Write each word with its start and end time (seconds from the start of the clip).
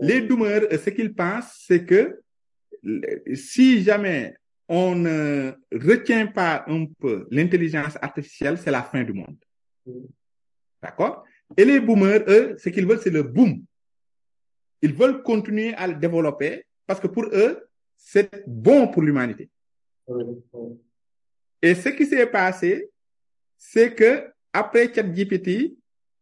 Les 0.00 0.20
doomers, 0.22 0.62
ce 0.72 0.90
qu'ils 0.90 1.14
pensent, 1.14 1.64
c'est 1.66 1.84
que 1.84 2.20
si 3.34 3.82
jamais 3.82 4.34
on 4.68 4.94
ne 4.94 5.52
retient 5.70 6.26
pas 6.26 6.64
un 6.66 6.86
peu 6.98 7.26
l'intelligence 7.30 7.96
artificielle, 8.00 8.58
c'est 8.58 8.70
la 8.70 8.82
fin 8.82 9.04
du 9.04 9.12
monde. 9.12 9.36
D'accord? 10.82 11.24
Et 11.56 11.64
les 11.64 11.80
boomers, 11.80 12.24
eux, 12.28 12.56
ce 12.58 12.70
qu'ils 12.70 12.86
veulent, 12.86 13.00
c'est 13.00 13.10
le 13.10 13.22
boom. 13.22 13.62
Ils 14.80 14.94
veulent 14.94 15.22
continuer 15.22 15.74
à 15.74 15.86
le 15.86 15.94
développer 15.94 16.64
parce 16.86 16.98
que 16.98 17.06
pour 17.06 17.26
eux, 17.26 17.68
c'est 17.96 18.42
bon 18.46 18.88
pour 18.88 19.02
l'humanité. 19.02 19.50
Et 21.60 21.74
ce 21.74 21.90
qui 21.90 22.06
s'est 22.06 22.26
passé, 22.26 22.90
c'est 23.56 23.94
que 23.94 24.32
après 24.52 24.92
ChatGPT, 24.92 25.76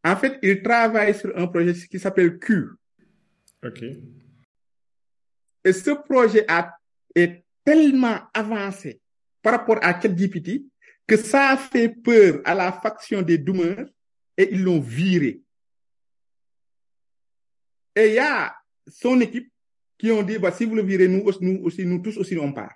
en 0.05 0.17
fait, 0.17 0.39
ils 0.43 0.63
travaillent 0.63 1.15
sur 1.15 1.37
un 1.37 1.47
projet 1.47 1.73
qui 1.73 1.99
s'appelle 1.99 2.39
Q. 2.39 2.69
OK. 3.65 3.83
Et 5.65 5.73
ce 5.73 5.91
projet 5.91 6.45
a, 6.49 6.75
est 7.15 7.45
tellement 7.65 8.19
avancé 8.33 9.01
par 9.43 9.53
rapport 9.53 9.79
à 9.83 10.01
ChatGPT 10.01 10.63
que 11.07 11.17
ça 11.17 11.51
a 11.51 11.57
fait 11.57 11.89
peur 11.89 12.41
à 12.45 12.55
la 12.55 12.73
faction 12.73 13.23
des 13.23 13.39
doomers 13.39 13.87
et 14.37 14.49
ils 14.53 14.63
l'ont 14.63 14.81
viré. 14.81 15.43
Et 17.97 18.07
il 18.07 18.15
y 18.15 18.19
a 18.19 18.55
son 18.87 19.21
équipe 19.21 19.51
qui 19.99 20.11
ont 20.11 20.23
dit, 20.23 20.39
bah, 20.39 20.53
si 20.53 20.65
vous 20.65 20.75
le 20.75 20.83
virez, 20.83 21.09
nous, 21.09 21.25
nous 21.41 21.61
aussi, 21.65 21.85
nous 21.85 21.99
tous 22.01 22.17
aussi, 22.17 22.39
on 22.39 22.53
part. 22.53 22.75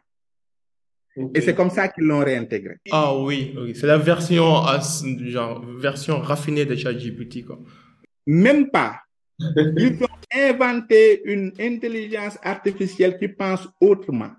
Et 1.33 1.41
c'est 1.41 1.55
comme 1.55 1.71
ça 1.71 1.89
qu'ils 1.89 2.05
l'ont 2.05 2.25
réintégré. 2.25 2.77
Ah 2.91 3.17
oui, 3.17 3.55
oui. 3.57 3.75
c'est 3.77 3.87
la 3.87 3.99
version, 3.99 4.63
genre, 5.27 5.65
version 5.79 6.19
raffinée 6.19 6.65
de 6.65 6.75
ChatGPT, 6.75 7.45
quoi. 7.47 7.61
Même 8.27 8.71
pas. 8.71 9.04
Ils 9.39 9.99
ont 10.03 10.19
inventé 10.33 11.23
une 11.25 11.53
intelligence 11.59 12.39
artificielle 12.43 13.19
qui 13.19 13.29
pense 13.29 13.69
autrement. 13.81 14.31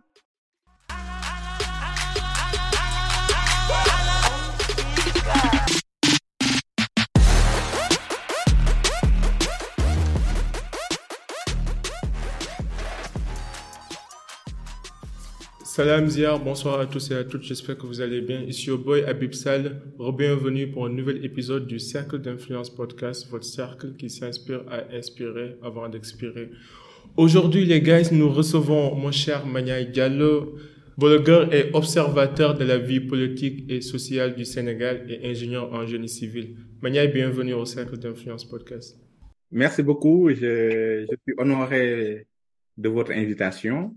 Salam 15.76 16.08
Zia, 16.08 16.38
bonsoir 16.38 16.80
à 16.80 16.86
tous 16.86 17.12
et 17.12 17.16
à 17.16 17.26
toutes, 17.26 17.44
j'espère 17.44 17.78
que 17.78 17.86
vous 17.86 18.00
allez 18.00 18.22
bien. 18.22 18.42
Ici 18.44 18.72
au 18.72 18.78
boy 18.78 19.04
Abib 19.04 19.34
Sal, 19.34 19.82
bienvenue 20.18 20.72
pour 20.72 20.86
un 20.86 20.90
nouvel 20.90 21.26
épisode 21.26 21.68
du 21.68 21.80
Cercle 21.80 22.20
d'influence 22.20 22.74
podcast, 22.74 23.28
votre 23.30 23.44
cercle 23.44 23.92
qui 23.98 24.10
s'inspire 24.10 24.64
à 24.72 24.96
inspirer 24.96 25.58
avant 25.62 25.90
d'expirer. 25.90 26.50
Aujourd'hui 27.18 27.66
les 27.66 27.82
gars, 27.82 28.10
nous 28.14 28.30
recevons 28.30 28.96
mon 28.96 29.12
cher 29.12 29.46
Maniaï 29.46 29.92
Diallo, 29.92 30.56
blogueur 30.98 31.54
et 31.54 31.72
observateur 31.74 32.58
de 32.58 32.64
la 32.64 32.78
vie 32.78 33.02
politique 33.02 33.70
et 33.70 33.82
sociale 33.82 34.34
du 34.34 34.46
Sénégal 34.46 35.06
et 35.10 35.30
ingénieur 35.30 35.74
en 35.74 35.86
génie 35.86 36.08
civil. 36.08 36.56
Maniaï, 36.82 37.10
bienvenue 37.10 37.54
au 37.54 37.66
Cercle 37.66 37.98
d'influence 37.98 38.46
podcast. 38.46 38.98
Merci 39.52 39.84
beaucoup, 39.84 40.30
je 40.30 41.06
suis 41.06 41.36
honoré 41.38 42.28
de 42.78 42.88
votre 42.88 43.12
invitation. 43.12 43.94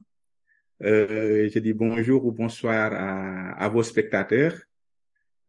Euh, 0.83 1.49
je 1.53 1.59
dis 1.59 1.73
bonjour 1.73 2.25
ou 2.25 2.33
bonsoir 2.33 2.93
à, 2.93 3.53
à 3.53 3.69
vos 3.69 3.83
spectateurs. 3.83 4.55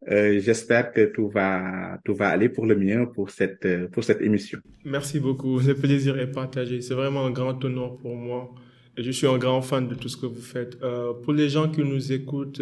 Euh, 0.08 0.40
J'espère 0.40 0.92
que 0.92 1.06
tout 1.06 1.28
va 1.28 1.98
tout 2.04 2.14
va 2.14 2.28
aller 2.30 2.48
pour 2.48 2.66
le 2.66 2.74
mieux 2.74 3.10
pour 3.12 3.30
cette 3.30 3.86
pour 3.90 4.02
cette 4.02 4.22
émission. 4.22 4.58
Merci 4.84 5.20
beaucoup. 5.20 5.60
Le 5.60 5.74
plaisir 5.74 6.18
est 6.18 6.30
partagé. 6.30 6.80
C'est 6.80 6.94
vraiment 6.94 7.26
un 7.26 7.30
grand 7.30 7.62
honneur 7.64 7.96
pour 7.98 8.16
moi. 8.16 8.50
Je 8.96 9.10
suis 9.10 9.26
un 9.26 9.38
grand 9.38 9.62
fan 9.62 9.88
de 9.88 9.94
tout 9.94 10.08
ce 10.08 10.16
que 10.16 10.26
vous 10.26 10.42
faites. 10.42 10.78
Euh, 10.82 11.12
pour 11.14 11.32
les 11.32 11.48
gens 11.48 11.70
qui 11.70 11.82
nous 11.82 12.12
écoutent, 12.12 12.60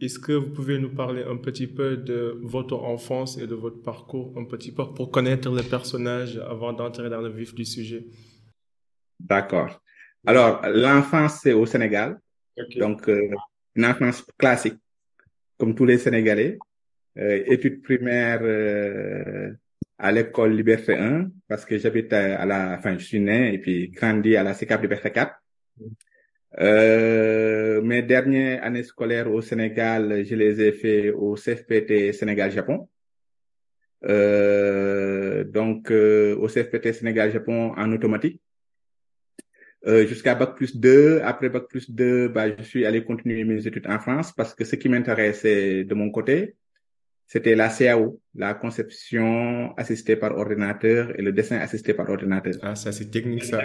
est-ce 0.00 0.18
que 0.18 0.32
vous 0.32 0.50
pouvez 0.50 0.78
nous 0.78 0.90
parler 0.90 1.22
un 1.22 1.36
petit 1.36 1.66
peu 1.66 1.96
de 1.96 2.38
votre 2.42 2.76
enfance 2.76 3.38
et 3.38 3.46
de 3.46 3.54
votre 3.54 3.80
parcours, 3.80 4.32
un 4.36 4.44
petit 4.44 4.72
peu 4.72 4.84
pour 4.92 5.10
connaître 5.10 5.50
le 5.50 5.62
personnage 5.62 6.36
avant 6.38 6.72
d'entrer 6.72 7.08
dans 7.08 7.22
le 7.22 7.30
vif 7.30 7.54
du 7.54 7.64
sujet? 7.64 8.04
D'accord. 9.18 9.80
Alors, 10.26 10.62
l'enfance, 10.66 11.40
c'est 11.42 11.52
au 11.52 11.66
Sénégal. 11.66 12.18
Okay. 12.56 12.78
Donc, 12.78 13.08
euh, 13.08 13.28
une 13.74 13.84
enfance 13.84 14.24
classique, 14.38 14.78
comme 15.58 15.74
tous 15.74 15.84
les 15.84 15.98
Sénégalais. 15.98 16.58
Euh, 17.16 17.44
études 17.46 17.82
primaires 17.82 18.40
euh, 18.42 19.52
à 19.98 20.10
l'école 20.10 20.52
Liberté 20.56 20.96
1, 20.96 21.30
parce 21.46 21.64
que 21.64 21.78
j'habite 21.78 22.12
à, 22.12 22.40
à, 22.40 22.46
la... 22.46 22.76
Enfin, 22.78 22.98
je 22.98 23.04
suis 23.04 23.20
né 23.20 23.54
et 23.54 23.58
puis 23.58 23.88
grandi 23.90 24.36
à 24.36 24.42
la 24.42 24.54
CECAP 24.54 24.82
Liberté 24.82 25.10
4. 25.12 25.32
Euh, 26.60 27.82
mes 27.82 28.02
dernières 28.02 28.64
années 28.64 28.82
scolaires 28.82 29.30
au 29.30 29.42
Sénégal, 29.42 30.24
je 30.24 30.34
les 30.34 30.60
ai 30.60 30.72
fait 30.72 31.10
au 31.10 31.34
CFPT 31.34 32.12
Sénégal-Japon. 32.12 32.88
Euh, 34.06 35.44
donc, 35.44 35.90
au 35.90 36.46
CFPT 36.48 36.92
Sénégal-Japon 36.92 37.74
en 37.76 37.92
automatique. 37.92 38.40
Euh, 39.86 40.06
jusqu'à 40.06 40.34
Bac 40.34 40.54
plus 40.56 40.76
2. 40.76 41.20
Après 41.22 41.50
Bac 41.50 41.64
plus 41.68 41.90
2, 41.90 42.28
bah, 42.28 42.56
je 42.56 42.62
suis 42.62 42.86
allé 42.86 43.04
continuer 43.04 43.44
mes 43.44 43.66
études 43.66 43.86
en 43.86 43.98
France 43.98 44.32
parce 44.32 44.54
que 44.54 44.64
ce 44.64 44.76
qui 44.76 44.88
m'intéressait 44.88 45.84
de 45.84 45.94
mon 45.94 46.10
côté, 46.10 46.54
c'était 47.26 47.54
la 47.54 47.68
CAO, 47.68 48.20
la 48.34 48.54
conception 48.54 49.74
assistée 49.76 50.16
par 50.16 50.36
ordinateur 50.36 51.18
et 51.18 51.22
le 51.22 51.32
dessin 51.32 51.58
assisté 51.58 51.92
par 51.92 52.08
ordinateur. 52.08 52.54
Ah, 52.62 52.74
ça 52.76 52.92
c'est 52.92 53.10
technique 53.10 53.44
ça. 53.44 53.60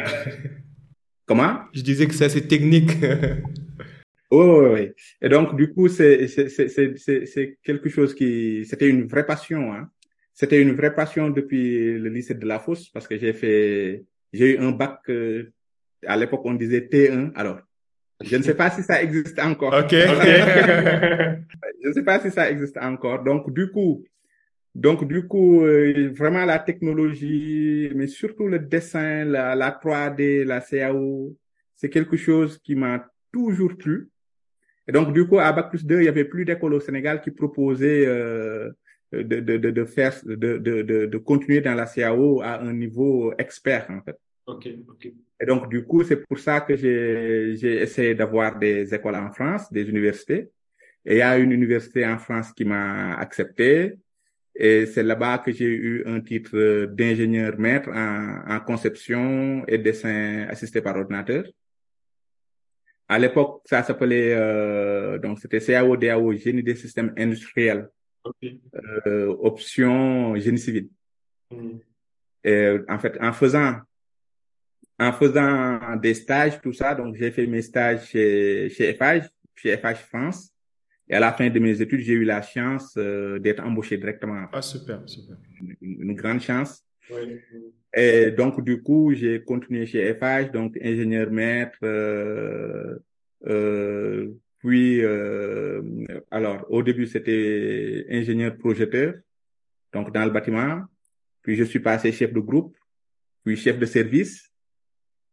Comment? 1.25 1.59
Je 1.73 1.81
disais 1.81 2.07
que 2.07 2.13
ça 2.13 2.27
c'est 2.27 2.47
technique. 2.47 2.91
oh, 4.29 4.63
oui, 4.63 4.69
oui. 4.73 4.91
Et 5.21 5.29
donc, 5.29 5.55
du 5.55 5.71
coup, 5.71 5.87
c'est 5.87 6.27
c'est 6.27 7.57
quelque 7.63 7.89
chose 7.89 8.13
qui... 8.13 8.65
C'était 8.65 8.89
une 8.89 9.05
vraie 9.05 9.25
passion. 9.25 9.73
Hein. 9.73 9.89
C'était 10.33 10.61
une 10.61 10.73
vraie 10.73 10.95
passion 10.95 11.29
depuis 11.29 11.97
le 11.97 12.09
lycée 12.09 12.33
de 12.33 12.45
la 12.45 12.59
Fosse 12.59 12.89
parce 12.89 13.07
que 13.07 13.17
j'ai 13.17 13.31
fait... 13.31 14.03
J'ai 14.33 14.55
eu 14.55 14.57
un 14.57 14.71
bac... 14.71 14.99
Euh, 15.09 15.53
à 16.05 16.17
l'époque, 16.17 16.41
on 16.45 16.53
disait 16.53 16.87
T1. 16.91 17.31
Alors, 17.35 17.59
je 18.21 18.35
ne 18.35 18.43
sais 18.43 18.55
pas 18.55 18.69
si 18.69 18.83
ça 18.83 19.01
existe 19.01 19.39
encore. 19.39 19.73
Ok, 19.73 19.93
ok. 19.93 20.25
je 21.83 21.87
ne 21.87 21.93
sais 21.93 22.03
pas 22.03 22.19
si 22.19 22.31
ça 22.31 22.49
existe 22.49 22.77
encore. 22.77 23.23
Donc, 23.23 23.53
du 23.53 23.71
coup, 23.71 24.03
donc, 24.75 25.07
du 25.07 25.27
coup, 25.27 25.63
euh, 25.63 26.11
vraiment 26.15 26.45
la 26.45 26.59
technologie, 26.59 27.91
mais 27.95 28.07
surtout 28.07 28.47
le 28.47 28.59
dessin, 28.59 29.25
la, 29.25 29.55
la 29.55 29.71
3D, 29.71 30.43
la 30.43 30.61
CAO, 30.61 31.35
c'est 31.75 31.89
quelque 31.89 32.17
chose 32.17 32.57
qui 32.59 32.75
m'a 32.75 33.05
toujours 33.31 33.75
plu. 33.77 34.09
Et 34.87 34.91
donc, 34.91 35.13
du 35.13 35.27
coup, 35.27 35.39
à 35.39 35.51
Bac 35.51 35.69
plus 35.69 35.85
2, 35.85 36.01
il 36.01 36.05
y 36.05 36.07
avait 36.07 36.25
plus 36.25 36.45
d'écoles 36.45 36.73
au 36.73 36.79
Sénégal 36.79 37.21
qui 37.21 37.31
proposaient 37.31 38.05
euh, 38.05 38.71
de, 39.11 39.21
de, 39.21 39.57
de, 39.57 39.71
de, 39.71 39.85
faire, 39.85 40.13
de, 40.25 40.35
de, 40.35 40.81
de, 40.81 41.05
de 41.05 41.17
continuer 41.17 41.61
dans 41.61 41.75
la 41.75 41.85
CAO 41.85 42.41
à 42.41 42.61
un 42.61 42.73
niveau 42.73 43.33
expert, 43.37 43.85
en 43.89 44.01
fait. 44.01 44.17
Ok, 44.49 44.67
ok. 44.87 45.13
Et 45.41 45.45
donc, 45.45 45.69
du 45.69 45.85
coup, 45.85 46.03
c'est 46.03 46.25
pour 46.25 46.39
ça 46.39 46.61
que 46.61 46.75
j'ai 46.75 47.81
essayé 47.81 48.15
d'avoir 48.15 48.57
des 48.57 48.93
écoles 48.93 49.15
en 49.15 49.31
France, 49.31 49.71
des 49.71 49.87
universités. 49.87 50.49
Et 51.05 51.15
il 51.15 51.17
y 51.19 51.21
a 51.21 51.37
une 51.37 51.51
université 51.51 52.05
en 52.05 52.17
France 52.17 52.51
qui 52.51 52.65
m'a 52.65 53.15
accepté. 53.15 53.97
Et 54.55 54.87
c'est 54.87 55.03
là-bas 55.03 55.37
que 55.37 55.51
j'ai 55.51 55.67
eu 55.67 56.03
un 56.05 56.19
titre 56.19 56.85
d'ingénieur 56.87 57.57
maître 57.59 57.89
en, 57.89 58.55
en, 58.55 58.59
conception 58.59 59.63
et 59.67 59.77
dessin 59.77 60.47
assisté 60.49 60.81
par 60.81 60.97
ordinateur. 60.97 61.45
À 63.07 63.19
l'époque, 63.19 63.61
ça 63.65 63.83
s'appelait, 63.83 64.33
euh, 64.33 65.19
donc 65.19 65.39
c'était 65.39 65.59
CAO, 65.59 65.95
DAO, 65.95 66.33
génie 66.33 66.63
des 66.63 66.75
systèmes 66.75 67.13
industriels. 67.17 67.87
Okay. 68.23 68.59
Euh, 69.05 69.27
option 69.39 70.35
génie 70.35 70.59
civil. 70.59 70.89
Mm. 71.51 71.77
Et 72.43 72.77
en 72.87 72.99
fait, 72.99 73.17
en 73.21 73.31
faisant 73.31 73.79
en 74.99 75.13
faisant 75.13 75.95
des 75.95 76.13
stages, 76.13 76.59
tout 76.61 76.73
ça, 76.73 76.93
donc 76.93 77.15
j'ai 77.15 77.31
fait 77.31 77.47
mes 77.47 77.61
stages 77.61 78.07
chez, 78.07 78.69
chez 78.69 78.93
FH, 78.93 79.29
chez 79.55 79.77
FH 79.77 80.01
France. 80.09 80.53
Et 81.07 81.15
à 81.15 81.19
la 81.19 81.31
fin 81.31 81.49
de 81.49 81.59
mes 81.59 81.81
études, 81.81 82.01
j'ai 82.01 82.13
eu 82.13 82.23
la 82.23 82.41
chance 82.41 82.93
euh, 82.97 83.39
d'être 83.39 83.63
embauché 83.63 83.97
directement. 83.97 84.45
Ah, 84.51 84.61
super, 84.61 85.01
super. 85.07 85.37
Une, 85.81 86.01
une 86.01 86.13
grande 86.13 86.41
chance. 86.41 86.83
Oui. 87.09 87.39
Et 87.95 88.29
donc, 88.29 88.63
du 88.63 88.83
coup, 88.83 89.13
j'ai 89.15 89.41
continué 89.41 89.87
chez 89.87 90.13
FH, 90.13 90.51
donc 90.51 90.77
ingénieur 90.79 91.31
maître, 91.31 91.79
euh, 91.81 92.99
euh, 93.47 94.27
puis, 94.59 95.01
alors, 96.29 96.65
au 96.69 96.83
début, 96.83 97.07
c'était 97.07 98.05
ingénieur 98.11 98.55
projeteur, 98.57 99.13
donc 99.93 100.13
dans 100.13 100.25
le 100.25 100.29
bâtiment. 100.29 100.83
Puis, 101.41 101.55
je 101.55 101.63
suis 101.63 101.79
passé 101.79 102.11
chef 102.11 102.33
de 102.33 102.41
groupe, 102.41 102.77
puis 103.43 103.55
chef 103.55 103.79
de 103.79 103.85
service. 103.85 104.48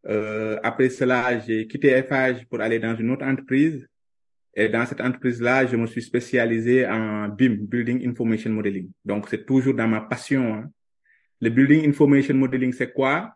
Euh, 0.08 0.58
après 0.62 0.88
cela, 0.88 1.38
j'ai 1.41 1.67
quitté 1.67 2.03
FH 2.03 2.47
pour 2.49 2.61
aller 2.61 2.79
dans 2.79 2.94
une 2.97 3.11
autre 3.11 3.25
entreprise. 3.25 3.87
Et 4.55 4.69
dans 4.69 4.87
cette 4.87 5.00
entreprise-là, 5.00 5.67
je 5.67 5.76
me 5.76 5.87
suis 5.87 6.03
spécialisé 6.03 6.87
en 6.87 7.29
BIM, 7.29 7.56
Building 7.61 8.08
Information 8.08 8.50
Modeling. 8.50 8.91
Donc, 9.05 9.29
c'est 9.29 9.44
toujours 9.44 9.75
dans 9.75 9.88
ma 9.88 10.00
passion. 10.00 10.55
Hein. 10.55 10.70
Le 11.41 11.50
Building 11.50 11.87
Information 11.88 12.35
Modeling, 12.35 12.73
c'est 12.73 12.93
quoi? 12.93 13.35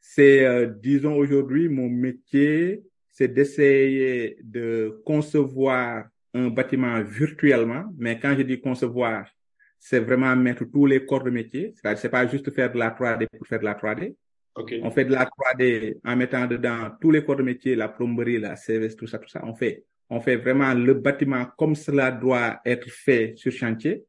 C'est, 0.00 0.44
euh, 0.44 0.66
disons 0.66 1.14
aujourd'hui, 1.14 1.68
mon 1.68 1.88
métier, 1.88 2.82
c'est 3.10 3.28
d'essayer 3.28 4.38
de 4.42 5.00
concevoir 5.04 6.06
un 6.34 6.48
bâtiment 6.48 7.00
virtuellement, 7.02 7.84
mais 7.96 8.18
quand 8.18 8.34
je 8.36 8.42
dis 8.42 8.60
concevoir, 8.60 9.28
c'est 9.78 10.00
vraiment 10.00 10.34
mettre 10.34 10.64
tous 10.64 10.86
les 10.86 11.04
corps 11.04 11.22
de 11.22 11.30
métier. 11.30 11.74
C'est-à-dire, 11.74 12.00
c'est 12.00 12.08
pas 12.08 12.26
juste 12.26 12.50
faire 12.52 12.72
de 12.72 12.78
la 12.78 12.90
3D 12.90 13.28
pour 13.36 13.46
faire 13.46 13.60
de 13.60 13.64
la 13.64 13.74
3D. 13.74 14.16
On 14.54 14.90
fait 14.90 15.06
de 15.06 15.12
la 15.12 15.24
3D 15.24 15.98
en 16.04 16.16
mettant 16.16 16.46
dedans 16.46 16.90
tous 17.00 17.10
les 17.10 17.24
corps 17.24 17.36
de 17.36 17.42
métier, 17.42 17.74
la 17.74 17.88
plomberie, 17.88 18.38
la 18.38 18.56
service, 18.56 18.96
tout 18.96 19.06
ça, 19.06 19.18
tout 19.18 19.28
ça. 19.28 19.40
On 19.44 19.54
fait, 19.54 19.84
on 20.10 20.20
fait 20.20 20.36
vraiment 20.36 20.74
le 20.74 20.94
bâtiment 20.94 21.46
comme 21.56 21.74
cela 21.74 22.10
doit 22.10 22.60
être 22.64 22.90
fait 22.90 23.32
sur 23.36 23.50
chantier. 23.50 24.04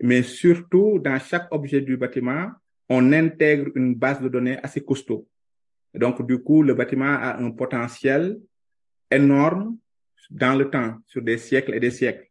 Mais 0.00 0.22
surtout, 0.22 1.00
dans 1.00 1.18
chaque 1.18 1.52
objet 1.52 1.80
du 1.80 1.96
bâtiment, 1.96 2.50
on 2.88 3.12
intègre 3.12 3.70
une 3.74 3.94
base 3.94 4.20
de 4.20 4.28
données 4.28 4.58
assez 4.62 4.84
costaud. 4.84 5.26
Donc, 5.94 6.24
du 6.26 6.38
coup, 6.38 6.62
le 6.62 6.74
bâtiment 6.74 7.16
a 7.18 7.38
un 7.38 7.50
potentiel 7.50 8.38
énorme 9.10 9.76
dans 10.30 10.54
le 10.54 10.70
temps, 10.70 10.96
sur 11.06 11.22
des 11.22 11.38
siècles 11.38 11.74
et 11.74 11.80
des 11.80 11.90
siècles. 11.90 12.30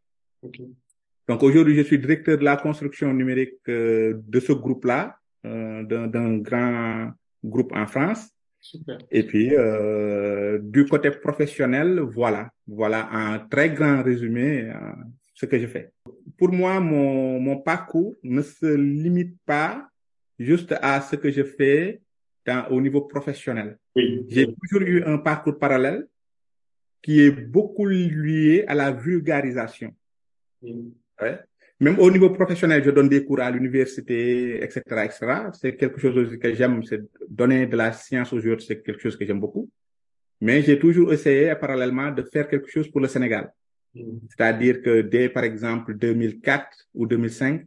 Donc, 1.28 1.42
aujourd'hui, 1.42 1.74
je 1.76 1.82
suis 1.82 1.98
directeur 1.98 2.38
de 2.38 2.44
la 2.44 2.56
construction 2.56 3.12
numérique 3.12 3.58
euh, 3.68 4.14
de 4.26 4.40
ce 4.40 4.52
groupe-là, 4.52 5.18
euh, 5.44 5.82
d'un 5.82 6.38
grand 6.38 7.10
groupe 7.46 7.72
en 7.74 7.86
France. 7.86 8.30
Super. 8.60 8.98
Et 9.10 9.22
puis, 9.22 9.54
euh, 9.54 10.58
du 10.60 10.86
côté 10.86 11.10
professionnel, 11.10 12.00
voilà, 12.00 12.50
voilà 12.66 13.08
un 13.12 13.38
très 13.38 13.70
grand 13.70 14.02
résumé 14.02 14.70
euh, 14.70 14.74
ce 15.34 15.46
que 15.46 15.58
je 15.58 15.66
fais. 15.66 15.92
Pour 16.36 16.50
moi, 16.50 16.80
mon, 16.80 17.38
mon 17.38 17.58
parcours 17.58 18.14
ne 18.22 18.42
se 18.42 18.66
limite 18.66 19.36
pas 19.44 19.88
juste 20.38 20.74
à 20.82 21.00
ce 21.00 21.16
que 21.16 21.30
je 21.30 21.44
fais 21.44 22.00
dans, 22.44 22.66
au 22.70 22.80
niveau 22.80 23.02
professionnel. 23.02 23.78
Oui. 23.94 24.26
J'ai 24.28 24.46
toujours 24.46 24.82
eu 24.82 25.02
un 25.04 25.18
parcours 25.18 25.58
parallèle 25.58 26.06
qui 27.02 27.20
est 27.20 27.30
beaucoup 27.30 27.86
lié 27.86 28.64
à 28.66 28.74
la 28.74 28.90
vulgarisation. 28.90 29.94
Oui. 30.62 30.92
Ouais. 31.20 31.38
Même 31.80 31.98
au 31.98 32.10
niveau 32.10 32.30
professionnel, 32.30 32.82
je 32.82 32.90
donne 32.90 33.08
des 33.08 33.24
cours 33.24 33.40
à 33.40 33.50
l'université, 33.50 34.62
etc., 34.64 34.80
etc. 35.04 35.18
C'est 35.52 35.76
quelque 35.76 36.00
chose 36.00 36.38
que 36.38 36.54
j'aime, 36.54 36.82
c'est 36.84 37.02
donner 37.28 37.66
de 37.66 37.76
la 37.76 37.92
science 37.92 38.32
aux 38.32 38.46
autres, 38.46 38.62
c'est 38.62 38.82
quelque 38.82 39.00
chose 39.00 39.16
que 39.16 39.26
j'aime 39.26 39.40
beaucoup. 39.40 39.68
Mais 40.40 40.62
j'ai 40.62 40.78
toujours 40.78 41.12
essayé 41.12 41.54
parallèlement 41.56 42.10
de 42.10 42.22
faire 42.22 42.48
quelque 42.48 42.68
chose 42.70 42.88
pour 42.90 43.00
le 43.00 43.08
Sénégal. 43.08 43.52
Mm. 43.94 44.00
C'est-à-dire 44.28 44.80
que 44.80 45.02
dès, 45.02 45.28
par 45.28 45.44
exemple, 45.44 45.94
2004 45.94 46.66
ou 46.94 47.06
2005, 47.06 47.66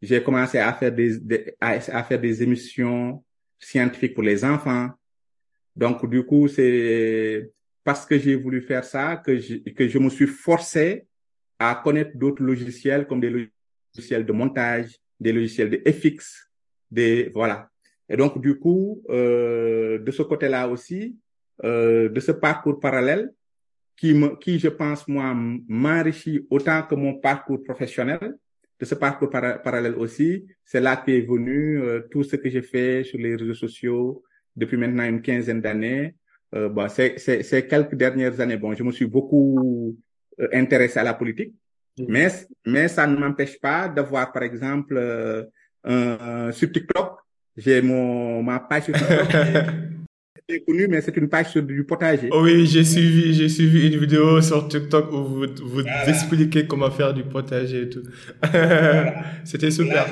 j'ai 0.00 0.22
commencé 0.22 0.58
à 0.58 0.72
faire 0.72 0.92
des, 0.92 1.18
des- 1.18 1.54
à, 1.60 1.70
à 1.70 2.02
faire 2.04 2.20
des 2.20 2.42
émissions 2.42 3.24
scientifiques 3.58 4.14
pour 4.14 4.22
les 4.24 4.44
enfants. 4.44 4.90
Donc, 5.74 6.08
du 6.08 6.22
coup, 6.24 6.46
c'est 6.48 7.50
parce 7.84 8.06
que 8.06 8.18
j'ai 8.18 8.36
voulu 8.36 8.60
faire 8.62 8.84
ça 8.84 9.16
que 9.16 9.36
je, 9.38 9.56
que 9.56 9.88
je 9.88 9.98
me 9.98 10.10
suis 10.10 10.26
forcé 10.26 11.06
à 11.70 11.80
connaître 11.82 12.16
d'autres 12.16 12.42
logiciels 12.42 13.06
comme 13.06 13.20
des 13.20 13.30
logiciels 13.94 14.26
de 14.26 14.32
montage, 14.32 14.98
des 15.18 15.32
logiciels 15.32 15.70
de 15.70 15.82
FX, 15.90 16.50
des, 16.90 17.30
voilà. 17.34 17.68
Et 18.08 18.16
donc, 18.16 18.40
du 18.40 18.58
coup, 18.58 19.02
euh, 19.08 19.98
de 19.98 20.10
ce 20.10 20.22
côté-là 20.22 20.68
aussi, 20.68 21.16
euh, 21.64 22.08
de 22.08 22.20
ce 22.20 22.32
parcours 22.32 22.78
parallèle, 22.80 23.32
qui 23.96 24.14
me, 24.14 24.36
qui, 24.36 24.58
je 24.58 24.68
pense, 24.68 25.06
moi, 25.06 25.34
m'enrichit 25.68 26.46
autant 26.50 26.82
que 26.82 26.94
mon 26.94 27.14
parcours 27.14 27.62
professionnel. 27.62 28.36
De 28.80 28.84
ce 28.84 28.96
parcours 28.96 29.30
para- 29.30 29.58
parallèle 29.58 29.94
aussi, 29.94 30.44
c'est 30.64 30.80
là 30.80 30.96
qu'est 30.96 31.20
venu 31.20 31.80
euh, 31.80 32.00
tout 32.10 32.24
ce 32.24 32.34
que 32.34 32.50
j'ai 32.50 32.62
fait 32.62 33.04
sur 33.04 33.18
les 33.18 33.36
réseaux 33.36 33.54
sociaux 33.54 34.24
depuis 34.56 34.76
maintenant 34.76 35.04
une 35.04 35.22
quinzaine 35.22 35.60
d'années. 35.60 36.16
Euh, 36.54 36.68
bon, 36.68 36.88
c'est, 36.88 37.16
ces 37.18 37.66
quelques 37.68 37.94
dernières 37.94 38.40
années, 38.40 38.56
bon, 38.56 38.74
je 38.74 38.82
me 38.82 38.90
suis 38.90 39.06
beaucoup 39.06 39.96
intéressé 40.52 40.98
à 40.98 41.04
la 41.04 41.14
politique, 41.14 41.52
Mm. 41.98 42.04
mais, 42.08 42.28
mais 42.66 42.88
ça 42.88 43.06
ne 43.06 43.14
m'empêche 43.18 43.60
pas 43.60 43.86
d'avoir, 43.86 44.32
par 44.32 44.42
exemple, 44.44 44.94
euh, 44.96 45.44
un- 45.84 46.46
un- 46.48 46.52
sur 46.52 46.72
TikTok, 46.72 47.18
j'ai 47.54 47.82
mon, 47.82 48.42
ma 48.42 48.60
page 48.60 48.84
sur 48.84 48.94
TikTok, 48.94 49.28
qui 50.48 50.54
est 50.54 50.60
connue, 50.66 50.88
mais 50.88 51.02
c'est 51.02 51.14
une 51.18 51.28
page 51.28 51.48
sur 51.50 51.62
du 51.62 51.84
potager. 51.84 52.30
Oh 52.32 52.44
oui, 52.44 52.64
j'ai 52.64 52.82
suivi, 52.82 53.34
j'ai 53.34 53.50
suivi 53.50 53.92
une 53.92 54.00
vidéo 54.00 54.40
sur 54.40 54.66
TikTok 54.68 55.12
où 55.12 55.22
vous, 55.24 55.46
vous 55.64 55.82
expliquez 56.08 56.66
comment 56.66 56.90
faire 56.90 57.12
du 57.12 57.24
potager 57.24 57.82
et 57.82 57.88
tout. 57.90 58.02
C'était 59.44 59.70
super. 59.70 60.06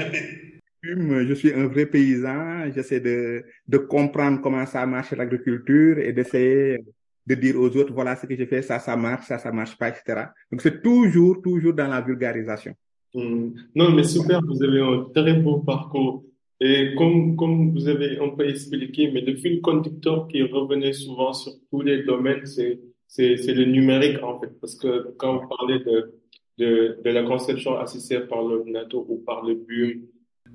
fume, 0.84 1.26
je 1.26 1.34
suis 1.34 1.52
un 1.54 1.66
vrai 1.66 1.86
paysan, 1.86 2.70
j'essaie 2.74 3.00
de, 3.00 3.42
de 3.68 3.78
comprendre 3.78 4.40
comment 4.42 4.66
ça 4.66 4.84
marche 4.86 5.12
l'agriculture 5.12 5.98
et 5.98 6.12
d'essayer 6.12 6.78
de 7.26 7.34
dire 7.34 7.56
aux 7.60 7.74
autres, 7.76 7.92
voilà 7.92 8.16
ce 8.16 8.26
que 8.26 8.34
j'ai 8.36 8.46
fait, 8.46 8.62
ça, 8.62 8.78
ça 8.78 8.96
marche, 8.96 9.26
ça, 9.26 9.38
ça 9.38 9.52
marche 9.52 9.76
pas, 9.76 9.88
etc. 9.88 10.26
Donc 10.50 10.62
c'est 10.62 10.82
toujours, 10.82 11.40
toujours 11.42 11.74
dans 11.74 11.88
la 11.88 12.00
vulgarisation. 12.00 12.74
Mm. 13.14 13.48
Non, 13.74 13.90
mais 13.92 14.04
super, 14.04 14.40
vous 14.46 14.62
avez 14.62 14.80
un 14.80 15.06
très 15.14 15.34
beau 15.34 15.58
parcours. 15.58 16.24
Et 16.60 16.94
comme, 16.96 17.36
comme 17.36 17.72
vous 17.72 17.88
avez 17.88 18.18
un 18.18 18.28
peu 18.30 18.48
expliqué, 18.48 19.10
mais 19.10 19.22
le 19.22 19.34
fil 19.36 19.60
conducteur 19.62 20.28
qui 20.28 20.42
revenait 20.42 20.92
souvent 20.92 21.32
sur 21.32 21.52
tous 21.70 21.80
les 21.80 22.02
domaines, 22.02 22.44
c'est, 22.44 22.80
c'est, 23.06 23.36
c'est 23.38 23.54
le 23.54 23.64
numérique, 23.64 24.22
en 24.22 24.38
fait. 24.38 24.50
Parce 24.60 24.76
que 24.76 25.14
quand 25.16 25.38
vous 25.38 25.48
parlez 25.48 25.78
de, 25.78 26.20
de, 26.58 26.98
de 27.02 27.10
la 27.10 27.22
conception 27.22 27.78
assistée 27.78 28.20
par 28.20 28.42
l'ordinateur 28.42 29.08
ou 29.10 29.22
par 29.24 29.42
le 29.42 29.54
BUM, 29.54 30.02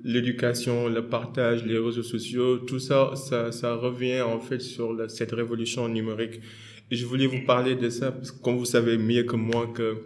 l'éducation, 0.04 0.88
le 0.88 1.06
partage, 1.06 1.64
les 1.64 1.78
réseaux 1.78 2.02
sociaux, 2.02 2.58
tout 2.58 2.78
ça, 2.78 3.12
ça, 3.16 3.52
ça 3.52 3.74
revient 3.74 4.20
en 4.20 4.40
fait 4.40 4.60
sur 4.60 4.96
cette 5.08 5.32
révolution 5.32 5.88
numérique. 5.88 6.40
Et 6.90 6.96
je 6.96 7.04
voulais 7.06 7.26
vous 7.26 7.44
parler 7.44 7.74
de 7.74 7.88
ça 7.90 8.12
parce 8.12 8.30
que 8.30 8.40
comme 8.40 8.56
vous 8.56 8.64
savez 8.64 8.96
mieux 8.98 9.24
que 9.24 9.36
moi 9.36 9.66
que 9.74 9.96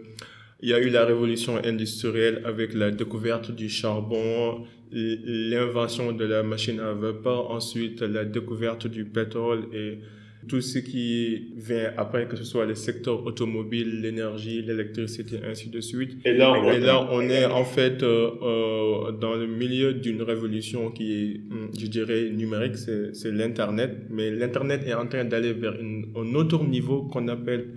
il 0.63 0.69
y 0.69 0.73
a 0.73 0.79
eu 0.79 0.89
la 0.89 1.05
révolution 1.05 1.57
industrielle 1.63 2.43
avec 2.45 2.73
la 2.75 2.91
découverte 2.91 3.51
du 3.51 3.67
charbon, 3.67 4.65
l'invention 4.91 6.11
de 6.11 6.25
la 6.25 6.43
machine 6.43 6.79
à 6.79 6.93
vapeur, 6.93 7.49
ensuite 7.49 8.01
la 8.01 8.25
découverte 8.25 8.87
du 8.87 9.05
pétrole 9.05 9.63
et 9.73 9.99
tout 10.47 10.61
ce 10.61 10.79
qui 10.79 11.53
vient 11.55 11.91
après, 11.97 12.27
que 12.27 12.35
ce 12.35 12.43
soit 12.43 12.65
le 12.65 12.75
secteur 12.75 13.25
automobile, 13.25 14.01
l'énergie, 14.01 14.61
l'électricité, 14.61 15.37
ainsi 15.49 15.69
de 15.69 15.79
suite. 15.81 16.17
Et 16.25 16.33
là, 16.33 16.53
et 16.73 16.79
là, 16.79 17.07
on 17.11 17.21
est 17.21 17.45
en 17.45 17.63
fait 17.63 18.01
euh, 18.01 18.29
euh, 18.41 19.11
dans 19.11 19.35
le 19.35 19.47
milieu 19.47 19.93
d'une 19.93 20.21
révolution 20.23 20.89
qui 20.91 21.13
est, 21.13 21.41
hum, 21.51 21.69
je 21.79 21.85
dirais, 21.87 22.29
numérique, 22.31 22.75
c'est 22.77 23.31
l'Internet. 23.31 23.91
Mais 24.09 24.31
l'Internet 24.31 24.81
est 24.87 24.93
en 24.93 25.05
train 25.07 25.25
d'aller 25.25 25.53
vers 25.53 25.75
une- 25.79 26.07
un 26.15 26.33
autre 26.35 26.63
niveau 26.63 27.03
qu'on 27.03 27.27
appelle, 27.27 27.67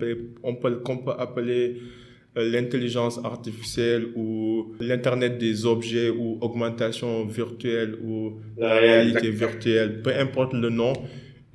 on 0.43 0.55
peut, 0.55 0.75
qu'on 0.77 0.97
peut 0.97 1.11
appeler 1.17 1.77
euh, 2.37 2.49
l'intelligence 2.51 3.19
artificielle 3.23 4.07
ou 4.15 4.73
l'Internet 4.81 5.37
des 5.37 5.65
objets 5.65 6.09
ou 6.09 6.37
augmentation 6.41 7.25
virtuelle 7.25 7.95
ou 8.03 8.33
la 8.57 8.75
réalité 8.79 9.29
virtuelle, 9.29 10.01
peu 10.01 10.11
importe 10.13 10.53
le 10.53 10.69
nom. 10.69 10.93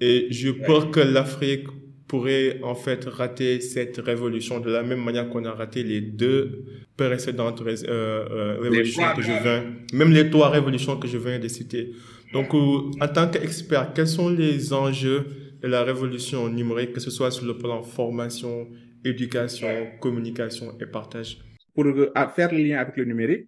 Et 0.00 0.28
je 0.30 0.50
peur 0.50 0.90
que 0.90 1.00
l'Afrique 1.00 1.66
pourrait 2.08 2.58
en 2.62 2.74
fait 2.74 3.04
rater 3.04 3.60
cette 3.60 3.98
révolution 3.98 4.58
de 4.60 4.70
la 4.70 4.82
même 4.82 5.02
manière 5.02 5.28
qu'on 5.28 5.44
a 5.44 5.52
raté 5.52 5.82
les 5.82 6.00
deux 6.00 6.64
précédentes 6.96 7.60
ré- 7.60 7.74
euh, 7.86 8.26
euh, 8.30 8.58
révolutions 8.60 9.02
que 9.14 9.22
je 9.22 9.32
viens, 9.42 9.64
même 9.92 10.12
les 10.12 10.28
trois 10.30 10.48
révolutions 10.50 10.96
que 10.98 11.06
je 11.06 11.18
viens 11.18 11.38
de 11.38 11.48
citer. 11.48 11.92
Donc, 12.32 12.52
euh, 12.54 12.90
en 13.00 13.08
tant 13.08 13.28
qu'expert, 13.28 13.92
quels 13.94 14.08
sont 14.08 14.28
les 14.30 14.72
enjeux 14.72 15.24
de 15.62 15.68
la 15.68 15.84
révolution 15.84 16.48
numérique, 16.48 16.92
que 16.94 17.00
ce 17.00 17.10
soit 17.10 17.30
sur 17.30 17.46
le 17.46 17.56
plan 17.58 17.82
formation, 17.82 18.68
éducation, 19.04 19.68
communication 20.00 20.66
et 20.80 20.86
partage? 20.86 21.38
Pour 21.74 21.84
faire 22.34 22.52
le 22.52 22.58
lien 22.58 22.78
avec 22.78 22.96
le 22.96 23.04
numérique, 23.04 23.46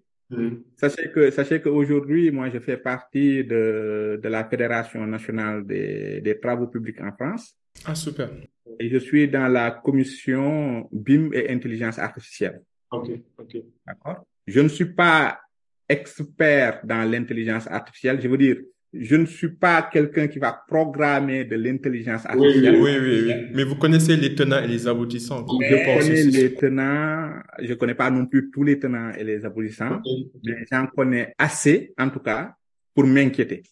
sachez 0.76 1.10
que, 1.10 1.30
sachez 1.30 1.60
qu'aujourd'hui, 1.60 2.30
moi, 2.30 2.50
je 2.50 2.58
fais 2.58 2.76
partie 2.76 3.44
de, 3.44 4.20
de 4.22 4.28
la 4.28 4.44
Fédération 4.44 5.06
nationale 5.06 5.66
des, 5.66 6.20
des 6.20 6.38
travaux 6.40 6.66
publics 6.66 7.00
en 7.00 7.12
France 7.12 7.56
Ah, 7.84 7.94
super. 7.94 8.30
et 8.78 8.88
je 8.88 8.98
suis 8.98 9.28
dans 9.28 9.48
la 9.48 9.70
commission 9.70 10.88
BIM 10.92 11.30
et 11.32 11.50
intelligence 11.50 11.98
artificielle. 11.98 12.62
Ok, 12.90 13.10
ok. 13.38 13.56
D'accord? 13.86 14.26
Je 14.46 14.60
ne 14.60 14.68
suis 14.68 14.92
pas 14.92 15.40
expert 15.88 16.80
dans 16.84 17.08
l'intelligence 17.10 17.66
artificielle. 17.68 18.20
Je 18.20 18.28
veux 18.28 18.38
dire, 18.38 18.56
je 18.92 19.16
ne 19.16 19.24
suis 19.24 19.48
pas 19.48 19.82
quelqu'un 19.90 20.28
qui 20.28 20.38
va 20.38 20.52
programmer 20.68 21.44
de 21.46 21.56
l'intelligence 21.56 22.24
oui, 22.34 22.46
artificielle. 22.46 22.76
oui, 22.76 22.96
oui, 23.00 23.22
oui. 23.26 23.34
Mais 23.54 23.64
vous 23.64 23.76
connaissez 23.76 24.16
les 24.16 24.34
tenants 24.34 24.62
et 24.62 24.68
les 24.68 24.86
aboutissants. 24.86 25.46
Je 25.60 25.66
Je 25.66 25.84
pense 25.84 26.04
connais 26.04 26.22
les 26.24 26.54
tenants, 26.54 27.32
je 27.58 27.74
connais 27.74 27.94
pas 27.94 28.10
non 28.10 28.26
plus 28.26 28.50
tous 28.50 28.64
les 28.64 28.78
tenants 28.78 29.10
et 29.16 29.24
les 29.24 29.44
aboutissants, 29.46 30.00
mais 30.44 30.64
j'en 30.70 30.86
connais 30.88 31.34
assez, 31.38 31.94
en 31.98 32.10
tout 32.10 32.20
cas, 32.20 32.54
pour 32.94 33.06
m'inquiéter, 33.06 33.62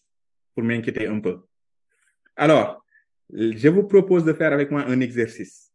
pour 0.55 0.63
m'inquiéter 0.63 1.05
un 1.05 1.19
peu. 1.19 1.37
Alors, 2.35 2.83
je 3.31 3.69
vous 3.69 3.83
propose 3.83 4.25
de 4.25 4.33
faire 4.33 4.53
avec 4.53 4.71
moi 4.71 4.83
un 4.87 4.99
exercice. 5.01 5.71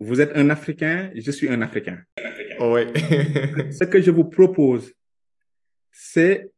Vous 0.00 0.20
êtes 0.20 0.36
un 0.36 0.50
Africain, 0.50 1.10
je 1.14 1.30
suis 1.30 1.48
un 1.48 1.62
Africain. 1.62 2.00
Ouais. 2.58 2.92
Ce 3.70 3.84
que 3.84 4.00
je 4.00 4.10
vous 4.10 4.24
propose, 4.24 4.92
c'est 5.92 6.50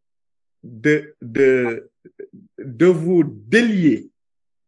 de, 0.63 1.15
de, 1.23 1.91
de 2.59 2.87
vous 2.87 3.25
délier 3.25 4.11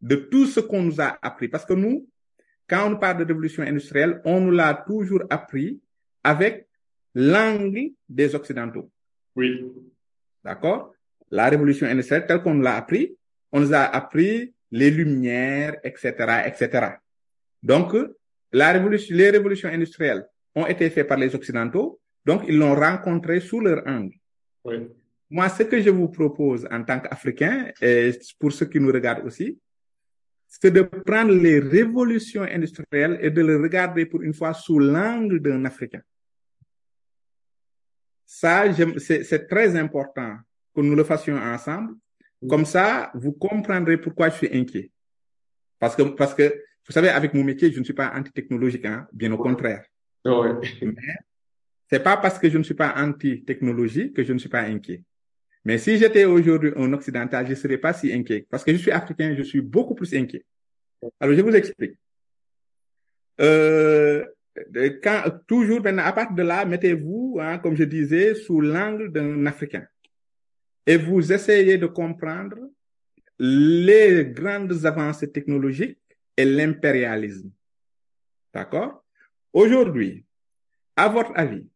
de 0.01 0.15
tout 0.15 0.45
ce 0.45 0.59
qu'on 0.59 0.83
nous 0.83 1.01
a 1.01 1.17
appris. 1.21 1.47
Parce 1.47 1.65
que 1.65 1.73
nous, 1.73 2.07
quand 2.67 2.91
on 2.91 2.97
parle 2.97 3.19
de 3.19 3.25
révolution 3.25 3.63
industrielle, 3.63 4.21
on 4.25 4.39
nous 4.39 4.51
l'a 4.51 4.73
toujours 4.73 5.23
appris 5.29 5.81
avec 6.23 6.67
l'angle 7.15 7.91
des 8.07 8.35
Occidentaux. 8.35 8.89
Oui. 9.35 9.65
D'accord? 10.43 10.93
La 11.31 11.49
révolution 11.49 11.87
industrielle, 11.87 12.25
telle 12.27 12.41
qu'on 12.41 12.53
nous 12.53 12.61
l'a 12.61 12.75
appris, 12.75 13.17
on 13.51 13.59
nous 13.59 13.73
a 13.73 13.81
appris 13.81 14.53
les 14.71 14.91
lumières, 14.91 15.77
etc., 15.83 16.43
etc. 16.45 16.87
Donc, 17.61 17.93
la 18.51 18.71
révolution, 18.71 19.15
les 19.15 19.29
révolutions 19.29 19.69
industrielles 19.69 20.25
ont 20.55 20.65
été 20.65 20.89
faites 20.89 21.07
par 21.07 21.17
les 21.17 21.33
Occidentaux, 21.35 21.99
donc 22.25 22.43
ils 22.47 22.57
l'ont 22.57 22.75
rencontré 22.75 23.39
sous 23.39 23.59
leur 23.59 23.85
angle. 23.87 24.15
Oui. 24.63 24.87
Moi, 25.29 25.47
ce 25.49 25.63
que 25.63 25.79
je 25.79 25.89
vous 25.91 26.09
propose 26.09 26.67
en 26.71 26.83
tant 26.83 26.99
qu'Africain, 26.99 27.71
et 27.81 28.11
pour 28.39 28.51
ceux 28.51 28.65
qui 28.65 28.79
nous 28.79 28.91
regardent 28.91 29.25
aussi, 29.25 29.59
c'est 30.47 30.71
de 30.71 30.81
prendre 30.81 31.31
les 31.33 31.59
révolutions 31.59 32.41
industrielles 32.41 33.19
et 33.21 33.29
de 33.29 33.41
les 33.41 33.55
regarder 33.55 34.07
pour 34.07 34.23
une 34.23 34.33
fois 34.33 34.53
sous 34.53 34.79
l'angle 34.79 35.39
d'un 35.39 35.63
Africain. 35.65 36.01
Ça, 38.25 38.63
c'est 38.97 39.47
très 39.47 39.75
important 39.75 40.37
que 40.75 40.81
nous 40.81 40.95
le 40.95 41.03
fassions 41.03 41.37
ensemble. 41.37 41.93
Comme 42.47 42.65
ça, 42.65 43.11
vous 43.13 43.33
comprendrez 43.33 43.97
pourquoi 43.97 44.29
je 44.29 44.35
suis 44.35 44.57
inquiet. 44.57 44.91
Parce 45.77 45.95
que, 45.95 46.03
parce 46.03 46.33
que, 46.33 46.43
vous 46.87 46.93
savez, 46.93 47.09
avec 47.09 47.33
mon 47.33 47.43
métier, 47.43 47.71
je 47.71 47.79
ne 47.79 47.83
suis 47.83 47.93
pas 47.93 48.11
anti-technologique, 48.15 48.85
hein, 48.85 49.07
bien 49.13 49.31
au 49.31 49.37
contraire. 49.37 49.85
Oui. 50.25 50.49
Mais 50.81 50.93
c'est 51.89 52.03
pas 52.03 52.17
parce 52.17 52.39
que 52.39 52.49
je 52.49 52.57
ne 52.57 52.63
suis 52.63 52.73
pas 52.73 52.95
anti-technologie 52.97 54.11
que 54.13 54.23
je 54.23 54.33
ne 54.33 54.39
suis 54.39 54.49
pas 54.49 54.61
inquiet. 54.61 55.03
Mais 55.65 55.77
si 55.77 55.97
j'étais 55.97 56.25
aujourd'hui 56.25 56.71
un 56.75 56.93
occidental, 56.93 57.45
je 57.45 57.51
ne 57.51 57.55
serais 57.55 57.77
pas 57.77 57.93
si 57.93 58.11
inquiet. 58.13 58.47
Parce 58.49 58.63
que 58.63 58.71
je 58.71 58.77
suis 58.77 58.91
africain, 58.91 59.35
je 59.37 59.43
suis 59.43 59.61
beaucoup 59.61 59.95
plus 59.95 60.13
inquiet. 60.13 60.45
Alors, 61.19 61.35
je 61.35 61.41
vous 61.41 61.55
explique. 61.55 61.97
Euh, 63.41 64.25
quand, 65.03 65.23
toujours 65.47 65.85
à 65.85 66.13
partir 66.13 66.35
de 66.35 66.43
là, 66.43 66.65
mettez-vous, 66.65 67.37
hein, 67.41 67.57
comme 67.59 67.75
je 67.75 67.83
disais, 67.83 68.35
sous 68.35 68.61
l'angle 68.61 69.11
d'un 69.11 69.45
Africain. 69.45 69.85
Et 70.85 70.97
vous 70.97 71.31
essayez 71.31 71.77
de 71.77 71.85
comprendre 71.85 72.57
les 73.37 74.25
grandes 74.25 74.85
avancées 74.85 75.31
technologiques 75.31 75.99
et 76.35 76.45
l'impérialisme. 76.45 77.51
D'accord? 78.53 79.05
Aujourd'hui, 79.53 80.25
à 80.95 81.07
votre 81.07 81.31
avis, 81.35 81.67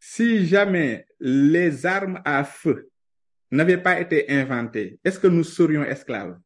si 0.00 0.46
jamais 0.46 1.06
les 1.20 1.84
armes 1.84 2.22
à 2.24 2.42
feu 2.42 2.90
n'avaient 3.50 3.82
pas 3.82 4.00
été 4.00 4.30
inventées, 4.30 4.98
est-ce 5.04 5.18
que 5.18 5.26
nous 5.26 5.44
serions 5.44 5.84
esclaves? 5.84 6.38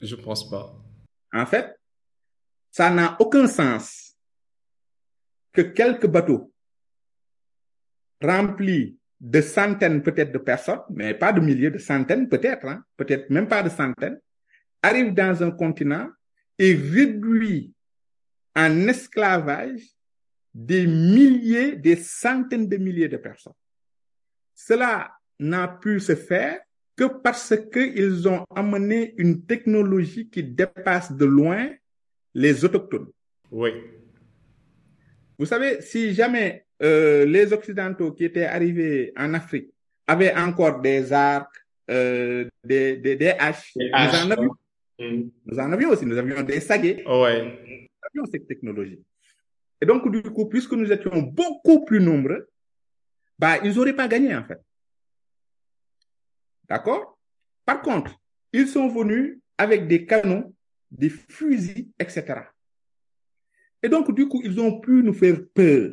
Je 0.00 0.16
pense 0.16 0.48
pas. 0.48 0.74
En 1.32 1.44
fait, 1.44 1.78
ça 2.70 2.90
n'a 2.90 3.16
aucun 3.20 3.46
sens 3.46 4.16
que 5.52 5.60
quelques 5.60 6.06
bateaux 6.06 6.52
remplis 8.22 8.98
de 9.20 9.40
centaines 9.40 10.02
peut-être 10.02 10.32
de 10.32 10.38
personnes, 10.38 10.80
mais 10.90 11.12
pas 11.12 11.32
de 11.32 11.40
milliers, 11.40 11.70
de 11.70 11.78
centaines 11.78 12.28
peut-être, 12.28 12.66
hein, 12.66 12.82
peut-être 12.96 13.28
même 13.30 13.48
pas 13.48 13.62
de 13.62 13.68
centaines, 13.68 14.20
arrivent 14.82 15.14
dans 15.14 15.42
un 15.42 15.50
continent 15.50 16.08
et 16.58 16.74
réduit 16.74 17.74
en 18.56 18.88
esclavage 18.88 19.97
des 20.58 20.86
milliers, 20.88 21.76
des 21.76 21.94
centaines 21.94 22.68
de 22.68 22.76
milliers 22.78 23.08
de 23.08 23.16
personnes. 23.16 23.52
Cela 24.54 25.12
n'a 25.38 25.68
pu 25.68 26.00
se 26.00 26.16
faire 26.16 26.58
que 26.96 27.04
parce 27.04 27.54
qu'ils 27.72 28.26
ont 28.28 28.44
amené 28.56 29.14
une 29.18 29.44
technologie 29.46 30.28
qui 30.28 30.42
dépasse 30.42 31.12
de 31.12 31.24
loin 31.24 31.70
les 32.34 32.64
autochtones. 32.64 33.06
Oui. 33.52 33.70
Vous 35.38 35.46
savez, 35.46 35.80
si 35.80 36.12
jamais 36.12 36.64
euh, 36.82 37.24
les 37.24 37.52
Occidentaux 37.52 38.10
qui 38.10 38.24
étaient 38.24 38.44
arrivés 38.46 39.12
en 39.16 39.34
Afrique 39.34 39.70
avaient 40.08 40.34
encore 40.34 40.80
des 40.80 41.12
arcs, 41.12 41.54
euh, 41.88 42.48
des, 42.64 42.96
des, 42.96 43.14
des 43.14 43.28
haches, 43.38 43.72
Des 43.76 43.90
nous, 43.90 43.94
en 43.94 44.30
avions, 44.32 44.54
Mm. 45.00 45.28
nous 45.46 45.58
en 45.60 45.70
avions 45.70 45.90
aussi, 45.90 46.04
nous 46.04 46.18
avions 46.18 46.42
des 46.42 46.58
saguets, 46.58 47.04
Ouais. 47.06 47.44
nous 47.44 47.86
avions 48.10 48.26
cette 48.32 48.48
technologie. 48.48 48.98
Et 49.80 49.86
donc, 49.86 50.10
du 50.10 50.22
coup, 50.22 50.46
puisque 50.46 50.72
nous 50.72 50.90
étions 50.90 51.22
beaucoup 51.22 51.84
plus 51.84 52.00
nombreux, 52.00 52.48
bah, 53.38 53.58
ils 53.64 53.74
n'auraient 53.74 53.94
pas 53.94 54.08
gagné, 54.08 54.34
en 54.34 54.44
fait. 54.44 54.60
D'accord? 56.68 57.18
Par 57.64 57.80
contre, 57.82 58.18
ils 58.52 58.66
sont 58.66 58.88
venus 58.88 59.38
avec 59.56 59.86
des 59.86 60.04
canons, 60.04 60.54
des 60.90 61.10
fusils, 61.10 61.88
etc. 61.98 62.42
Et 63.82 63.88
donc, 63.88 64.14
du 64.14 64.26
coup, 64.26 64.40
ils 64.44 64.58
ont 64.60 64.80
pu 64.80 65.02
nous 65.02 65.14
faire 65.14 65.38
peur. 65.54 65.92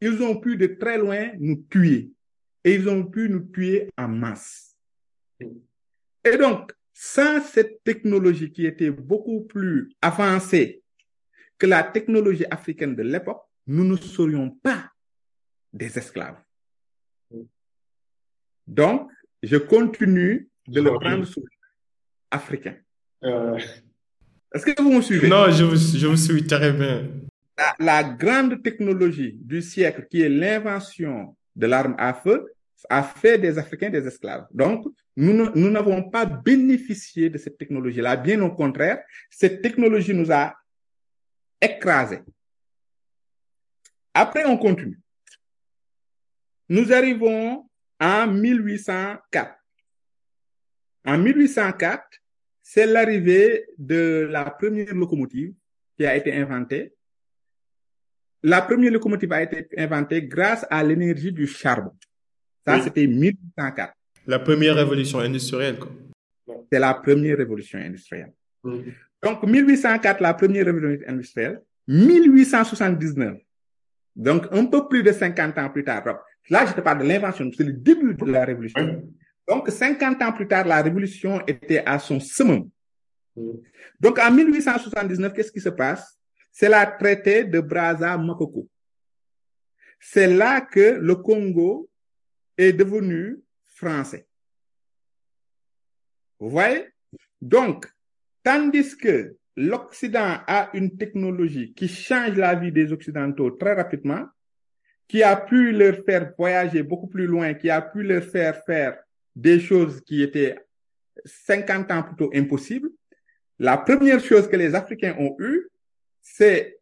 Ils 0.00 0.22
ont 0.22 0.38
pu 0.38 0.56
de 0.56 0.66
très 0.66 0.98
loin 0.98 1.30
nous 1.38 1.64
tuer. 1.70 2.12
Et 2.64 2.74
ils 2.74 2.88
ont 2.88 3.04
pu 3.04 3.28
nous 3.28 3.40
tuer 3.40 3.88
en 3.96 4.08
masse. 4.08 4.76
Et 5.40 6.36
donc, 6.36 6.72
sans 6.92 7.40
cette 7.42 7.82
technologie 7.82 8.52
qui 8.52 8.66
était 8.66 8.90
beaucoup 8.90 9.42
plus 9.44 9.90
avancée 10.02 10.79
que 11.60 11.66
la 11.66 11.82
technologie 11.96 12.46
africaine 12.50 12.94
de 12.96 13.02
l'époque, 13.02 13.42
nous 13.66 13.84
ne 13.84 13.96
serions 13.96 14.48
pas 14.66 14.80
des 15.72 15.96
esclaves. 15.98 16.40
Donc, 18.66 19.10
je 19.42 19.58
continue 19.58 20.48
de 20.66 20.80
le 20.80 20.90
prendre 21.02 21.24
sous 21.24 21.44
africain. 22.30 22.76
Euh, 23.24 23.58
Est-ce 24.54 24.64
que 24.66 24.82
vous 24.82 24.92
me 24.92 25.02
suivez? 25.02 25.28
Non, 25.28 25.50
je 25.50 25.64
vous, 25.64 25.76
je 25.76 26.06
vous 26.06 26.16
suis 26.16 26.46
très 26.46 26.72
bien. 26.72 27.08
La, 27.58 27.74
la 27.78 28.04
grande 28.04 28.62
technologie 28.62 29.32
du 29.52 29.60
siècle, 29.60 30.06
qui 30.08 30.22
est 30.22 30.30
l'invention 30.30 31.36
de 31.54 31.66
l'arme 31.66 31.94
à 31.98 32.14
feu, 32.14 32.38
a 32.88 33.02
fait 33.02 33.36
des 33.36 33.58
Africains 33.58 33.90
des 33.90 34.06
esclaves. 34.06 34.46
Donc, 34.52 34.86
nous 35.14 35.70
n'avons 35.70 36.08
pas 36.08 36.24
bénéficié 36.24 37.28
de 37.28 37.36
cette 37.36 37.58
technologie-là. 37.58 38.16
Bien 38.16 38.40
au 38.40 38.52
contraire, 38.62 39.02
cette 39.28 39.60
technologie 39.60 40.14
nous 40.14 40.32
a 40.32 40.54
écrasés. 41.60 42.20
Après, 44.14 44.44
on 44.44 44.56
continue. 44.56 44.98
Nous 46.68 46.92
arrivons 46.92 47.68
en 48.00 48.26
1804. 48.26 49.54
En 51.06 51.18
1804, 51.18 52.02
c'est 52.62 52.86
l'arrivée 52.86 53.66
de 53.78 54.28
la 54.30 54.50
première 54.50 54.94
locomotive 54.94 55.54
qui 55.96 56.06
a 56.06 56.16
été 56.16 56.32
inventée. 56.34 56.94
La 58.42 58.62
première 58.62 58.92
locomotive 58.92 59.32
a 59.32 59.42
été 59.42 59.68
inventée 59.78 60.22
grâce 60.22 60.64
à 60.70 60.82
l'énergie 60.82 61.32
du 61.32 61.46
charbon. 61.46 61.92
Ça, 62.64 62.76
Oui. 62.76 62.82
c'était 62.84 63.06
1804. 63.06 63.94
La 64.26 64.38
première 64.38 64.76
révolution 64.76 65.18
industrielle, 65.18 65.78
quoi. 65.78 65.90
C'est 66.72 66.78
la 66.78 66.94
première 66.94 67.36
révolution 67.38 67.78
industrielle. 67.78 68.32
Donc, 69.22 69.42
1804, 69.42 70.20
la 70.20 70.34
première 70.34 70.66
révolution 70.66 71.06
industrielle. 71.08 71.62
1879. 71.88 73.38
Donc, 74.16 74.46
un 74.50 74.66
peu 74.66 74.88
plus 74.88 75.02
de 75.02 75.12
50 75.12 75.58
ans 75.58 75.70
plus 75.70 75.84
tard. 75.84 76.04
Là, 76.48 76.66
je 76.66 76.72
te 76.72 76.80
parle 76.80 77.00
de 77.00 77.04
l'invention. 77.04 77.50
C'est 77.56 77.64
le 77.64 77.72
début 77.72 78.14
de 78.14 78.24
la 78.26 78.44
révolution. 78.44 79.02
Donc, 79.46 79.68
50 79.68 80.22
ans 80.22 80.32
plus 80.32 80.46
tard, 80.46 80.66
la 80.66 80.82
révolution 80.82 81.40
était 81.46 81.82
à 81.84 81.98
son 81.98 82.20
summum. 82.20 82.68
Mm. 83.36 83.50
Donc, 83.98 84.18
en 84.18 84.30
1879, 84.30 85.32
qu'est-ce 85.32 85.52
qui 85.52 85.60
se 85.60 85.68
passe? 85.68 86.18
C'est 86.52 86.68
la 86.68 86.86
traité 86.86 87.44
de 87.44 87.60
Brazza-Makoko. 87.60 88.68
C'est 90.00 90.26
là 90.26 90.60
que 90.60 90.98
le 91.00 91.14
Congo 91.16 91.90
est 92.56 92.72
devenu 92.72 93.38
français. 93.66 94.26
Vous 96.38 96.50
voyez? 96.50 96.88
Donc, 97.40 97.86
tandis 98.42 98.96
que 98.96 99.36
l'Occident 99.56 100.38
a 100.46 100.70
une 100.74 100.96
technologie 100.96 101.72
qui 101.74 101.88
change 101.88 102.36
la 102.36 102.54
vie 102.54 102.72
des 102.72 102.92
Occidentaux 102.92 103.50
très 103.52 103.74
rapidement, 103.74 104.26
qui 105.06 105.22
a 105.22 105.36
pu 105.36 105.72
leur 105.72 106.04
faire 106.04 106.32
voyager 106.38 106.82
beaucoup 106.82 107.08
plus 107.08 107.26
loin, 107.26 107.54
qui 107.54 107.68
a 107.68 107.82
pu 107.82 108.02
leur 108.02 108.22
faire 108.22 108.62
faire 108.64 109.02
des 109.34 109.60
choses 109.60 110.00
qui 110.02 110.22
étaient 110.22 110.56
50 111.24 111.90
ans 111.90 112.02
plus 112.02 112.16
tôt 112.16 112.30
impossibles, 112.34 112.90
la 113.58 113.76
première 113.76 114.20
chose 114.20 114.48
que 114.48 114.56
les 114.56 114.74
Africains 114.74 115.14
ont 115.18 115.36
eue, 115.38 115.68
c'est 116.22 116.80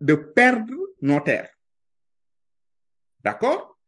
de 0.00 0.14
perdre 0.14 0.74
nos 1.00 1.20
terres. 1.20 1.50
D'accord? 3.24 3.78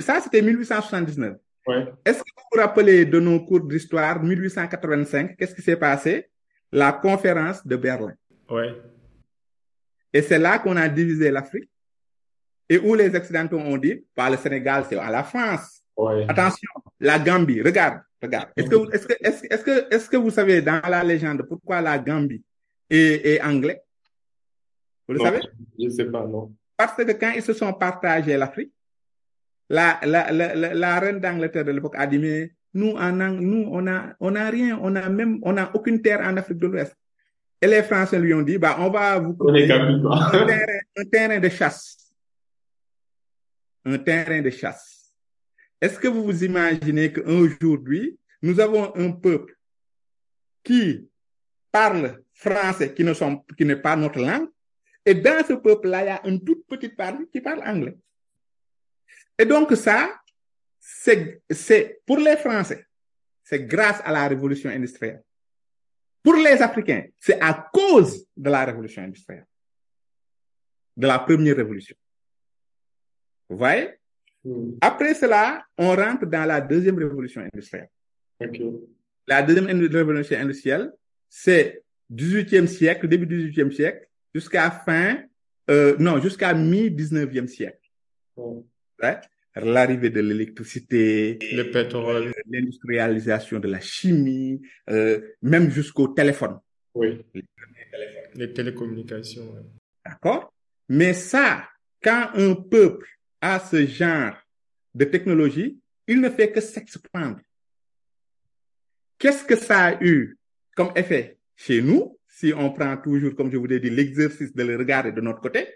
Ça, 0.00 0.20
c'était 0.20 0.42
1879. 0.42 1.36
Ouais. 1.70 1.92
Est-ce 2.04 2.18
que 2.18 2.30
vous 2.36 2.42
vous 2.52 2.60
rappelez 2.60 3.04
de 3.04 3.20
nos 3.20 3.40
cours 3.44 3.60
d'histoire, 3.60 4.22
1885, 4.22 5.36
qu'est-ce 5.36 5.54
qui 5.54 5.62
s'est 5.62 5.76
passé? 5.76 6.28
La 6.72 6.92
conférence 6.92 7.66
de 7.66 7.76
Berlin. 7.76 8.14
Ouais. 8.48 8.74
Et 10.12 10.22
c'est 10.22 10.38
là 10.38 10.58
qu'on 10.58 10.76
a 10.76 10.88
divisé 10.88 11.30
l'Afrique 11.30 11.70
et 12.68 12.78
où 12.78 12.94
les 12.94 13.14
Occidentaux 13.14 13.58
ont 13.58 13.76
dit, 13.76 14.04
pas 14.14 14.30
le 14.30 14.36
Sénégal, 14.36 14.84
c'est 14.88 14.96
à 14.96 15.10
la 15.10 15.24
France. 15.24 15.82
Ouais. 15.96 16.24
Attention, 16.28 16.70
la 17.00 17.18
Gambie, 17.18 17.62
regarde, 17.62 18.00
Regarde. 18.22 18.50
Est-ce 18.54 18.68
que, 18.68 18.94
est-ce 18.94 19.06
que, 19.06 19.14
est-ce, 19.20 19.44
est-ce 19.48 19.64
que, 19.64 19.94
est-ce 19.94 20.10
que 20.10 20.16
vous 20.16 20.30
savez 20.30 20.60
dans 20.60 20.80
la 20.86 21.02
légende 21.02 21.42
pourquoi 21.48 21.80
la 21.80 21.98
Gambie 21.98 22.42
est, 22.88 23.26
est 23.26 23.40
anglais? 23.42 23.82
Vous 25.08 25.14
le 25.14 25.18
Non, 25.20 25.24
savez? 25.24 25.40
Je 25.78 25.88
sais 25.88 26.04
pas, 26.04 26.26
non. 26.26 26.52
Parce 26.76 26.94
que 26.94 27.10
quand 27.12 27.32
ils 27.34 27.42
se 27.42 27.54
sont 27.54 27.72
partagés 27.72 28.36
l'Afrique, 28.36 28.72
la, 29.70 30.00
la, 30.02 30.32
la, 30.32 30.54
la, 30.54 30.74
la 30.74 31.00
reine 31.00 31.20
d'Angleterre 31.20 31.64
de 31.64 31.70
l'époque 31.70 31.94
a 31.96 32.06
dit, 32.06 32.18
mais 32.18 32.52
nous, 32.74 32.90
en, 32.90 33.12
nous, 33.12 33.68
on 33.70 33.86
a, 33.86 34.14
on 34.18 34.34
a 34.34 34.50
rien, 34.50 34.78
on 34.82 34.94
a 34.96 35.08
même, 35.08 35.38
on 35.42 35.56
a 35.56 35.70
aucune 35.74 36.02
terre 36.02 36.20
en 36.20 36.36
Afrique 36.36 36.58
de 36.58 36.66
l'Ouest. 36.66 36.96
Et 37.62 37.66
les 37.66 37.82
Français 37.84 38.18
lui 38.18 38.34
ont 38.34 38.42
dit, 38.42 38.58
bah, 38.58 38.76
on 38.78 38.90
va 38.90 39.18
vous 39.18 39.34
quoi. 39.34 39.52
un 39.52 39.66
terrain, 39.66 39.98
un 40.96 41.04
terrain 41.04 41.38
de 41.38 41.48
chasse. 41.48 42.12
Un 43.84 43.98
terrain 43.98 44.42
de 44.42 44.50
chasse. 44.50 45.14
Est-ce 45.80 45.98
que 45.98 46.08
vous 46.08 46.24
vous 46.24 46.44
imaginez 46.44 47.12
qu'aujourd'hui, 47.12 48.18
nous 48.42 48.58
avons 48.60 48.94
un 48.96 49.12
peuple 49.12 49.54
qui 50.64 51.08
parle 51.70 52.22
français, 52.34 52.92
qui 52.92 53.04
ne 53.04 53.14
sont, 53.14 53.44
qui 53.56 53.64
n'est 53.64 53.76
pas 53.76 53.94
notre 53.96 54.18
langue, 54.18 54.48
et 55.06 55.14
dans 55.14 55.44
ce 55.46 55.54
peuple-là, 55.54 56.02
il 56.02 56.06
y 56.06 56.10
a 56.10 56.26
une 56.26 56.44
toute 56.44 56.66
petite 56.66 56.96
partie 56.96 57.26
qui 57.32 57.40
parle 57.40 57.62
anglais. 57.64 57.96
Et 59.40 59.46
donc 59.46 59.74
ça, 59.74 60.20
c'est, 60.78 61.40
c'est, 61.48 62.02
pour 62.04 62.18
les 62.18 62.36
Français, 62.36 62.84
c'est 63.42 63.64
grâce 63.64 64.02
à 64.04 64.12
la 64.12 64.28
révolution 64.28 64.68
industrielle. 64.68 65.22
Pour 66.22 66.34
les 66.34 66.60
Africains, 66.60 67.06
c'est 67.18 67.40
à 67.40 67.70
cause 67.72 68.26
de 68.36 68.50
la 68.50 68.66
révolution 68.66 69.02
industrielle. 69.02 69.46
De 70.94 71.06
la 71.06 71.18
première 71.20 71.56
révolution. 71.56 71.96
Vous 73.48 73.56
voyez? 73.56 73.94
Hmm, 74.44 74.72
Après 74.82 75.14
cela, 75.14 75.64
on 75.78 75.96
rentre 75.96 76.26
dans 76.26 76.44
la 76.44 76.60
deuxième 76.60 76.98
révolution 76.98 77.40
industrielle. 77.40 77.88
La 79.26 79.42
deuxième 79.42 79.68
révolution 79.68 80.36
industrielle, 80.36 80.92
c'est 81.30 81.82
18e 82.12 82.66
siècle, 82.66 83.08
début 83.08 83.24
18e 83.24 83.70
siècle, 83.72 84.06
jusqu'à 84.34 84.70
fin, 84.70 85.22
euh, 85.70 85.96
non, 85.98 86.20
jusqu'à 86.20 86.52
mi-19e 86.52 87.46
siècle. 87.46 87.88
Bon. 88.36 88.66
L'arrivée 89.56 90.10
de 90.10 90.20
l'électricité, 90.20 91.38
Le 91.52 91.70
pétrole, 91.70 92.32
l'industrialisation 92.48 93.58
de 93.58 93.68
la 93.68 93.80
chimie, 93.80 94.62
euh, 94.88 95.20
même 95.42 95.70
jusqu'au 95.70 96.08
téléphone. 96.08 96.58
oui. 96.94 97.24
Les 98.34 98.52
télécommunications, 98.52 99.52
ouais. 99.52 99.62
D'accord? 100.06 100.52
Mais 100.88 101.14
ça, 101.14 101.68
quand 102.02 102.30
un 102.34 102.54
peuple 102.54 103.08
a 103.40 103.58
ce 103.58 103.84
genre 103.86 104.34
de 104.94 105.04
technologie, 105.04 105.80
il 106.06 106.20
ne 106.20 106.30
fait 106.30 106.52
que 106.52 106.60
s'expandre. 106.60 107.40
Qu'est-ce 109.18 109.44
que 109.44 109.56
ça 109.56 109.86
a 109.86 110.02
eu 110.04 110.38
comme 110.76 110.92
effet 110.94 111.38
chez 111.56 111.82
nous, 111.82 112.18
si 112.28 112.52
on 112.56 112.70
prend 112.72 112.96
toujours, 112.96 113.34
comme 113.34 113.50
je 113.50 113.56
vous 113.56 113.66
l'ai 113.66 113.80
dit, 113.80 113.90
l'exercice 113.90 114.54
de 114.54 114.62
le 114.62 114.76
regarder 114.76 115.10
de 115.12 115.20
notre 115.20 115.40
côté? 115.40 115.66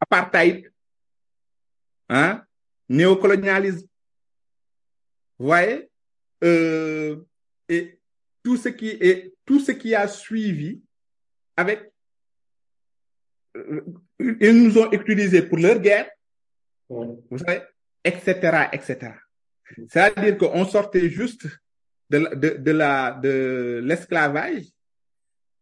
Apartheid, 0.00 0.71
hein? 2.12 2.44
Néocolonialisme. 2.88 3.86
Vous 5.38 5.46
voyez? 5.46 5.88
Euh, 6.44 7.16
et 7.68 7.98
tout 8.42 8.56
ce 8.56 8.68
qui 8.68 8.88
est, 8.90 9.34
tout 9.46 9.60
ce 9.60 9.72
qui 9.72 9.94
a 9.94 10.06
suivi 10.08 10.82
avec 11.56 11.92
euh, 13.56 13.82
ils 14.18 14.62
nous 14.62 14.78
ont 14.78 14.90
utilisés 14.92 15.42
pour 15.42 15.58
leur 15.58 15.78
guerre, 15.78 16.10
Ouais. 16.88 17.06
vous 17.30 17.38
savez, 17.38 17.62
etc., 18.04 18.68
etc. 18.72 19.12
C'est-à-dire 19.88 20.36
qu'on 20.36 20.64
sortait 20.66 21.08
juste 21.08 21.46
de, 22.10 22.18
de 22.58 22.70
la, 22.72 23.12
de 23.12 23.80
l'esclavage 23.82 24.64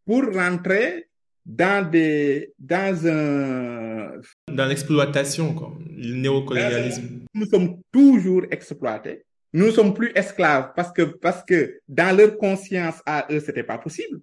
pour 0.05 0.23
rentrer 0.33 1.09
dans 1.45 1.89
des, 1.89 2.53
dans 2.57 3.07
un, 3.07 4.21
Dans 4.47 4.65
l'exploitation, 4.65 5.53
quoi. 5.53 5.73
Le 5.89 6.15
néocolonialisme. 6.15 7.25
nous 7.33 7.45
sommes 7.45 7.81
toujours 7.91 8.43
exploités. 8.51 9.25
Nous 9.53 9.67
ne 9.67 9.71
sommes 9.71 9.93
plus 9.93 10.11
esclaves 10.15 10.71
parce 10.75 10.91
que, 10.91 11.01
parce 11.01 11.43
que 11.43 11.79
dans 11.87 12.15
leur 12.15 12.37
conscience 12.37 13.01
à 13.05 13.27
eux, 13.29 13.39
c'était 13.39 13.63
pas 13.63 13.77
possible. 13.77 14.19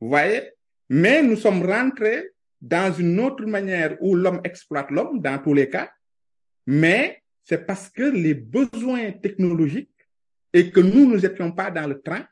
Vous 0.00 0.08
voyez? 0.08 0.50
Mais 0.88 1.22
nous 1.22 1.36
sommes 1.36 1.64
rentrés 1.64 2.30
dans 2.60 2.92
une 2.92 3.18
autre 3.20 3.44
manière 3.44 3.96
où 4.00 4.14
l'homme 4.14 4.40
exploite 4.44 4.90
l'homme 4.90 5.20
dans 5.20 5.38
tous 5.38 5.54
les 5.54 5.68
cas. 5.68 5.90
Mais 6.66 7.22
c'est 7.42 7.66
parce 7.66 7.88
que 7.88 8.02
les 8.02 8.34
besoins 8.34 9.10
technologiques 9.12 9.90
et 10.52 10.70
que 10.70 10.80
nous, 10.80 11.06
nous 11.08 11.24
étions 11.24 11.50
pas 11.50 11.70
dans 11.70 11.86
le 11.86 12.00
train. 12.00 12.24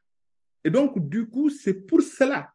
Et 0.63 0.71
donc, 0.71 1.09
du 1.09 1.27
coup, 1.27 1.51
c'est 1.51 1.87
pour 1.87 2.03
cela 2.03 2.53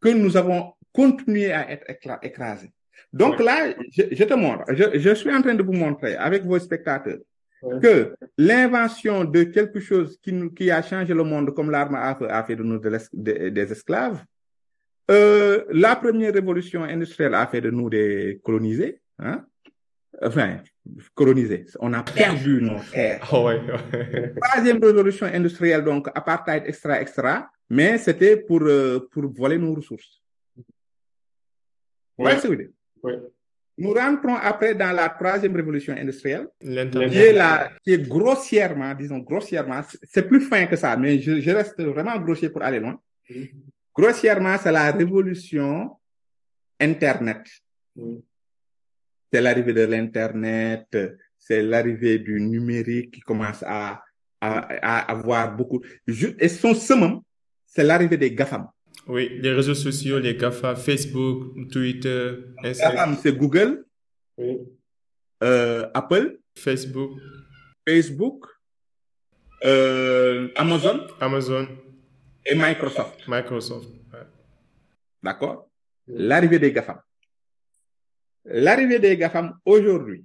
que 0.00 0.08
nous 0.10 0.36
avons 0.36 0.72
continué 0.92 1.52
à 1.52 1.70
être 1.70 1.84
écrasés. 2.22 2.70
Donc 3.12 3.38
Ouais. 3.38 3.44
là, 3.44 3.74
je, 3.92 4.02
je 4.12 4.24
te 4.24 4.34
montre, 4.34 4.64
je, 4.74 4.98
je 4.98 5.14
suis 5.14 5.32
en 5.34 5.40
train 5.42 5.54
de 5.54 5.62
vous 5.62 5.72
montrer 5.72 6.14
avec 6.16 6.44
vos 6.44 6.58
spectateurs 6.58 7.18
Ouais. 7.60 7.80
que 7.80 8.14
l'invention 8.36 9.24
de 9.24 9.42
quelque 9.42 9.80
chose 9.80 10.16
qui, 10.22 10.32
nous, 10.32 10.50
qui 10.50 10.70
a 10.70 10.80
changé 10.80 11.12
le 11.12 11.24
monde 11.24 11.52
comme 11.54 11.72
l'arme 11.72 11.96
à 11.96 12.14
feu 12.14 12.30
a 12.30 12.44
fait 12.44 12.54
de 12.54 12.62
nous 12.62 12.78
de 12.78 12.88
l'es- 12.88 13.08
de- 13.12 13.48
des 13.48 13.72
esclaves, 13.72 14.22
euh, 15.10 15.64
la 15.70 15.96
première 15.96 16.32
révolution 16.32 16.84
industrielle 16.84 17.34
a 17.34 17.46
fait 17.48 17.60
de 17.60 17.70
nous 17.70 17.90
des 17.90 18.40
colonisés, 18.44 19.00
hein? 19.18 19.44
enfin, 20.22 20.58
colonisés. 21.14 21.64
On 21.80 21.92
a 21.94 22.02
perdu 22.04 22.60
nos 22.62 22.78
terres. 22.92 23.26
Ah 23.32 23.42
ouais. 23.42 23.60
Troisième 24.40 24.78
révolution 24.82 25.26
industrielle, 25.26 25.82
donc 25.82 26.08
apartheid, 26.14 26.62
extra, 26.66 27.00
extra, 27.00 27.50
mais 27.70 27.98
c'était 27.98 28.36
pour, 28.36 28.62
euh, 28.62 29.08
pour 29.10 29.26
voler 29.32 29.58
nos 29.58 29.74
ressources. 29.74 30.22
Vous 30.56 30.64
voyez 32.24 32.38
Ouais. 32.48 32.56
dire? 32.56 32.68
Ouais. 33.02 33.18
Nous 33.80 33.92
rentrons 33.92 34.34
après 34.34 34.74
dans 34.74 34.90
la 34.90 35.08
troisième 35.08 35.54
révolution 35.54 35.94
industrielle, 35.94 36.48
qui 36.60 36.66
est, 36.68 37.32
la, 37.32 37.70
qui 37.84 37.92
est 37.92 38.08
grossièrement, 38.08 38.92
disons 38.94 39.18
grossièrement, 39.18 39.82
c'est- 40.02 40.22
plus 40.26 40.40
fin 40.40 40.66
que 40.66 40.74
ça, 40.74 40.96
mais 40.96 41.20
je, 41.20 41.40
je 41.40 41.50
reste 41.52 41.80
vraiment 41.80 42.18
grossier 42.18 42.50
pour 42.50 42.62
aller 42.62 42.80
loin. 42.80 43.00
Grossièrement, 43.94 44.56
c'est 44.58 44.72
la 44.72 44.90
révolution 44.90 45.96
Internet. 46.80 47.44
Mm. 47.94 48.16
C'est 49.32 49.40
l'arrivée 49.40 49.72
de 49.74 49.82
l'Internet, 49.82 50.96
c'est 51.38 51.62
l'arrivée 51.62 52.18
du 52.18 52.40
numérique 52.40 53.12
qui 53.14 53.20
commence 53.20 53.62
à, 53.64 54.02
à, 54.40 54.50
à 54.82 55.12
avoir 55.12 55.54
beaucoup. 55.54 55.80
Et 56.06 56.48
son 56.48 56.74
summum, 56.74 57.20
c'est 57.68 57.84
l'arrivée 57.84 58.16
des 58.16 58.34
GAFAM. 58.34 58.66
Oui, 59.06 59.38
les 59.40 59.52
réseaux 59.52 59.74
sociaux, 59.74 60.18
les 60.18 60.34
GAFA, 60.36 60.74
Facebook, 60.74 61.54
Twitter, 61.70 62.34
Instagram, 62.64 63.10
GAFAM, 63.10 63.22
c'est 63.22 63.32
Google, 63.36 63.84
oui. 64.36 64.58
euh, 65.42 65.88
Apple, 65.94 66.38
Facebook, 66.56 67.18
Facebook, 67.86 68.46
euh, 69.64 70.48
Amazon 70.56 71.06
Amazon, 71.20 71.66
et 72.44 72.54
Microsoft. 72.54 73.26
Microsoft. 73.28 73.88
Ouais. 74.12 74.26
D'accord? 75.22 75.70
L'arrivée 76.06 76.58
des 76.58 76.72
GAFAM. 76.72 77.00
L'arrivée 78.44 78.98
des 78.98 79.16
GAFAM 79.16 79.54
aujourd'hui. 79.64 80.24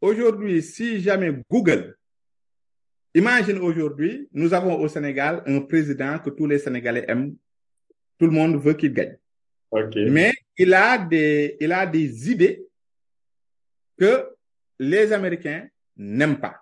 Aujourd'hui, 0.00 0.62
si 0.62 1.00
jamais 1.00 1.32
Google, 1.50 1.96
imagine 3.14 3.58
aujourd'hui, 3.58 4.28
nous 4.32 4.52
avons 4.54 4.78
au 4.80 4.88
Sénégal 4.88 5.42
un 5.46 5.60
président 5.60 6.18
que 6.18 6.30
tous 6.30 6.46
les 6.46 6.58
Sénégalais 6.58 7.04
aiment. 7.08 7.36
Tout 8.18 8.26
le 8.26 8.32
monde 8.32 8.56
veut 8.60 8.74
qu'il 8.74 8.92
gagne. 8.92 9.16
Ok. 9.70 9.94
Mais 9.96 10.32
il 10.56 10.74
a 10.74 10.98
des, 10.98 11.56
il 11.60 11.72
a 11.72 11.86
des 11.86 12.30
idées 12.30 12.66
que 13.98 14.28
les 14.78 15.12
Américains 15.12 15.68
n'aiment 15.96 16.40
pas. 16.40 16.56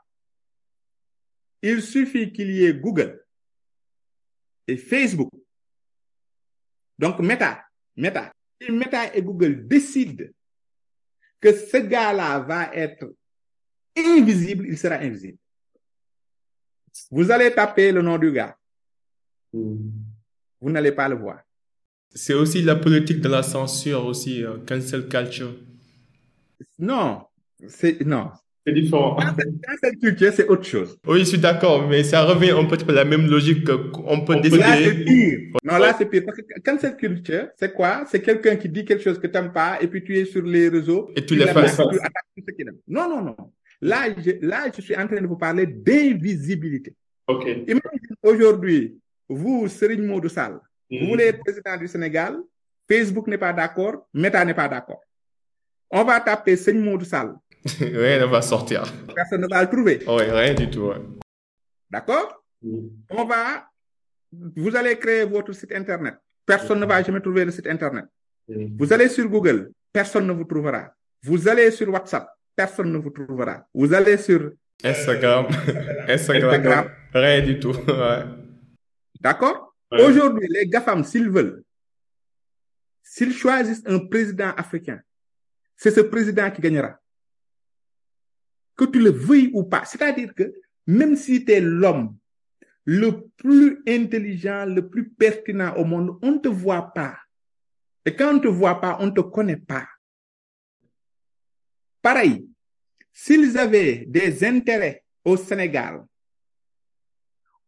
Il 1.63 1.83
suffit 1.83 2.33
qu'il 2.33 2.51
y 2.51 2.65
ait 2.65 2.75
Google 2.75 3.25
et 4.67 4.77
Facebook. 4.77 5.31
Donc, 6.99 7.19
Meta, 7.21 7.65
Meta. 7.97 8.33
Si 8.61 8.71
Meta 8.73 9.15
et 9.15 9.23
Google 9.23 9.67
décident 9.67 10.25
que 11.41 11.53
ce 11.53 11.77
gars-là 11.79 12.41
va 12.41 12.75
être 12.75 13.15
invisible, 13.97 14.67
il 14.67 14.77
sera 14.77 14.97
invisible. 14.97 15.39
Vous 17.11 17.31
allez 17.31 17.53
taper 17.53 17.93
le 17.93 18.03
nom 18.03 18.19
du 18.19 18.33
gars. 18.33 18.57
Mm. 19.53 19.77
Vous 20.61 20.71
n'allez 20.71 20.93
pas 20.93 21.09
le 21.09 21.17
voir. 21.17 21.41
C'est 22.15 22.35
aussi 22.35 22.63
la 22.63 22.77
politique 22.77 23.21
de 23.21 23.29
la 23.29 23.43
censure 23.43 24.05
aussi, 24.07 24.43
euh, 24.43 24.59
cancel 24.67 25.09
culture. 25.09 25.55
Non, 26.79 27.23
c'est, 27.69 28.05
non. 28.05 28.31
C'est 28.67 28.73
différent. 28.73 29.17
Cancel 29.17 29.99
culture, 29.99 30.33
c'est 30.35 30.47
autre 30.49 30.65
chose. 30.65 30.99
Oui, 31.07 31.21
je 31.21 31.25
suis 31.25 31.39
d'accord, 31.39 31.89
mais 31.89 32.03
ça 32.03 32.25
revient 32.25 32.51
un 32.51 32.65
peu 32.65 32.77
à 32.77 32.93
la 32.93 33.05
même 33.05 33.27
logique 33.27 33.65
qu'on 33.93 34.21
peut 34.25 34.35
Là, 34.35 34.41
c'est 34.43 34.51
décider. 34.51 35.05
pire. 35.05 35.39
Non, 35.65 35.79
là, 35.79 35.95
c'est 35.97 36.07
pire. 36.07 36.23
Parce 36.27 36.39
que 36.39 36.61
cancel 36.63 36.97
culture, 36.97 37.49
c'est 37.57 37.73
quoi? 37.73 38.05
C'est 38.11 38.21
quelqu'un 38.21 38.57
qui 38.57 38.69
dit 38.69 38.85
quelque 38.85 39.03
chose 39.03 39.19
que 39.19 39.27
t'aimes 39.27 39.53
pas 39.53 39.79
et 39.81 39.87
puis 39.87 40.03
tu 40.03 40.19
es 40.19 40.25
sur 40.25 40.43
les 40.43 40.69
réseaux. 40.69 41.11
Et 41.17 41.25
tu 41.25 41.27
tu 41.27 41.35
qu'il 41.37 42.69
aime. 42.69 42.77
Non, 42.87 43.09
non, 43.09 43.23
non. 43.23 43.37
Là, 43.81 44.07
je, 44.19 44.33
là, 44.47 44.71
je 44.75 44.81
suis 44.81 44.97
en 44.97 45.07
train 45.07 45.21
de 45.21 45.27
vous 45.27 45.37
parler 45.37 45.67
d'invisibilité. 45.67 46.95
Ok. 47.27 47.45
Imagine 47.47 48.17
aujourd'hui, 48.23 48.99
vous, 49.29 49.69
Serigne 49.69 50.05
Modou 50.07 50.29
Sall, 50.29 50.59
vous 50.91 50.97
Mhm. 50.99 51.09
voulez 51.09 51.25
être 51.25 51.41
président 51.45 51.77
du 51.77 51.87
Sénégal, 51.87 52.39
Facebook 52.91 53.27
n'est 53.29 53.39
pas 53.39 53.53
d'accord, 53.53 54.09
Meta 54.15 54.45
n'est 54.45 54.55
pas 54.55 54.69
d'accord. 54.69 55.01
On 55.91 56.03
va 56.05 56.21
taper 56.21 56.57
Serigne 56.57 56.83
Modou 56.85 57.05
Sall, 57.05 57.35
Rien 57.81 58.21
ne 58.21 58.25
va 58.25 58.41
sortir. 58.43 58.83
personne 59.15 59.43
ne 59.43 59.49
va 59.49 59.63
le 59.63 59.69
trouver. 59.71 60.05
Ouais, 60.07 60.31
rien 60.31 60.55
du 60.55 60.71
tout. 60.71 60.87
ouais. 60.89 60.97
D'accord? 61.91 62.43
On 63.11 63.25
va, 63.25 63.69
vous 64.33 64.75
allez 64.77 64.99
créer 64.99 65.25
votre 65.25 65.53
site 65.53 65.73
internet. 65.73 66.15
Personne 66.45 66.81
ne 66.81 66.87
va 66.87 67.03
jamais 67.03 67.21
trouver 67.21 67.45
le 67.45 67.51
site 67.51 67.67
internet. 67.67 68.07
Vous 68.49 68.93
allez 68.93 69.09
sur 69.09 69.29
Google, 69.29 69.71
personne 69.93 70.27
ne 70.27 70.33
vous 70.33 70.45
trouvera. 70.45 70.91
Vous 71.23 71.47
allez 71.49 71.71
sur 71.71 71.89
WhatsApp, 71.91 72.27
personne 72.59 72.91
ne 72.93 72.99
vous 72.99 73.11
trouvera. 73.11 73.65
Vous 73.73 73.95
allez 73.95 74.17
sur, 74.17 74.51
Instagram. 74.83 75.47
Instagram. 76.09 76.51
Instagram. 76.51 76.91
Rien 77.15 77.41
du 77.43 77.61
tout. 77.61 77.77
Ouais. 77.87 78.25
d'accord? 79.21 79.77
Ouais. 79.93 80.05
Aujourd'hui, 80.05 80.49
les 80.51 80.67
GAFAM, 80.67 81.05
s'ils 81.05 81.31
veulent, 81.31 81.63
s'ils 83.01 83.33
choisissent 83.33 83.85
un 83.87 84.01
président 84.01 84.51
africain, 84.57 85.01
c'est 85.77 85.93
ce 85.93 86.01
président 86.01 86.51
qui 86.51 86.61
gagnera. 86.61 86.99
Que 88.77 88.87
tu 88.87 88.99
le 88.99 89.11
veuilles 89.11 89.53
ou 89.55 89.63
pas. 89.63 89.85
C'est-à-dire 89.85 90.35
que 90.35 90.53
même 90.85 91.15
si 91.15 91.45
tu 91.45 91.53
es 91.53 91.61
l'homme 91.61 92.17
le 92.85 93.29
plus 93.37 93.83
intelligent, 93.87 94.65
le 94.67 94.89
plus 94.89 95.09
pertinent 95.09 95.75
au 95.77 95.85
monde, 95.85 96.19
on 96.23 96.33
ne 96.33 96.39
te 96.39 96.49
voit 96.49 96.93
pas. 96.93 97.17
Et 98.05 98.17
quand 98.17 98.31
on 98.31 98.35
ne 98.35 98.41
te 98.41 98.49
voit 98.49 98.81
pas, 98.81 98.97
on 98.99 99.07
ne 99.07 99.13
te 99.13 99.21
connaît 99.21 99.57
pas. 99.57 99.87
Pareil, 102.03 102.48
s'ils 103.21 103.59
avaient 103.59 104.05
des 104.07 104.45
intérêts 104.45 105.03
au 105.25 105.37
Sénégal, 105.37 106.07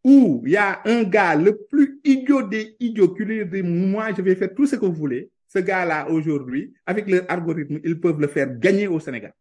où 0.05 0.45
il 0.47 0.53
y 0.53 0.57
a 0.57 0.81
un 0.85 1.03
gars 1.03 1.35
le 1.35 1.65
plus 1.67 2.01
idiot 2.05 2.43
des 2.43 2.77
idiots 2.79 3.13
qui 3.13 3.25
lui 3.25 3.45
dit, 3.45 3.61
moi, 3.63 4.15
je 4.15 4.23
vais 4.23 4.37
faire 4.37 4.55
tout 4.55 4.65
ce 4.65 4.77
que 4.77 4.87
vous 4.87 4.95
voulez, 4.95 5.29
ce 5.49 5.59
gars-là, 5.59 6.09
aujourd'hui, 6.09 6.73
avec 6.87 7.09
leur 7.09 7.29
algorithme, 7.29 7.81
ils 7.83 7.99
peuvent 7.99 8.21
le 8.21 8.29
faire 8.29 8.57
gagner 8.61 8.87
au 8.87 9.01
Sénégal. 9.01 9.35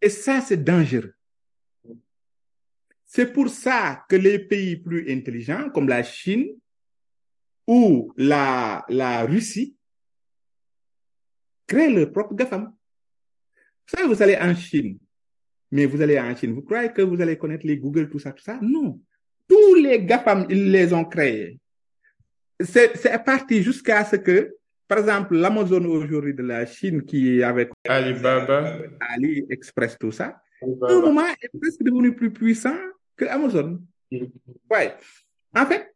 Et 0.00 0.08
ça, 0.08 0.40
c'est 0.40 0.64
dangereux. 0.64 1.12
C'est 3.04 3.30
pour 3.34 3.50
ça 3.50 4.06
que 4.08 4.16
les 4.16 4.38
pays 4.38 4.76
plus 4.76 5.12
intelligents, 5.12 5.68
comme 5.68 5.88
la 5.88 6.02
Chine 6.02 6.56
ou 7.66 8.14
la, 8.16 8.86
la 8.88 9.26
Russie, 9.26 9.76
créent 11.66 11.90
leur 11.90 12.10
propre 12.10 12.34
GAFAM. 12.34 12.77
Vous 13.90 13.96
savez, 13.96 14.14
vous 14.14 14.22
allez 14.22 14.36
en 14.36 14.54
Chine, 14.54 14.98
mais 15.70 15.86
vous 15.86 16.02
allez 16.02 16.20
en 16.20 16.36
Chine, 16.36 16.52
vous 16.52 16.62
croyez 16.62 16.90
que 16.90 17.00
vous 17.00 17.20
allez 17.22 17.38
connaître 17.38 17.66
les 17.66 17.78
Google, 17.78 18.10
tout 18.10 18.18
ça, 18.18 18.32
tout 18.32 18.42
ça? 18.42 18.58
Non. 18.60 19.00
Tous 19.48 19.74
les 19.76 20.04
GAFAM, 20.04 20.46
ils 20.50 20.70
les 20.70 20.92
ont 20.92 21.06
créés. 21.06 21.58
C'est, 22.60 22.94
c'est 22.96 23.24
parti 23.24 23.62
jusqu'à 23.62 24.04
ce 24.04 24.16
que, 24.16 24.56
par 24.86 24.98
exemple, 24.98 25.36
l'Amazon 25.36 25.84
aujourd'hui 25.86 26.34
de 26.34 26.42
la 26.42 26.66
Chine 26.66 27.02
qui 27.02 27.38
est 27.38 27.42
avec 27.42 27.70
Alibaba. 27.88 28.78
AliExpress, 29.00 29.96
tout 29.98 30.12
ça, 30.12 30.42
à 30.60 30.92
un 30.92 31.00
moment 31.00 31.26
est 31.40 31.58
presque 31.58 31.82
devenu 31.82 32.14
plus 32.14 32.30
puissant 32.30 32.76
que 33.16 33.24
Amazon. 33.24 33.80
Ouais. 34.70 34.94
En 35.56 35.64
fait, 35.64 35.94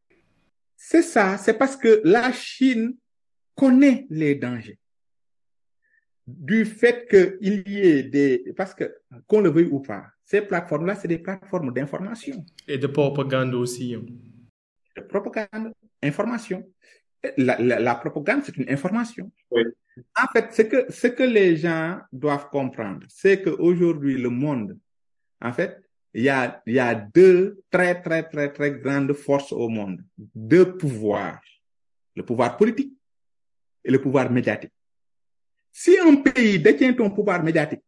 c'est 0.77 1.03
ça, 1.03 1.37
c'est 1.37 1.59
parce 1.59 1.77
que 1.77 2.01
la 2.05 2.33
Chine 2.33 2.97
connaît 3.55 4.07
les 4.09 4.35
dangers. 4.35 4.79
Du 6.27 6.65
fait 6.65 7.07
qu'il 7.09 7.63
y 7.69 7.81
ait 7.81 8.03
des, 8.05 8.53
parce 8.57 8.75
que, 8.75 8.95
qu'on 9.27 9.41
le 9.41 9.51
veuille 9.51 9.69
ou 9.71 9.81
pas, 9.81 10.07
ces 10.25 10.41
plateformes-là, 10.43 10.95
c'est 10.95 11.09
des 11.09 11.19
plateformes 11.19 11.73
d'information, 11.73 12.45
Et 12.69 12.79
de 12.79 12.87
propagande 12.87 13.55
aussi. 13.55 13.95
hein. 13.95 14.05
de 14.97 15.03
propagande, 15.03 15.73
information. 16.03 16.65
La, 17.37 17.59
la, 17.61 17.79
la 17.81 17.95
propagande, 17.97 18.43
c'est 18.45 18.57
une 18.57 18.69
information. 18.71 19.31
Oui. 19.51 19.63
En 20.17 20.27
fait, 20.33 20.53
ce 20.53 20.63
que, 20.63 20.91
ce 20.93 21.09
que 21.09 21.23
les 21.23 21.57
gens 21.57 22.01
doivent 22.13 22.49
comprendre, 22.51 23.05
c'est 23.09 23.43
qu'aujourd'hui, 23.43 24.17
le 24.17 24.31
monde, 24.31 24.79
en 25.41 25.53
fait, 25.53 25.83
il 26.15 26.23
y 26.23 26.29
a, 26.29 26.63
il 26.67 26.75
y 26.75 26.79
a 26.79 26.95
deux 26.95 27.61
très, 27.71 28.01
très, 28.01 28.23
très, 28.29 28.53
très 28.53 28.71
grandes 28.73 29.13
forces 29.13 29.53
au 29.53 29.69
monde. 29.69 30.01
Deux 30.35 30.77
pouvoirs. 30.77 31.41
Le 32.15 32.23
pouvoir 32.25 32.57
politique 32.57 32.93
et 33.85 33.91
le 33.91 34.01
pouvoir 34.01 34.31
médiatique. 34.31 34.73
Si 35.73 35.99
un 35.99 36.17
pays 36.17 36.61
détient 36.61 36.95
un 37.01 37.11
pouvoir 37.11 37.43
médiatique, 37.43 37.83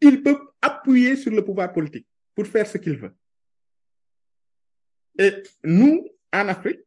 il 0.00 0.22
peut 0.22 0.38
appuyer 0.60 1.16
sur 1.16 1.32
le 1.32 1.44
pouvoir 1.44 1.72
politique 1.72 2.06
pour 2.34 2.46
faire 2.46 2.66
ce 2.66 2.78
qu'il 2.78 2.98
veut. 2.98 3.14
Et 5.18 5.42
nous, 5.64 6.06
en 6.32 6.48
Afrique, 6.48 6.80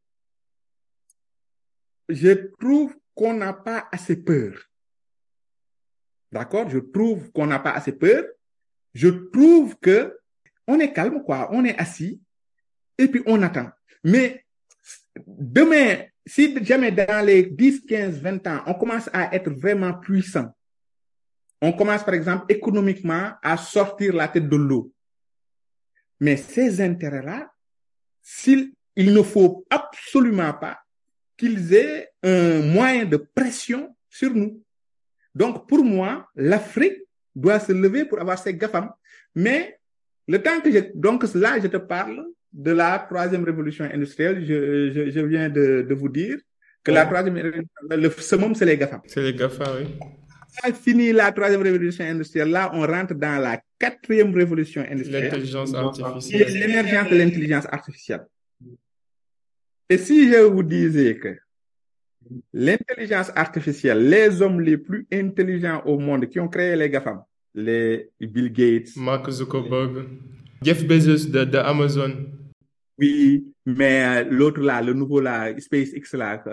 je 2.07 2.51
trouve 2.59 2.95
qu'on 3.15 3.33
n'a 3.33 3.53
pas 3.53 3.87
assez 3.91 4.17
peur. 4.17 4.53
D'accord? 6.31 6.69
Je 6.69 6.79
trouve 6.79 7.31
qu'on 7.31 7.47
n'a 7.47 7.59
pas 7.59 7.71
assez 7.71 7.93
peur. 7.93 8.25
Je 8.93 9.09
trouve 9.09 9.77
que 9.79 10.19
on 10.67 10.79
est 10.79 10.93
calme, 10.93 11.23
quoi. 11.23 11.49
On 11.51 11.65
est 11.65 11.77
assis 11.77 12.21
et 12.97 13.07
puis 13.07 13.23
on 13.25 13.41
attend. 13.41 13.71
Mais 14.03 14.45
demain, 15.25 16.05
si 16.29 16.63
jamais 16.63 16.91
dans 16.91 17.25
les 17.25 17.43
10, 17.43 17.85
15, 17.87 18.21
20 18.21 18.47
ans, 18.47 18.63
on 18.67 18.75
commence 18.75 19.09
à 19.11 19.33
être 19.35 19.49
vraiment 19.49 19.93
puissant, 19.93 20.53
on 21.59 21.73
commence 21.73 22.03
par 22.03 22.13
exemple 22.13 22.45
économiquement 22.49 23.31
à 23.41 23.57
sortir 23.57 24.13
la 24.13 24.27
tête 24.27 24.47
de 24.47 24.55
l'eau. 24.55 24.93
Mais 26.19 26.37
ces 26.37 26.81
intérêts-là, 26.81 27.51
s'il, 28.21 28.73
il 28.95 29.11
ne 29.11 29.23
faut 29.23 29.65
absolument 29.71 30.53
pas 30.53 30.79
qu'ils 31.35 31.73
aient 31.73 32.11
un 32.21 32.61
moyen 32.61 33.05
de 33.05 33.17
pression 33.17 33.95
sur 34.07 34.31
nous. 34.33 34.61
Donc, 35.33 35.67
pour 35.67 35.83
moi, 35.83 36.27
l'Afrique 36.35 36.99
doit 37.35 37.59
se 37.59 37.71
lever 37.71 38.05
pour 38.05 38.19
avoir 38.19 38.37
ses 38.37 38.53
GAFAM. 38.53 38.91
Mais 39.33 39.79
le 40.27 40.43
temps 40.43 40.59
que 40.61 40.71
je, 40.71 40.79
donc 40.93 41.23
là, 41.33 41.59
je 41.59 41.67
te 41.67 41.77
parle 41.77 42.23
de 42.51 42.71
la 42.71 42.97
troisième 43.09 43.43
révolution 43.43 43.85
industrielle, 43.85 44.43
je, 44.45 44.91
je, 44.93 45.11
je 45.11 45.19
viens 45.19 45.49
de, 45.49 45.85
de 45.87 45.93
vous 45.93 46.09
dire 46.09 46.37
que 46.83 46.91
la 46.91 47.01
Ouais. 47.03 47.09
troisième, 47.11 47.63
le 47.89 48.09
summum, 48.09 48.55
c'est 48.55 48.65
les 48.65 48.77
GAFAM. 48.77 49.01
C'est 49.05 49.21
les 49.21 49.33
GAFA, 49.33 49.65
oui. 49.77 49.87
On 50.63 50.69
a 50.69 50.73
fini 50.73 51.11
la 51.11 51.31
troisième 51.31 51.61
révolution 51.61 52.03
industrielle. 52.05 52.49
Là, 52.49 52.71
on 52.73 52.81
rentre 52.85 53.13
dans 53.13 53.39
la 53.39 53.61
quatrième 53.77 54.33
révolution 54.33 54.81
industrielle. 54.89 55.25
L'intelligence 55.25 55.73
artificielle. 55.75 56.53
l'émergence 56.53 57.09
de 57.11 57.15
l'intelligence 57.17 57.65
artificielle. 57.71 58.25
Et 59.89 59.97
si 59.97 60.29
je 60.31 60.39
vous 60.39 60.63
disais 60.63 61.17
que 61.17 61.37
l'intelligence 62.53 63.31
artificielle, 63.35 64.07
les 64.09 64.41
hommes 64.41 64.59
les 64.61 64.77
plus 64.77 65.05
intelligents 65.11 65.81
au 65.85 65.97
monde 65.99 66.27
qui 66.27 66.39
ont 66.39 66.47
créé 66.47 66.75
les 66.75 66.89
GAFAM, 66.89 67.21
les 67.53 68.09
Bill 68.19 68.51
Gates, 68.51 68.95
Mark 68.95 69.29
Zuckerberg. 69.29 70.07
Jeff 70.61 70.85
Bezos 70.85 71.29
de, 71.29 71.45
de 71.45 71.57
Amazon. 71.57 72.11
Oui, 72.99 73.45
mais 73.65 74.03
euh, 74.03 74.29
l'autre 74.29 74.61
là, 74.61 74.81
le 74.81 74.93
nouveau 74.93 75.19
là, 75.21 75.57
SpaceX 75.59 76.13
là, 76.17 76.43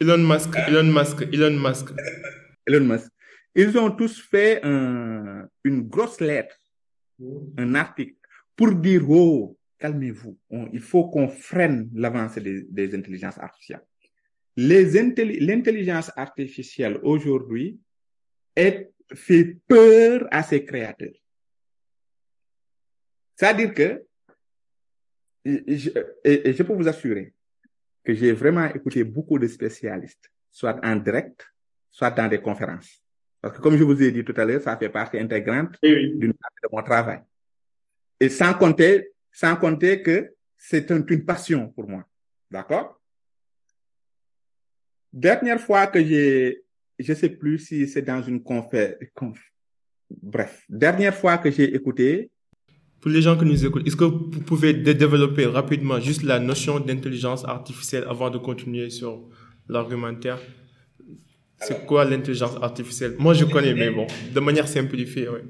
Elon 0.00 0.18
Musk. 0.18 0.50
Elon 0.68 0.84
Musk. 0.92 1.22
Elon 1.32 1.56
Musk. 1.58 1.86
Elon 2.66 2.84
Musk, 2.84 3.10
ils 3.54 3.76
ont 3.78 3.90
tous 3.90 4.20
fait 4.20 4.60
un- 4.64 5.48
une 5.64 5.82
grosse 5.88 6.20
lettre, 6.20 6.56
un 7.56 7.74
article, 7.74 8.14
pour 8.56 8.72
dire, 8.74 9.08
oh, 9.10 9.56
calmez-vous, 9.78 10.36
il 10.72 10.80
faut 10.80 11.08
qu'on 11.08 11.28
freine 11.28 11.88
l'avancée 11.94 12.40
des, 12.40 12.62
des 12.68 12.94
intelligences 12.94 13.38
artificielles. 13.38 13.84
Les 14.56 14.96
intelli- 14.96 15.38
L'intelligence 15.40 16.10
artificielle 16.16 16.98
aujourd'hui 17.02 17.78
fait 19.14 19.56
peur 19.68 20.26
à 20.30 20.42
ses 20.42 20.64
créateurs. 20.64 21.14
C'est-à-dire 23.36 23.72
que, 23.72 24.04
et- 25.44 25.72
et 25.72 25.78
je, 25.78 25.90
et- 26.24 26.48
et 26.48 26.52
je 26.52 26.62
peux 26.62 26.72
vous 26.74 26.88
assurer 26.88 27.32
que 28.04 28.14
j'ai 28.14 28.32
vraiment 28.32 28.66
écouté 28.66 29.04
beaucoup 29.04 29.38
de 29.38 29.46
spécialistes, 29.46 30.30
soit 30.50 30.78
en 30.84 30.96
direct, 30.96 31.46
soit 31.90 32.10
dans 32.10 32.28
des 32.28 32.40
conférences. 32.40 33.02
Parce 33.40 33.56
que 33.56 33.62
comme 33.62 33.76
je 33.76 33.84
vous 33.84 34.02
ai 34.02 34.10
dit 34.10 34.24
tout 34.24 34.34
à 34.36 34.44
l'heure, 34.44 34.62
ça 34.62 34.76
fait 34.76 34.88
partie 34.88 35.18
intégrante 35.18 35.76
d'une 35.82 36.32
partie 36.34 36.60
de 36.62 36.68
mon 36.72 36.82
travail. 36.82 37.20
Et 38.18 38.28
sans 38.28 38.54
compter, 38.54 39.10
sans 39.30 39.56
compter 39.56 40.02
que 40.02 40.34
c'est 40.56 40.90
un- 40.90 41.04
une 41.06 41.24
passion 41.24 41.68
pour 41.68 41.88
moi. 41.88 42.04
D'accord? 42.50 43.00
Dernière 45.12 45.60
fois 45.60 45.86
que 45.86 46.02
j'ai, 46.04 46.64
je 46.98 47.12
sais 47.14 47.30
plus 47.30 47.58
si 47.58 47.86
c'est 47.88 48.02
dans 48.02 48.22
une 48.22 48.42
conférence, 48.42 49.38
bref, 50.10 50.64
dernière 50.68 51.14
fois 51.14 51.38
que 51.38 51.50
j'ai 51.50 51.74
écouté, 51.74 52.30
Pour 53.00 53.10
les 53.12 53.22
gens 53.22 53.36
qui 53.38 53.44
nous 53.44 53.64
écoutent, 53.64 53.86
est-ce 53.86 53.96
que 53.96 54.04
vous 54.04 54.40
pouvez 54.40 54.74
dé- 54.74 54.94
développer 54.94 55.46
rapidement 55.46 56.00
juste 56.00 56.22
la 56.22 56.38
notion 56.40 56.80
d'intelligence 56.80 57.44
artificielle 57.44 58.04
avant 58.08 58.28
de 58.30 58.38
continuer 58.38 58.90
sur 58.90 59.28
l'argumentaire? 59.68 60.38
C'est 61.60 61.86
quoi 61.86 62.04
l'intelligence 62.04 62.56
artificielle? 62.60 63.14
Moi, 63.18 63.34
je 63.34 63.44
connais, 63.44 63.74
mais 63.74 63.90
bon, 63.90 64.06
de 64.32 64.40
manière 64.40 64.66
simplifiée, 64.68 65.28
oui. 65.28 65.40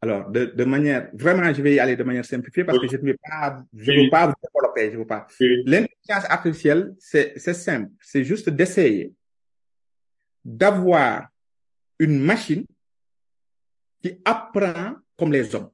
Alors, 0.00 0.28
de, 0.30 0.46
de 0.46 0.64
manière, 0.64 1.10
vraiment, 1.14 1.52
je 1.54 1.62
vais 1.62 1.74
y 1.74 1.78
aller 1.78 1.94
de 1.94 2.02
manière 2.02 2.24
simplifiée 2.24 2.64
parce 2.64 2.78
que 2.80 2.88
je 2.88 2.96
ne 2.96 3.02
vais 3.02 3.16
pas, 3.22 3.64
je 3.76 3.92
veux 3.92 4.10
pas 4.10 4.26
vous 4.26 4.34
développer, 4.42 4.90
je 4.92 4.98
veux 4.98 5.06
pas. 5.06 5.26
L'intelligence 5.40 6.24
artificielle, 6.28 6.94
c'est, 6.98 7.32
c'est 7.36 7.54
simple. 7.54 7.90
C'est 8.00 8.24
juste 8.24 8.48
d'essayer 8.50 9.12
d'avoir 10.44 11.28
une 12.00 12.18
machine 12.18 12.64
qui 14.02 14.14
apprend 14.24 14.96
comme 15.16 15.32
les 15.32 15.54
hommes. 15.54 15.70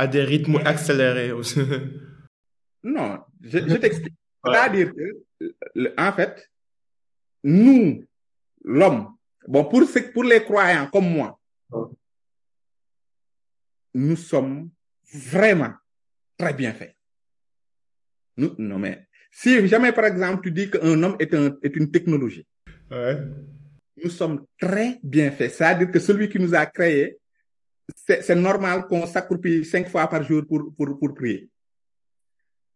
À 0.00 0.06
des 0.06 0.24
rythmes 0.24 0.56
accélérés 0.64 1.30
aussi. 1.30 1.60
non, 2.82 3.18
je, 3.42 3.58
je 3.58 3.76
t'explique. 3.76 4.14
C'est-à-dire 4.44 4.94
que, 4.94 5.94
en 5.98 6.12
fait, 6.14 6.50
nous, 7.44 8.02
l'homme, 8.64 9.14
bon, 9.46 9.66
pour, 9.66 9.82
pour 10.14 10.24
les 10.24 10.42
croyants 10.42 10.86
comme 10.86 11.10
moi, 11.10 11.38
nous 13.92 14.16
sommes 14.16 14.70
vraiment 15.12 15.74
très 16.38 16.54
bien 16.54 16.72
faits. 16.72 16.96
Nous, 18.38 18.54
non, 18.56 18.78
mais 18.78 19.06
si 19.30 19.68
jamais, 19.68 19.92
par 19.92 20.06
exemple, 20.06 20.44
tu 20.44 20.50
dis 20.50 20.70
qu'un 20.70 21.02
homme 21.02 21.16
est, 21.18 21.34
un, 21.34 21.58
est 21.62 21.76
une 21.76 21.90
technologie, 21.90 22.46
ouais. 22.90 23.18
nous 24.02 24.08
sommes 24.08 24.46
très 24.58 24.98
bien 25.02 25.30
faits. 25.30 25.52
C'est-à-dire 25.52 25.90
que 25.90 25.98
celui 25.98 26.30
qui 26.30 26.38
nous 26.38 26.54
a 26.54 26.64
créés, 26.64 27.19
c'est 27.96 28.34
normal 28.34 28.86
qu'on 28.86 29.06
s'accroupit 29.06 29.64
cinq 29.64 29.88
fois 29.88 30.06
par 30.08 30.22
jour 30.22 30.46
pour, 30.46 30.74
pour, 30.74 30.98
pour 30.98 31.14
prier. 31.14 31.48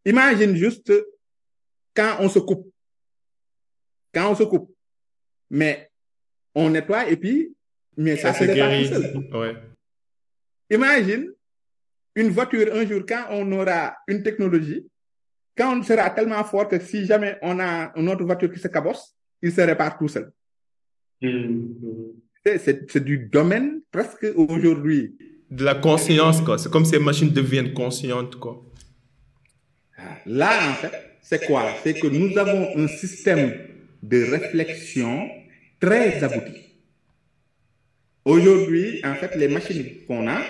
Imagine 0.04 0.54
juste 0.54 0.92
quand 1.94 2.16
on 2.20 2.28
se 2.28 2.38
coupe. 2.38 2.72
Quand 4.12 4.30
on 4.30 4.34
se 4.34 4.44
coupe. 4.44 4.74
Mais 5.50 5.90
on 6.54 6.70
nettoie 6.70 7.08
et 7.08 7.16
puis, 7.16 7.54
mais 7.96 8.16
ça, 8.16 8.32
ça 8.32 8.40
se 8.40 8.52
guérit. 8.52 8.90
Ouais. 9.32 9.56
Imagine 10.70 11.32
une 12.16 12.30
voiture 12.30 12.74
un 12.74 12.86
jour 12.86 13.02
quand 13.06 13.26
on 13.30 13.50
aura 13.52 13.96
une 14.08 14.22
technologie, 14.22 14.86
quand 15.56 15.78
on 15.78 15.82
sera 15.82 16.10
tellement 16.10 16.42
fort 16.44 16.68
que 16.68 16.78
si 16.80 17.04
jamais 17.04 17.38
on 17.42 17.58
a 17.60 17.92
une 17.96 18.08
autre 18.08 18.24
voiture 18.24 18.50
qui 18.50 18.58
se 18.58 18.68
cabosse, 18.68 19.14
il 19.42 19.52
se 19.52 19.60
répare 19.60 19.98
tout 19.98 20.08
seul. 20.08 20.32
Mmh. 21.20 22.23
C'est 22.46 23.02
du 23.02 23.18
domaine 23.18 23.80
presque 23.90 24.26
aujourd'hui. 24.36 25.16
De 25.50 25.64
la 25.64 25.74
conscience, 25.74 26.40
quoi. 26.42 26.58
C'est 26.58 26.70
comme 26.70 26.84
ces 26.84 26.98
machines 26.98 27.30
deviennent 27.30 27.72
conscientes, 27.72 28.36
quoi. 28.36 28.62
Là, 30.26 30.50
en 30.70 30.74
fait, 30.74 30.92
c'est 31.22 31.46
quoi? 31.46 31.64
C'est 31.82 31.94
que 31.94 32.06
nous 32.06 32.36
avons 32.38 32.68
un 32.76 32.86
système 32.86 33.54
de 34.02 34.30
réflexion 34.30 35.26
très 35.80 36.22
abouti. 36.22 36.60
Aujourd'hui, 38.24 39.00
en 39.04 39.14
fait, 39.14 39.34
les 39.36 39.48
machines 39.48 39.86
qu'on 40.06 40.26
a, 40.28 40.40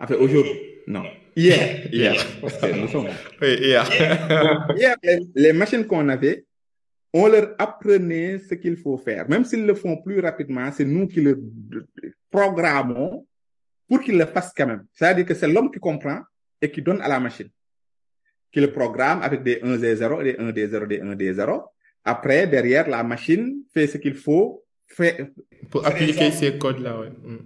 en 0.00 0.06
fait, 0.06 0.14
aujourd'hui, 0.14 0.58
non, 0.86 1.04
hier, 1.36 1.88
hier, 1.92 2.14
parce 2.40 2.56
que 2.56 2.66
nous 2.74 2.88
sommes. 2.88 3.08
Oui, 3.42 3.56
hier. 3.60 3.84
hier, 4.76 4.96
les, 5.02 5.20
les 5.34 5.52
machines 5.52 5.86
qu'on 5.86 6.08
avait, 6.08 6.44
on 7.12 7.26
leur 7.26 7.54
apprenait 7.58 8.38
ce 8.38 8.54
qu'il 8.54 8.76
faut 8.76 8.98
faire. 8.98 9.28
Même 9.28 9.44
s'ils 9.44 9.64
le 9.66 9.74
font 9.74 9.96
plus 9.96 10.20
rapidement, 10.20 10.70
c'est 10.72 10.84
nous 10.84 11.06
qui 11.06 11.20
le 11.20 11.40
programmons 12.30 13.26
pour 13.88 14.00
qu'ils 14.00 14.18
le 14.18 14.26
fassent 14.26 14.52
quand 14.54 14.66
même. 14.66 14.84
C'est-à-dire 14.92 15.24
que 15.24 15.34
c'est 15.34 15.48
l'homme 15.48 15.70
qui 15.70 15.80
comprend 15.80 16.20
et 16.60 16.70
qui 16.70 16.82
donne 16.82 17.00
à 17.00 17.08
la 17.08 17.18
machine. 17.18 17.48
Qui 18.52 18.60
le 18.60 18.72
programme 18.72 19.22
avec 19.22 19.42
des 19.42 19.60
1 19.62 19.76
des 19.78 19.96
0, 19.96 20.22
des 20.22 20.36
1 20.38 20.52
des 20.52 20.68
0, 20.68 20.86
des 20.86 21.00
1 21.00 21.14
des 21.16 21.34
0. 21.34 21.62
Après, 22.04 22.46
derrière, 22.46 22.88
la 22.88 23.02
machine 23.02 23.62
fait 23.72 23.86
ce 23.86 23.98
qu'il 23.98 24.14
faut 24.14 24.64
faire. 24.86 25.28
Pour 25.70 25.86
appliquer 25.86 26.30
ces 26.30 26.58
codes-là, 26.58 27.00
oui. 27.00 27.08
Mm. 27.22 27.38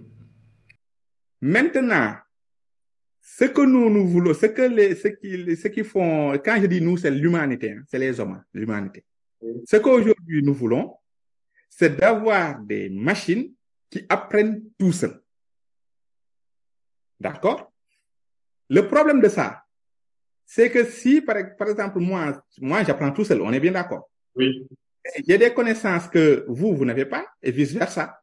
Maintenant, 1.41 2.15
ce 3.21 3.45
que 3.45 3.61
nous, 3.61 3.89
nous 3.89 4.07
voulons, 4.07 4.33
ce 4.33 4.45
que 4.45 4.61
les, 4.61 4.95
ce 4.95 5.09
qui, 5.09 5.55
ce 5.55 5.67
qui 5.67 5.83
font, 5.83 6.31
quand 6.43 6.57
je 6.61 6.67
dis 6.67 6.79
nous, 6.79 6.97
c'est 6.97 7.11
l'humanité, 7.11 7.71
hein, 7.71 7.83
c'est 7.87 7.99
les 7.99 8.17
hommes, 8.19 8.41
l'humanité. 8.53 9.03
Ce 9.65 9.77
qu'aujourd'hui 9.77 10.41
nous 10.43 10.53
voulons, 10.53 10.95
c'est 11.69 11.97
d'avoir 11.97 12.59
des 12.59 12.89
machines 12.89 13.51
qui 13.89 14.05
apprennent 14.09 14.63
tout 14.77 14.91
seul. 14.91 15.21
D'accord? 17.19 17.71
Le 18.69 18.87
problème 18.87 19.21
de 19.21 19.29
ça, 19.29 19.63
c'est 20.45 20.69
que 20.69 20.85
si, 20.85 21.21
par, 21.21 21.37
par 21.57 21.69
exemple, 21.69 21.99
moi, 21.99 22.43
moi 22.59 22.83
j'apprends 22.83 23.11
tout 23.11 23.23
seul, 23.23 23.41
on 23.41 23.51
est 23.51 23.59
bien 23.59 23.71
d'accord? 23.71 24.09
Oui. 24.35 24.67
J'ai 25.27 25.37
des 25.37 25.53
connaissances 25.53 26.07
que 26.07 26.45
vous, 26.47 26.75
vous 26.75 26.85
n'avez 26.85 27.05
pas, 27.05 27.25
et 27.41 27.51
vice-versa. 27.51 28.19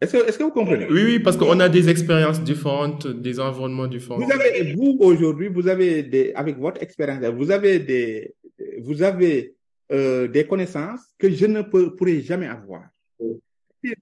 Est-ce 0.00 0.12
que, 0.16 0.28
est 0.28 0.38
que, 0.38 0.42
vous 0.44 0.50
comprenez? 0.50 0.86
Oui, 0.86 1.02
oui, 1.04 1.18
parce 1.18 1.36
qu'on 1.36 1.58
a 1.58 1.68
des 1.68 1.88
expériences 1.88 2.42
différentes, 2.42 3.06
des 3.06 3.40
environnements 3.40 3.88
différents. 3.88 4.20
Vous 4.20 4.30
avez, 4.30 4.74
vous, 4.74 4.96
aujourd'hui, 5.00 5.48
vous 5.48 5.66
avez 5.66 6.04
des, 6.04 6.32
avec 6.34 6.56
votre 6.56 6.82
expérience, 6.82 7.24
vous 7.34 7.50
avez 7.50 7.80
des, 7.80 8.34
vous 8.80 9.02
avez 9.02 9.56
euh, 9.90 10.28
des 10.28 10.46
connaissances 10.46 11.00
que 11.18 11.30
je 11.30 11.46
ne 11.46 11.62
peux, 11.62 11.94
pourrai 11.96 12.20
jamais 12.20 12.46
avoir. 12.46 12.88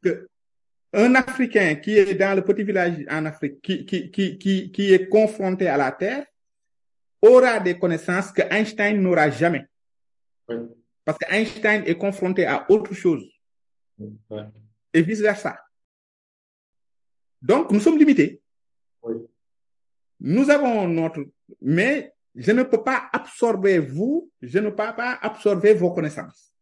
Que 0.03 0.29
un 0.93 1.15
Africain 1.15 1.75
qui 1.77 1.97
est 1.99 2.15
dans 2.15 2.35
le 2.35 2.43
petit 2.43 2.65
village 2.65 3.05
en 3.11 3.27
Afrique, 3.27 3.61
qui, 3.61 3.85
qui, 3.85 4.11
qui, 4.11 4.39
qui, 4.39 4.73
qui 4.73 4.93
est 4.93 5.09
confronté 5.09 5.69
à 5.69 5.77
la 5.77 5.93
Terre, 5.93 6.27
aura 7.21 7.61
des 7.61 7.79
connaissances 7.79 8.33
que 8.33 8.43
Einstein 8.51 9.01
n'aura 9.01 9.31
jamais. 9.31 9.67
Oui. 10.49 10.57
Parce 11.05 11.19
que 11.19 11.33
Einstein 11.33 11.85
est 11.87 11.97
confronté 11.97 12.47
à 12.47 12.71
autre 12.71 12.95
chose. 12.95 13.29
Oui. 13.99 14.41
Et 14.93 15.03
vice-versa. 15.03 15.61
Donc, 17.43 17.71
nous 17.71 17.81
sommes 17.81 17.99
limités. 17.99 18.41
Oui. 19.03 19.17
Nous 20.21 20.49
avons 20.51 20.89
notre, 20.89 21.25
mais 21.61 22.13
je 22.37 22.53
ne 22.53 22.63
peux 22.63 22.83
pas 22.83 23.09
absorber 23.13 23.79
vous, 23.79 24.31
je 24.43 24.59
ne 24.59 24.69
peux 24.69 24.77
pas 24.77 25.19
absorber 25.23 25.73
vos 25.73 25.91
connaissances. 25.91 26.53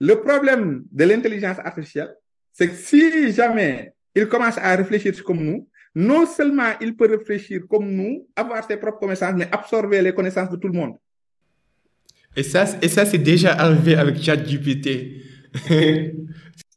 Le 0.00 0.14
problème 0.14 0.84
de 0.90 1.04
l'intelligence 1.04 1.58
artificielle, 1.58 2.14
c'est 2.52 2.68
que 2.68 2.74
si 2.74 3.32
jamais 3.32 3.92
il 4.14 4.26
commence 4.26 4.56
à 4.58 4.74
réfléchir 4.74 5.22
comme 5.22 5.44
nous, 5.44 5.68
non 5.94 6.26
seulement 6.26 6.72
il 6.80 6.96
peut 6.96 7.08
réfléchir 7.08 7.62
comme 7.68 7.90
nous, 7.90 8.26
avoir 8.34 8.66
ses 8.66 8.76
propres 8.78 8.98
connaissances, 8.98 9.34
mais 9.36 9.48
absorber 9.52 10.00
les 10.00 10.14
connaissances 10.14 10.50
de 10.50 10.56
tout 10.56 10.68
le 10.68 10.74
monde. 10.74 10.96
Et 12.34 12.42
ça, 12.42 12.66
et 12.80 12.88
ça 12.88 13.04
c'est 13.04 13.18
déjà 13.18 13.52
arrivé 13.52 13.94
avec 13.94 14.16
ChatGPT. 14.22 15.22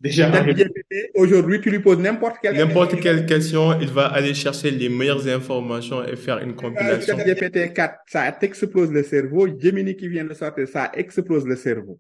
déjà 0.02 0.32
ChatGPT, 0.32 0.79
aujourd'hui, 1.16 1.62
tu 1.62 1.70
lui 1.70 1.80
poses 1.80 2.00
n'importe 2.00 2.38
quelle 2.42 2.56
N'importe 2.56 3.00
quelle 3.00 3.26
question, 3.26 3.80
il 3.80 3.90
va 3.90 4.08
aller 4.08 4.34
chercher 4.34 4.72
les 4.72 4.90
meilleures 4.90 5.28
informations 5.28 6.04
et 6.06 6.16
faire 6.16 6.40
une 6.40 6.56
compilation. 6.56 7.18
ChatGPT 7.18 7.74
4, 7.74 8.00
ça 8.08 8.32
t'explose 8.32 8.92
le 8.92 9.04
cerveau. 9.04 9.48
Gemini 9.60 9.96
qui 9.96 10.08
vient 10.08 10.26
de 10.26 10.34
sortir, 10.34 10.68
ça 10.68 10.92
explose 10.96 11.46
le 11.46 11.56
cerveau. 11.56 12.00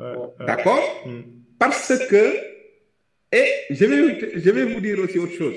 Euh, 0.00 0.14
D'accord? 0.46 0.82
Hmm. 1.06 1.22
Parce 1.58 1.92
que, 2.08 2.34
et 3.32 3.46
je 3.70 3.84
vais, 3.84 4.40
je 4.40 4.50
vais 4.50 4.64
vous 4.64 4.80
dire 4.80 4.98
aussi 4.98 5.18
autre 5.18 5.32
chose. 5.34 5.56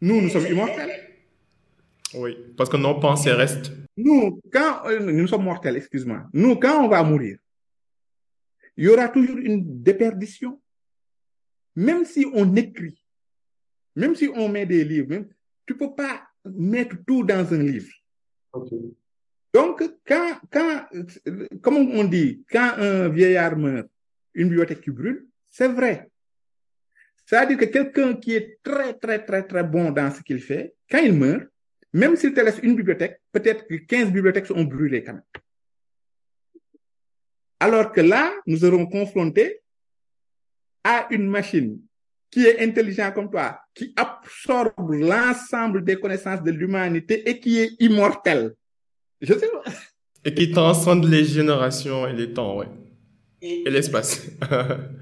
Nous, 0.00 0.20
nous 0.20 0.28
sommes 0.28 0.46
immortels. 0.46 1.08
Oui, 2.14 2.36
parce 2.56 2.70
que 2.70 2.76
nos 2.76 2.98
pensées 3.00 3.32
restent. 3.32 3.72
Nous, 3.96 4.40
quand 4.52 4.86
euh, 4.86 5.00
nous 5.00 5.26
sommes 5.26 5.44
mortels, 5.44 5.76
excuse-moi. 5.76 6.22
Nous, 6.32 6.56
quand 6.56 6.84
on 6.84 6.88
va 6.88 7.02
mourir, 7.02 7.38
il 8.76 8.84
y 8.84 8.88
aura 8.88 9.08
toujours 9.08 9.38
une 9.38 9.82
déperdition. 9.82 10.60
Même 11.78 12.04
si 12.04 12.26
on 12.34 12.56
écrit, 12.56 13.00
même 13.94 14.16
si 14.16 14.28
on 14.34 14.48
met 14.48 14.66
des 14.66 14.82
livres, 14.82 15.10
même, 15.10 15.28
tu 15.64 15.76
peux 15.76 15.94
pas 15.94 16.28
mettre 16.44 16.96
tout 17.06 17.22
dans 17.22 17.54
un 17.54 17.62
livre. 17.62 17.92
Okay. 18.52 18.80
Donc, 19.54 19.84
quand, 20.04 20.40
quand, 20.50 20.86
comme 21.62 21.76
on 21.76 22.02
dit, 22.02 22.44
quand 22.50 22.72
un 22.78 23.08
vieillard 23.08 23.56
meurt, 23.56 23.88
une 24.34 24.48
bibliothèque 24.48 24.80
qui 24.80 24.90
brûle, 24.90 25.28
c'est 25.52 25.68
vrai. 25.68 26.10
C'est-à-dire 27.24 27.56
que 27.56 27.66
quelqu'un 27.66 28.14
qui 28.14 28.34
est 28.34 28.58
très, 28.60 28.94
très, 28.94 29.24
très, 29.24 29.46
très 29.46 29.62
bon 29.62 29.92
dans 29.92 30.10
ce 30.10 30.20
qu'il 30.22 30.40
fait, 30.40 30.74
quand 30.90 30.98
il 30.98 31.12
meurt, 31.12 31.46
même 31.92 32.16
s'il 32.16 32.34
te 32.34 32.40
laisse 32.40 32.58
une 32.60 32.74
bibliothèque, 32.74 33.20
peut-être 33.30 33.68
que 33.68 33.76
15 33.76 34.10
bibliothèques 34.10 34.46
sont 34.46 34.64
brûlées 34.64 35.04
quand 35.04 35.14
même. 35.14 35.22
Alors 37.60 37.92
que 37.92 38.00
là, 38.00 38.34
nous 38.46 38.56
serons 38.56 38.86
confrontés 38.86 39.60
à 40.88 41.06
une 41.10 41.28
machine 41.28 41.78
qui 42.30 42.46
est 42.46 42.60
intelligente 42.60 43.14
comme 43.14 43.30
toi, 43.30 43.60
qui 43.74 43.92
absorbe 43.96 44.92
l'ensemble 44.92 45.84
des 45.84 45.96
connaissances 45.96 46.42
de 46.42 46.50
l'humanité 46.50 47.28
et 47.28 47.38
qui 47.38 47.58
est 47.58 47.72
immortelle. 47.78 48.54
Je 49.20 49.34
sais 49.34 49.48
pas. 49.48 49.70
Et 50.24 50.34
qui 50.34 50.50
transcende 50.50 51.04
les 51.04 51.24
générations 51.24 52.06
et 52.06 52.14
les 52.14 52.32
temps, 52.32 52.56
ouais. 52.58 52.68
Et 53.40 53.70
l'espace. 53.70 54.26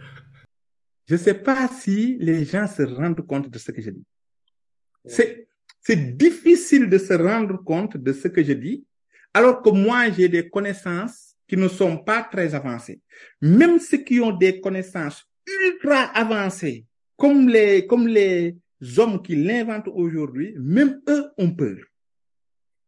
je 1.08 1.16
sais 1.16 1.34
pas 1.34 1.68
si 1.68 2.16
les 2.18 2.44
gens 2.44 2.66
se 2.66 2.82
rendent 2.82 3.26
compte 3.26 3.48
de 3.48 3.58
ce 3.58 3.70
que 3.70 3.80
je 3.80 3.90
dis. 3.90 4.04
C'est, 5.04 5.48
c'est 5.80 6.16
difficile 6.16 6.90
de 6.90 6.98
se 6.98 7.14
rendre 7.14 7.62
compte 7.62 7.96
de 7.96 8.12
ce 8.12 8.26
que 8.26 8.42
je 8.42 8.52
dis, 8.52 8.84
alors 9.32 9.62
que 9.62 9.70
moi, 9.70 10.10
j'ai 10.10 10.28
des 10.28 10.48
connaissances 10.48 11.36
qui 11.46 11.56
ne 11.56 11.68
sont 11.68 11.96
pas 11.98 12.22
très 12.22 12.54
avancés, 12.56 13.00
même 13.40 13.78
ceux 13.78 13.98
qui 13.98 14.20
ont 14.20 14.36
des 14.36 14.60
connaissances 14.60 15.24
ultra 15.64 16.04
avancées, 16.14 16.84
comme 17.16 17.48
les, 17.48 17.86
comme 17.86 18.06
les 18.06 18.56
hommes 18.98 19.22
qui 19.22 19.36
l'inventent 19.36 19.88
aujourd'hui, 19.88 20.54
même 20.58 21.00
eux 21.08 21.26
ont 21.38 21.50
peur. 21.50 21.76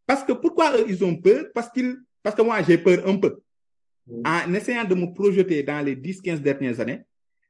Parce 0.07 0.25
que 0.25 0.33
pourquoi 0.33 0.77
eux, 0.77 0.87
ils 0.89 1.05
ont 1.05 1.17
peur? 1.17 1.47
Parce 1.55 1.71
qu'ils, 1.71 1.97
parce 2.23 2.35
que 2.35 2.43
moi, 2.43 2.63
j'ai 2.63 2.79
peur 2.79 3.07
un 3.07 3.17
peu. 3.17 3.41
En 4.25 4.55
essayant 4.55 4.85
de 4.85 4.95
me 4.95 5.13
projeter 5.13 5.63
dans 5.63 5.85
les 5.85 5.95
10, 5.95 6.23
15 6.23 6.41
dernières 6.41 6.81
années, 6.81 7.03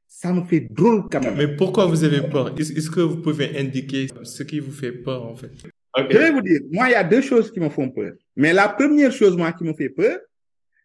ça 0.07 0.33
me 0.33 0.43
fait 0.43 0.61
drôle 0.69 1.07
quand 1.09 1.21
même. 1.21 1.37
Mais 1.37 1.55
pourquoi 1.55 1.85
vous 1.85 2.03
avez 2.03 2.21
peur? 2.27 2.53
Est-ce 2.57 2.89
que 2.89 2.99
vous 2.99 3.21
pouvez 3.21 3.57
indiquer 3.57 4.07
ce 4.23 4.43
qui 4.43 4.59
vous 4.59 4.71
fait 4.71 4.91
peur 4.91 5.23
en 5.25 5.35
fait? 5.35 5.51
Okay. 5.97 6.13
Je 6.13 6.17
vais 6.17 6.31
vous 6.31 6.41
dire, 6.41 6.61
moi, 6.71 6.89
il 6.89 6.91
y 6.91 6.95
a 6.95 7.03
deux 7.03 7.21
choses 7.21 7.51
qui 7.51 7.59
me 7.59 7.69
font 7.69 7.89
peur. 7.89 8.13
Mais 8.35 8.53
la 8.53 8.67
première 8.69 9.11
chose, 9.11 9.37
moi, 9.37 9.51
qui 9.53 9.63
me 9.63 9.73
fait 9.73 9.89
peur, 9.89 10.19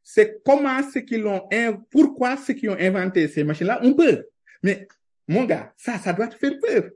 c'est 0.04 0.42
comment 0.44 0.80
ceux 0.92 1.00
qui 1.00 1.16
l'ont, 1.16 1.48
pourquoi 1.90 2.36
ceux 2.36 2.52
qui 2.52 2.68
ont 2.68 2.76
inventé 2.78 3.26
ces 3.26 3.42
machines-là 3.42 3.80
ont 3.82 3.94
peur. 3.94 4.22
Mais, 4.62 4.86
mon 5.26 5.44
gars, 5.44 5.72
ça, 5.78 5.98
ça 5.98 6.12
doit 6.12 6.28
te 6.28 6.36
faire 6.36 6.52
peur. 6.60 6.90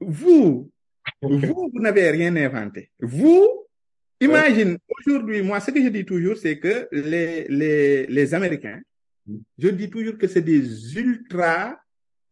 Vous, 0.00 0.70
vous, 1.20 1.70
vous 1.72 1.80
n'avez 1.80 2.10
rien 2.10 2.34
inventé. 2.36 2.90
Vous, 3.00 3.66
imagine, 4.20 4.78
aujourd'hui, 5.00 5.42
moi, 5.42 5.58
ce 5.58 5.72
que 5.72 5.82
je 5.82 5.88
dis 5.88 6.04
toujours, 6.04 6.36
c'est 6.36 6.60
que 6.60 6.88
les, 6.92 8.34
Américains, 8.34 8.80
je 9.58 9.68
dis 9.68 9.90
toujours 9.90 10.16
que 10.16 10.28
c'est 10.28 10.42
des 10.42 10.96
ultra, 10.96 11.76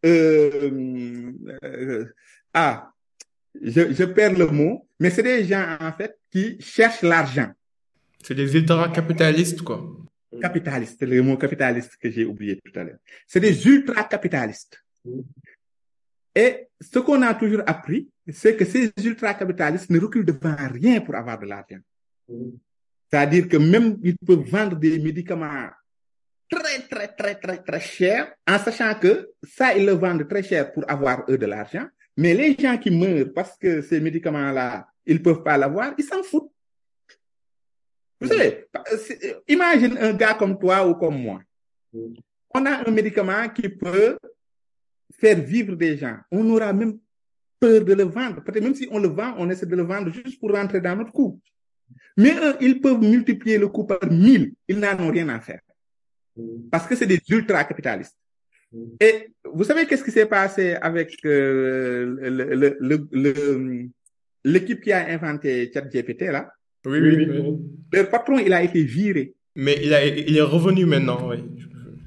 euh, 0.06 1.32
euh, 1.64 2.04
ah, 2.54 2.92
je, 3.60 3.92
je 3.92 4.04
perds 4.04 4.38
le 4.38 4.46
mot, 4.46 4.86
mais 5.00 5.10
c'est 5.10 5.24
des 5.24 5.44
gens, 5.44 5.76
en 5.80 5.92
fait, 5.92 6.16
qui 6.30 6.60
cherchent 6.60 7.02
l'argent. 7.02 7.50
C'est 8.22 8.36
des 8.36 8.54
ultra 8.54 8.88
capitalistes, 8.88 9.62
quoi. 9.62 9.84
Capitalistes, 10.40 10.96
c'est 10.98 11.06
le 11.06 11.22
mot 11.22 11.36
capitaliste 11.36 11.96
que 11.96 12.10
j'ai 12.10 12.24
oublié 12.24 12.60
tout 12.64 12.78
à 12.78 12.84
l'heure. 12.84 12.98
C'est 13.26 13.40
des 13.40 13.66
ultra 13.66 14.04
capitalistes. 14.04 14.82
Et 16.34 16.68
ce 16.80 16.98
qu'on 17.00 17.20
a 17.22 17.34
toujours 17.34 17.62
appris, 17.66 18.08
c'est 18.32 18.56
que 18.56 18.64
ces 18.64 18.92
ultra 19.04 19.34
capitalistes 19.34 19.90
ne 19.90 19.98
reculent 19.98 20.24
devant 20.24 20.56
rien 20.56 21.00
pour 21.00 21.14
avoir 21.14 21.38
de 21.38 21.46
l'argent. 21.46 21.78
C'est-à-dire 23.10 23.48
que 23.48 23.58
même 23.58 23.98
ils 24.02 24.16
peuvent 24.16 24.48
vendre 24.48 24.76
des 24.76 24.98
médicaments 24.98 25.68
très, 26.48 26.80
très, 26.80 27.08
très, 27.08 27.34
très, 27.34 27.58
très 27.58 27.80
chers, 27.80 28.34
en 28.48 28.58
sachant 28.58 28.94
que 28.94 29.30
ça, 29.42 29.74
ils 29.76 29.84
le 29.84 29.92
vendent 29.92 30.28
très 30.28 30.42
cher 30.42 30.72
pour 30.72 30.88
avoir 30.90 31.24
eux 31.28 31.38
de 31.38 31.46
l'argent. 31.46 31.86
Mais 32.16 32.34
les 32.34 32.54
gens 32.54 32.76
qui 32.78 32.90
meurent 32.90 33.32
parce 33.34 33.56
que 33.56 33.80
ces 33.82 34.00
médicaments-là, 34.00 34.86
ils 35.06 35.22
peuvent 35.22 35.42
pas 35.42 35.56
l'avoir, 35.56 35.94
ils 35.96 36.04
s'en 36.04 36.22
foutent. 36.22 36.51
Vous 38.22 38.28
savez, 38.28 38.66
imagine 39.48 39.98
un 39.98 40.12
gars 40.12 40.34
comme 40.34 40.58
toi 40.58 40.86
ou 40.88 40.94
comme 40.94 41.20
moi. 41.20 41.40
On 42.54 42.66
a 42.66 42.88
un 42.88 42.90
médicament 42.90 43.48
qui 43.48 43.68
peut 43.68 44.16
faire 45.18 45.40
vivre 45.40 45.74
des 45.74 45.96
gens. 45.96 46.18
On 46.30 46.48
aura 46.50 46.72
même 46.72 46.98
peur 47.58 47.84
de 47.84 47.94
le 47.94 48.04
vendre. 48.04 48.42
Peut-être 48.44 48.62
même 48.62 48.74
si 48.74 48.88
on 48.90 48.98
le 48.98 49.08
vend, 49.08 49.34
on 49.38 49.50
essaie 49.50 49.66
de 49.66 49.76
le 49.76 49.82
vendre 49.82 50.10
juste 50.10 50.38
pour 50.38 50.52
rentrer 50.52 50.80
dans 50.80 50.96
notre 50.96 51.12
coût. 51.12 51.40
Mais 52.16 52.34
eux, 52.34 52.56
ils 52.60 52.80
peuvent 52.80 53.00
multiplier 53.00 53.58
le 53.58 53.68
coût 53.68 53.84
par 53.84 54.04
mille. 54.10 54.52
Ils 54.68 54.78
n'en 54.78 54.98
ont 55.00 55.10
rien 55.10 55.28
à 55.28 55.40
faire. 55.40 55.60
Parce 56.70 56.86
que 56.86 56.94
c'est 56.96 57.06
des 57.06 57.20
ultra-capitalistes. 57.28 58.16
Et 59.00 59.28
vous 59.44 59.64
savez 59.64 59.86
qu'est-ce 59.86 60.04
qui 60.04 60.10
s'est 60.10 60.26
passé 60.26 60.74
avec 60.74 61.14
euh, 61.24 62.16
le, 62.18 62.76
le, 62.80 63.08
le, 63.12 63.88
l'équipe 64.44 64.80
qui 64.80 64.92
a 64.92 65.06
inventé 65.08 65.70
ChatGPT 65.72 66.22
là? 66.22 66.50
Oui, 66.86 67.00
oui, 67.00 67.26
oui, 67.28 67.58
Le 67.92 68.04
patron, 68.04 68.38
il 68.38 68.52
a 68.52 68.62
été 68.62 68.82
viré. 68.82 69.34
Mais 69.54 69.78
il, 69.82 69.92
a, 69.92 70.04
il 70.06 70.36
est 70.36 70.40
revenu 70.42 70.86
maintenant, 70.86 71.28
oui. 71.28 71.36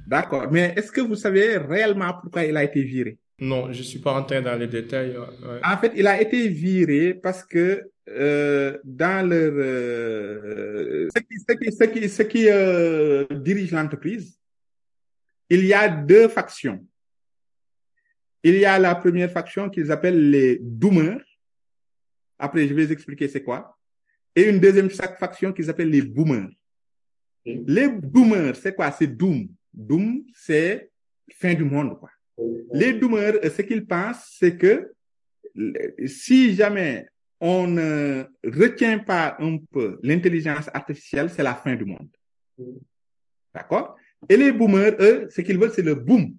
D'accord. 0.07 0.51
Mais 0.51 0.73
est-ce 0.75 0.91
que 0.91 1.01
vous 1.01 1.15
savez 1.15 1.57
réellement 1.57 2.13
pourquoi 2.21 2.43
il 2.43 2.55
a 2.57 2.63
été 2.63 2.83
viré? 2.83 3.17
Non, 3.39 3.71
je 3.71 3.83
suis 3.83 3.99
pas 3.99 4.11
rentré 4.11 4.41
dans 4.41 4.55
les 4.55 4.67
détails. 4.67 5.17
Ouais. 5.17 5.59
En 5.63 5.77
fait, 5.77 5.91
il 5.95 6.07
a 6.07 6.21
été 6.21 6.47
viré 6.47 7.13
parce 7.13 7.43
que 7.43 7.91
euh, 8.07 8.77
dans 8.83 9.27
leur 9.27 9.51
euh, 9.55 11.09
ce 11.15 11.21
qui, 11.21 11.39
ce 11.39 11.85
qui, 11.85 12.09
ce 12.09 12.21
qui, 12.21 12.45
euh, 12.47 13.25
dirige 13.31 13.71
l'entreprise, 13.71 14.39
il 15.49 15.65
y 15.65 15.73
a 15.73 15.89
deux 15.89 16.27
factions. 16.27 16.85
Il 18.43 18.55
y 18.57 18.65
a 18.65 18.77
la 18.77 18.93
première 18.95 19.31
faction 19.31 19.69
qu'ils 19.69 19.91
appellent 19.91 20.29
les 20.29 20.59
doomers. 20.61 21.19
Après, 22.37 22.67
je 22.67 22.73
vais 22.73 22.85
vous 22.85 22.91
expliquer 22.91 23.27
c'est 23.27 23.43
quoi. 23.43 23.74
Et 24.35 24.49
une 24.49 24.59
deuxième 24.59 24.89
faction 24.89 25.53
qu'ils 25.53 25.69
appellent 25.69 25.89
les 25.89 26.01
boomers. 26.01 26.49
Okay. 27.45 27.63
Les 27.67 27.87
boomers, 27.87 28.55
c'est 28.55 28.75
quoi? 28.75 28.91
C'est 28.91 29.07
doom. 29.07 29.47
Doom, 29.73 30.23
c'est 30.33 30.91
fin 31.31 31.53
du 31.53 31.63
monde, 31.63 31.97
quoi. 31.99 32.09
Les 32.73 32.93
doomers, 32.93 33.35
ce 33.43 33.61
qu'ils 33.61 33.85
pensent, 33.85 34.35
c'est 34.37 34.57
que 34.57 34.93
si 36.05 36.53
jamais 36.53 37.07
on 37.39 37.67
ne 37.67 38.25
retient 38.43 38.99
pas 38.99 39.37
un 39.39 39.57
peu 39.71 39.99
l'intelligence 40.03 40.69
artificielle, 40.73 41.29
c'est 41.29 41.43
la 41.43 41.53
fin 41.53 41.75
du 41.75 41.85
monde. 41.85 42.09
D'accord? 43.53 43.95
Et 44.27 44.35
les 44.35 44.51
boomers, 44.51 44.95
eux, 44.99 45.27
ce 45.29 45.41
qu'ils 45.41 45.57
veulent, 45.57 45.71
c'est 45.71 45.81
le 45.81 45.95
boom. 45.95 46.35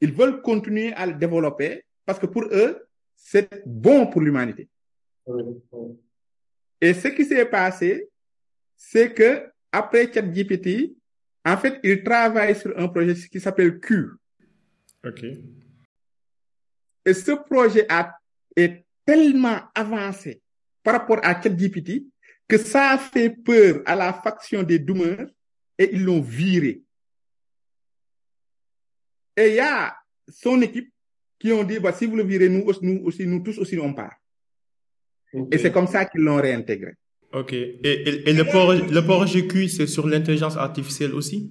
Ils 0.00 0.12
veulent 0.12 0.40
continuer 0.42 0.92
à 0.94 1.06
le 1.06 1.12
développer 1.14 1.84
parce 2.04 2.18
que 2.18 2.26
pour 2.26 2.44
eux, 2.44 2.88
c'est 3.14 3.62
bon 3.64 4.08
pour 4.08 4.20
l'humanité. 4.20 4.68
Et 6.82 6.94
ce 6.94 7.06
qui 7.06 7.24
s'est 7.24 7.46
passé, 7.46 8.08
c'est 8.76 9.14
que 9.14 9.48
après 9.70 10.12
ChatGPT, 10.12 10.96
en 11.44 11.56
fait, 11.56 11.78
ils 11.84 12.02
travaillent 12.02 12.58
sur 12.58 12.76
un 12.76 12.88
projet 12.88 13.14
qui 13.14 13.38
s'appelle 13.38 13.78
Q. 13.78 14.10
OK. 15.06 15.24
Et 17.04 17.14
ce 17.14 17.30
projet 17.32 17.86
a, 17.88 18.12
est 18.56 18.84
tellement 19.06 19.60
avancé 19.72 20.42
par 20.82 20.94
rapport 20.94 21.20
à 21.22 21.40
ChatGPT 21.40 22.02
que 22.48 22.58
ça 22.58 22.90
a 22.90 22.98
fait 22.98 23.30
peur 23.30 23.82
à 23.86 23.94
la 23.94 24.12
faction 24.12 24.64
des 24.64 24.80
doomers 24.80 25.28
et 25.78 25.94
ils 25.94 26.02
l'ont 26.02 26.20
viré. 26.20 26.82
Et 29.36 29.48
il 29.50 29.54
y 29.54 29.60
a 29.60 29.96
son 30.28 30.60
équipe 30.62 30.92
qui 31.38 31.52
ont 31.52 31.62
dit, 31.62 31.78
bah, 31.78 31.92
si 31.92 32.06
vous 32.06 32.16
le 32.16 32.24
virez, 32.24 32.48
nous, 32.48 32.64
nous 32.82 33.04
aussi, 33.04 33.24
nous 33.24 33.40
tous 33.40 33.58
aussi, 33.58 33.78
on 33.78 33.94
part. 33.94 34.16
Okay. 35.34 35.56
Et 35.56 35.58
c'est 35.58 35.72
comme 35.72 35.86
ça 35.86 36.04
qu'ils 36.04 36.22
l'ont 36.22 36.36
réintégré. 36.36 36.92
Ok. 37.32 37.52
Et, 37.52 37.78
et, 37.84 38.28
et 38.28 38.32
le, 38.32 38.44
port, 38.44 38.72
le 38.74 39.00
port 39.06 39.26
GQ, 39.26 39.68
c'est 39.68 39.86
sur 39.86 40.06
l'intelligence 40.06 40.56
artificielle 40.56 41.14
aussi? 41.14 41.50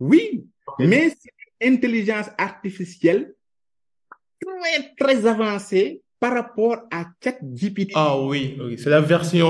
Oui, 0.00 0.46
okay. 0.66 0.86
mais 0.86 1.10
c'est 1.10 1.30
une 1.60 1.74
intelligence 1.74 2.26
artificielle 2.38 3.34
très, 4.40 4.94
très 4.98 5.26
avancée 5.26 6.02
par 6.18 6.34
rapport 6.34 6.78
à 6.90 7.06
ChatGPT. 7.22 7.92
Ah 7.94 8.20
oui, 8.20 8.56
oui. 8.60 8.78
c'est 8.78 8.90
la 8.90 9.00
version, 9.00 9.48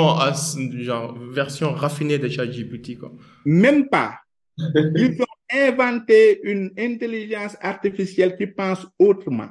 genre, 0.81 1.19
version 1.31 1.73
raffinée 1.73 2.19
de 2.19 2.29
ChatGPT. 2.29 2.99
Quoi. 2.99 3.13
Même 3.45 3.89
pas. 3.89 4.19
Ils 4.59 5.19
ont 5.21 5.27
inventé 5.51 6.41
une 6.43 6.73
intelligence 6.79 7.57
artificielle 7.61 8.37
qui 8.37 8.47
pense 8.47 8.87
autrement. 8.99 9.51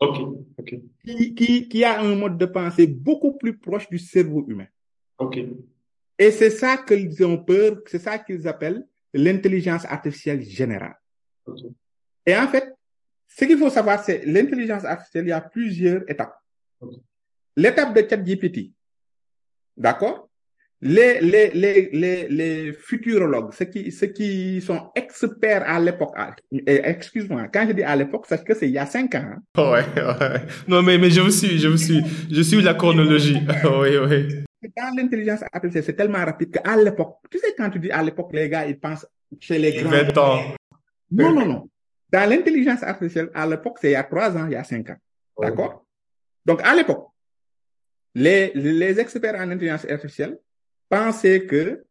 Ok, 0.00 0.18
ok. 0.58 0.74
Qui, 1.04 1.34
qui, 1.34 1.68
qui 1.68 1.84
a 1.84 2.00
un 2.00 2.14
mode 2.14 2.38
de 2.38 2.46
pensée 2.46 2.86
beaucoup 2.86 3.36
plus 3.36 3.58
proche 3.58 3.88
du 3.90 3.98
cerveau 3.98 4.46
humain. 4.48 4.66
Ok. 5.18 5.38
Et 6.18 6.30
c'est 6.30 6.50
ça 6.50 6.78
qu'ils 6.78 7.24
ont 7.24 7.36
peur, 7.36 7.82
c'est 7.86 7.98
ça 7.98 8.18
qu'ils 8.18 8.48
appellent 8.48 8.86
l'intelligence 9.12 9.84
artificielle 9.84 10.42
générale. 10.42 10.96
Okay. 11.44 11.68
Et 12.24 12.34
en 12.34 12.48
fait, 12.48 12.72
ce 13.26 13.44
qu'il 13.44 13.58
faut 13.58 13.68
savoir, 13.68 14.02
c'est 14.02 14.24
l'intelligence 14.24 14.84
artificielle, 14.84 15.26
il 15.26 15.28
y 15.28 15.32
a 15.32 15.40
plusieurs 15.42 16.08
étapes. 16.10 16.34
Okay. 16.80 17.00
L'étape 17.56 17.94
de 17.94 18.08
ChatGPT, 18.08 18.72
d'accord? 19.76 20.29
Les, 20.82 21.20
les, 21.20 21.50
les, 21.50 21.90
les, 21.92 22.28
les 22.28 22.72
futurologues, 22.72 23.52
ceux 23.52 23.66
qui, 23.66 23.92
ceux 23.92 24.06
qui 24.06 24.60
sont 24.62 24.90
experts 24.94 25.64
à 25.66 25.78
l'époque, 25.78 26.14
excuse-moi, 26.50 27.48
quand 27.52 27.66
je 27.68 27.72
dis 27.72 27.82
à 27.82 27.94
l'époque, 27.96 28.24
c'est 28.26 28.42
que 28.42 28.54
c'est 28.54 28.66
il 28.66 28.72
y 28.72 28.78
a 28.78 28.86
cinq 28.86 29.14
ans. 29.14 29.34
Hein. 29.36 29.42
Ouais, 29.58 29.84
ouais. 29.94 30.40
Non, 30.66 30.82
mais, 30.82 30.96
mais 30.96 31.10
je 31.10 31.20
vous 31.20 31.30
suis, 31.30 31.58
je 31.58 31.68
vous 31.68 31.76
suis, 31.76 32.02
je 32.30 32.40
suis 32.40 32.62
la 32.62 32.74
chronologie. 32.74 33.36
oui, 33.64 33.98
oui. 33.98 34.44
Dans 34.76 34.94
l'intelligence 34.96 35.42
artificielle, 35.52 35.84
c'est 35.84 35.96
tellement 35.96 36.24
rapide 36.24 36.50
qu'à 36.50 36.76
l'époque, 36.76 37.18
tu 37.30 37.38
sais, 37.38 37.54
quand 37.56 37.68
tu 37.68 37.78
dis 37.78 37.90
à 37.90 38.02
l'époque, 38.02 38.30
les 38.32 38.48
gars, 38.48 38.66
ils 38.66 38.78
pensent 38.78 39.06
chez 39.38 39.58
les 39.58 39.82
grands. 39.82 39.90
20 39.90 40.18
ans. 40.18 40.40
Non, 41.10 41.32
non, 41.34 41.46
non. 41.46 41.70
Dans 42.10 42.28
l'intelligence 42.28 42.82
artificielle, 42.82 43.30
à 43.34 43.46
l'époque, 43.46 43.78
c'est 43.80 43.90
il 43.90 43.92
y 43.92 43.96
a 43.96 44.04
trois 44.04 44.34
ans, 44.36 44.46
il 44.46 44.52
y 44.52 44.56
a 44.56 44.64
cinq 44.64 44.88
ans. 44.90 44.96
Oh. 45.36 45.44
D'accord? 45.44 45.84
Donc, 46.44 46.62
à 46.62 46.74
l'époque, 46.74 47.06
les, 48.14 48.50
les 48.54 48.98
experts 48.98 49.34
en 49.34 49.50
intelligence 49.50 49.86
artificielle 49.88 50.38
pensaient 50.90 51.46
que 51.46 51.84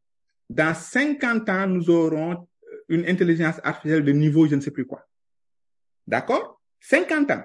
dans 0.50 0.76
50 0.76 1.50
ans, 1.50 1.68
nous 1.68 1.89
aurons 1.89 2.47
une 2.88 3.08
intelligence 3.08 3.60
artificielle 3.64 4.04
de 4.04 4.12
niveau 4.12 4.47
je 4.47 4.56
ne 4.56 4.62
sais 4.62 4.72
plus 4.72 4.86
quoi. 4.86 5.04
D'accord? 6.06 6.62
50 6.82 7.32
ans. 7.32 7.43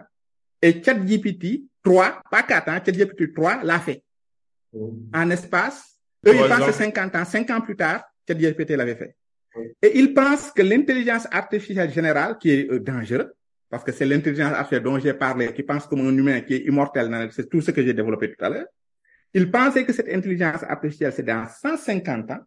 Et 0.61 0.83
ChatGPT 0.83 1.65
3, 1.83 2.23
pas 2.31 2.43
4 2.43 2.69
ans, 2.69 2.79
ChatGPT 2.85 3.35
3 3.35 3.63
l'a 3.63 3.79
fait. 3.79 4.03
Mmh. 4.73 4.89
En 5.15 5.31
espace, 5.31 5.99
eux, 6.27 6.35
ils 6.35 6.49
pensent 6.49 6.71
50 6.71 7.17
ans. 7.17 7.25
5 7.25 7.51
ans 7.51 7.61
plus 7.61 7.77
tard, 7.77 8.05
ChatGPT 8.27 8.71
l'avait 8.71 8.97
fait. 8.97 9.17
Et 9.83 9.99
il 9.99 10.15
pense 10.15 10.51
que 10.51 10.63
l'intelligence 10.63 11.29
artificielle 11.31 11.93
générale, 11.93 12.39
qui 12.39 12.51
est 12.51 12.71
euh, 12.71 12.81
dangereuse, 12.81 13.31
parce 13.71 13.85
que 13.85 13.93
c'est 13.93 14.07
l'intelligence 14.07 14.53
artificielle 14.53 14.83
dont 14.83 14.99
j'ai 14.99 15.15
parlé, 15.15 15.53
qui 15.53 15.63
pense 15.63 15.87
comme 15.87 16.01
un 16.01 16.17
humain 16.17 16.41
qui 16.41 16.55
est 16.55 16.67
immortel, 16.67 17.29
c'est 17.33 17.49
tout 17.49 17.61
ce 17.61 17.71
que 17.71 17.83
j'ai 17.83 17.95
développé 17.95 18.33
tout 18.35 18.45
à 18.45 18.49
l'heure. 18.49 18.67
Il 19.35 19.51
pensait 19.51 19.85
que 19.85 19.93
cette 19.93 20.09
intelligence 20.09 20.63
artificielle, 20.63 21.13
c'est 21.13 21.25
dans 21.25 21.47
150 21.47 22.31
ans. 22.31 22.41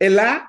Et 0.00 0.08
là, 0.08 0.46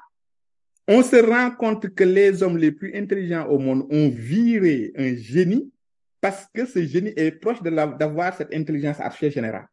on 0.88 1.04
se 1.04 1.16
rend 1.16 1.52
compte 1.52 1.94
que 1.94 2.04
les 2.04 2.42
hommes 2.42 2.58
les 2.58 2.72
plus 2.72 2.96
intelligents 2.96 3.46
au 3.46 3.60
monde 3.60 3.88
ont 3.90 4.10
viré 4.10 4.92
un 4.96 5.16
génie 5.16 5.72
parce 6.20 6.48
que 6.52 6.66
ce 6.66 6.84
génie 6.84 7.14
est 7.16 7.32
proche 7.32 7.62
d'avoir 7.62 8.36
cette 8.36 8.54
intelligence 8.54 9.00
artificielle 9.00 9.32
générale. 9.32 9.68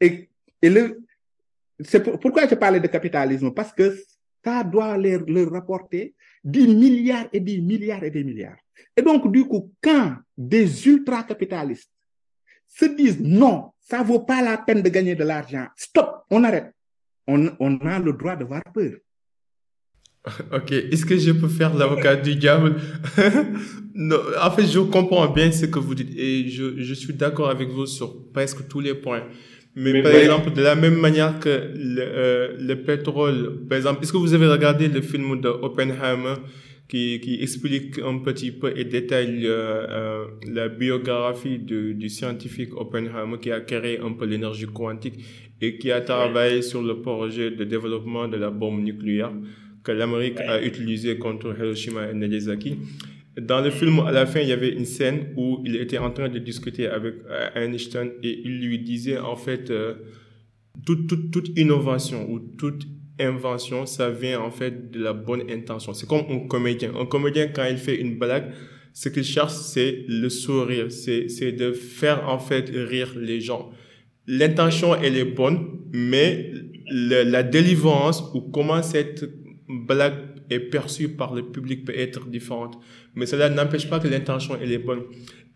Et, 0.00 0.30
le, 0.62 1.00
c'est 1.80 2.02
pourquoi 2.18 2.48
je 2.48 2.54
parlais 2.54 2.80
de 2.80 2.86
capitalisme, 2.86 3.52
parce 3.52 3.72
que 3.72 3.94
ça 4.42 4.64
doit 4.64 4.96
leur, 4.96 5.20
leur 5.26 5.50
rapporter 5.50 6.14
des 6.42 6.66
milliards 6.66 7.28
et 7.30 7.40
des 7.40 7.60
milliards 7.60 8.02
et 8.02 8.10
des 8.10 8.24
milliards. 8.24 8.56
Et 8.96 9.02
donc, 9.02 9.30
du 9.30 9.44
coup, 9.44 9.72
quand 9.82 10.16
des 10.36 10.88
ultra-capitalistes 10.88 11.92
se 12.68 12.84
disent 12.84 13.20
non, 13.20 13.70
ça 13.80 14.02
vaut 14.02 14.20
pas 14.20 14.42
la 14.42 14.58
peine 14.58 14.82
de 14.82 14.88
gagner 14.88 15.14
de 15.14 15.24
l'argent, 15.24 15.66
stop, 15.76 16.24
on 16.30 16.44
arrête. 16.44 16.72
On, 17.26 17.50
on 17.60 17.76
a 17.78 17.98
le 17.98 18.12
droit 18.12 18.36
de 18.36 18.44
voir 18.44 18.62
peur. 18.72 18.92
Ok, 20.52 20.72
est-ce 20.72 21.04
que 21.06 21.16
je 21.16 21.32
peux 21.32 21.48
faire 21.48 21.74
l'avocat 21.74 22.16
du 22.16 22.36
diable? 22.36 22.76
Non, 23.94 24.18
En 24.40 24.50
fait, 24.52 24.66
je 24.66 24.78
comprends 24.78 25.28
bien 25.28 25.50
ce 25.50 25.66
que 25.66 25.78
vous 25.80 25.94
dites 25.94 26.16
et 26.16 26.48
je, 26.48 26.80
je 26.80 26.94
suis 26.94 27.14
d'accord 27.14 27.50
avec 27.50 27.68
vous 27.68 27.86
sur 27.86 28.30
presque 28.32 28.68
tous 28.68 28.80
les 28.80 28.94
points. 28.94 29.24
Mais, 29.74 30.02
par 30.02 30.12
exemple, 30.12 30.52
de 30.52 30.62
la 30.62 30.74
même 30.74 30.96
manière 30.98 31.38
que 31.38 31.48
le, 31.48 32.00
euh, 32.00 32.56
le, 32.58 32.82
pétrole, 32.82 33.64
par 33.68 33.78
exemple, 33.78 34.02
est-ce 34.02 34.12
que 34.12 34.16
vous 34.16 34.34
avez 34.34 34.46
regardé 34.46 34.88
le 34.88 35.00
film 35.00 35.40
de 35.40 35.48
Oppenheimer? 35.48 36.34
Qui, 36.88 37.20
qui 37.20 37.42
explique 37.42 37.98
un 37.98 38.18
petit 38.18 38.50
peu 38.50 38.72
et 38.76 38.84
détaille 38.84 39.46
euh, 39.46 39.86
euh, 39.88 40.24
la 40.50 40.68
biographie 40.68 41.58
du, 41.58 41.94
du 41.94 42.08
scientifique 42.08 42.74
Oppenheimer 42.74 43.38
qui 43.40 43.52
a 43.52 43.60
créé 43.60 44.00
un 44.00 44.12
peu 44.12 44.24
l'énergie 44.24 44.66
quantique 44.66 45.22
et 45.60 45.76
qui 45.76 45.92
a 45.92 46.00
travaillé 46.00 46.62
sur 46.62 46.82
le 46.82 47.00
projet 47.02 47.50
de 47.50 47.64
développement 47.64 48.26
de 48.26 48.36
la 48.36 48.50
bombe 48.50 48.82
nucléaire 48.82 49.32
que 49.82 49.92
l'Amérique 49.92 50.40
a 50.40 50.62
utilisé 50.62 51.18
contre 51.18 51.54
Hiroshima 51.58 52.10
et 52.10 52.14
Nagasaki. 52.14 52.76
Dans 53.40 53.60
le 53.60 53.70
film, 53.70 54.00
à 54.00 54.10
la 54.10 54.26
fin, 54.26 54.40
il 54.40 54.48
y 54.48 54.52
avait 54.52 54.72
une 54.72 54.84
scène 54.84 55.28
où 55.36 55.62
il 55.64 55.76
était 55.76 55.98
en 55.98 56.10
train 56.10 56.28
de 56.28 56.38
discuter 56.38 56.88
avec 56.88 57.14
euh, 57.30 57.48
Einstein 57.54 58.10
et 58.22 58.40
il 58.44 58.60
lui 58.60 58.80
disait 58.80 59.18
en 59.18 59.36
fait 59.36 59.70
euh, 59.70 59.94
toute, 60.84 61.06
toute, 61.06 61.30
toute 61.30 61.58
innovation 61.58 62.28
ou 62.30 62.40
toute 62.40 62.86
invention, 63.20 63.86
ça 63.86 64.10
vient 64.10 64.40
en 64.40 64.50
fait 64.50 64.90
de 64.90 65.02
la 65.02 65.12
bonne 65.12 65.50
intention. 65.50 65.92
C'est 65.92 66.08
comme 66.08 66.24
un 66.30 66.46
comédien. 66.46 66.92
Un 66.98 67.06
comédien, 67.06 67.48
quand 67.48 67.64
il 67.64 67.76
fait 67.76 68.00
une 68.00 68.18
blague, 68.18 68.52
ce 68.92 69.08
qu'il 69.08 69.24
cherche, 69.24 69.52
c'est 69.52 70.04
le 70.08 70.28
sourire, 70.28 70.86
c'est, 70.90 71.52
de 71.52 71.72
faire 71.72 72.28
en 72.28 72.38
fait 72.38 72.68
rire 72.70 73.14
les 73.16 73.40
gens. 73.40 73.70
L'intention, 74.26 74.94
elle 74.94 75.16
est 75.16 75.24
bonne, 75.24 75.80
mais 75.92 76.52
la 76.90 77.42
délivrance 77.42 78.22
ou 78.34 78.40
comment 78.40 78.82
cette 78.82 79.24
blague 79.68 80.14
est 80.50 80.60
perçue 80.60 81.10
par 81.10 81.34
le 81.34 81.42
public 81.50 81.84
peut 81.84 81.96
être 81.96 82.26
différente. 82.26 82.78
Mais 83.14 83.26
cela 83.26 83.48
n'empêche 83.50 83.88
pas 83.88 84.00
que 84.00 84.08
l'intention, 84.08 84.56
elle 84.60 84.72
est 84.72 84.78
bonne. 84.78 85.02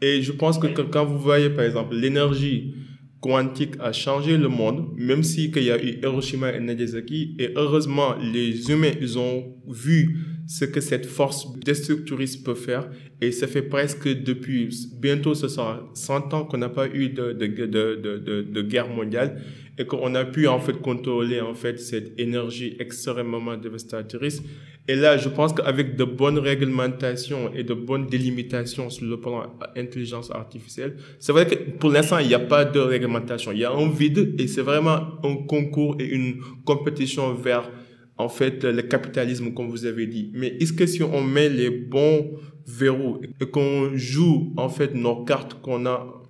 Et 0.01 0.23
je 0.23 0.33
pense 0.33 0.59
que 0.59 0.67
quand 0.83 1.05
vous 1.05 1.19
voyez, 1.19 1.51
par 1.51 1.65
exemple, 1.65 1.95
l'énergie 1.95 2.75
quantique 3.23 3.77
a 3.79 3.93
changé 3.93 4.37
le 4.37 4.49
monde, 4.49 4.89
même 4.97 5.23
si 5.23 5.51
qu'il 5.53 5.63
y 5.63 5.71
a 5.71 5.83
eu 5.83 6.01
Hiroshima 6.03 6.53
et 6.53 6.61
Nagasaki, 6.61 7.37
et 7.39 7.53
heureusement, 7.55 8.17
les 8.21 8.69
humains, 8.69 8.93
ils 9.01 9.17
ont 9.17 9.55
vu 9.69 10.19
ce 10.49 10.65
que 10.65 10.81
cette 10.81 11.07
force 11.07 11.57
destructrice 11.61 12.37
peut 12.37 12.57
faire, 12.57 12.91
et 13.21 13.31
ça 13.31 13.47
fait 13.47 13.63
presque 13.63 14.09
depuis, 14.09 14.69
bientôt 15.01 15.35
ce 15.35 15.47
sera 15.47 15.89
100 15.95 16.35
ans 16.35 16.45
qu'on 16.45 16.59
n'a 16.59 16.69
pas 16.69 16.89
eu 16.89 17.11
de, 17.11 17.33
de 17.33 18.63
guerre 18.63 18.89
mondiale, 18.89 19.41
et 19.79 19.87
qu'on 19.87 20.15
a 20.15 20.25
pu 20.25 20.47
en 20.49 20.59
fait 20.59 20.81
contrôler 20.81 21.41
en 21.41 21.55
fait 21.55 21.79
cette 21.79 22.19
énergie 22.19 22.77
extrêmement 22.79 23.57
dévastatrice. 23.57 24.43
Et 24.89 24.97
là, 24.97 25.17
je 25.17 25.29
pense 25.29 25.53
qu'avec 25.53 25.97
de 25.97 26.03
bonnes 26.03 26.39
réglementations 26.39 27.53
et 27.55 27.63
de 27.63 27.73
bonnes 27.73 28.07
délimitations 28.07 28.91
sur 28.91 29.07
le 29.07 29.21
plan 29.21 29.45
intelligence 29.77 30.31
artificielle, 30.33 30.97
c'est 31.21 31.31
vrai 31.31 31.47
que 31.47 31.55
pour 31.79 31.91
l'instant, 31.91 32.19
il 32.19 32.27
n'y 32.27 32.35
a 32.35 32.41
pas 32.41 32.65
de 32.65 32.81
réglementation. 32.81 33.53
Il 33.53 33.59
y 33.59 33.65
a 33.65 33.71
un 33.71 33.89
vide 33.89 34.35
et 34.39 34.49
c'est 34.49 34.63
vraiment 34.63 34.99
un 35.23 35.37
concours 35.47 35.97
et 36.01 36.07
une 36.07 36.41
compétition 36.65 37.33
vers 37.35 37.71
en 38.19 38.29
fait 38.29 38.65
le 38.65 38.83
capitalisme, 38.83 39.55
comme 39.55 39.69
vous 39.69 39.87
avez 39.87 40.07
dit. 40.09 40.33
Mais 40.35 40.49
est-ce 40.61 40.73
que 40.73 40.87
si 40.87 41.03
on 41.05 41.23
met 41.23 41.49
les 41.49 41.71
bons 41.71 42.33
verrous 42.67 43.21
et 43.41 43.47
qu'on 43.47 43.91
joue 43.95 44.53
en 44.57 44.69
fait 44.69 44.95
nos 44.95 45.25
cartes 45.25 45.61
qu'on 45.63 45.87
a 45.87 46.23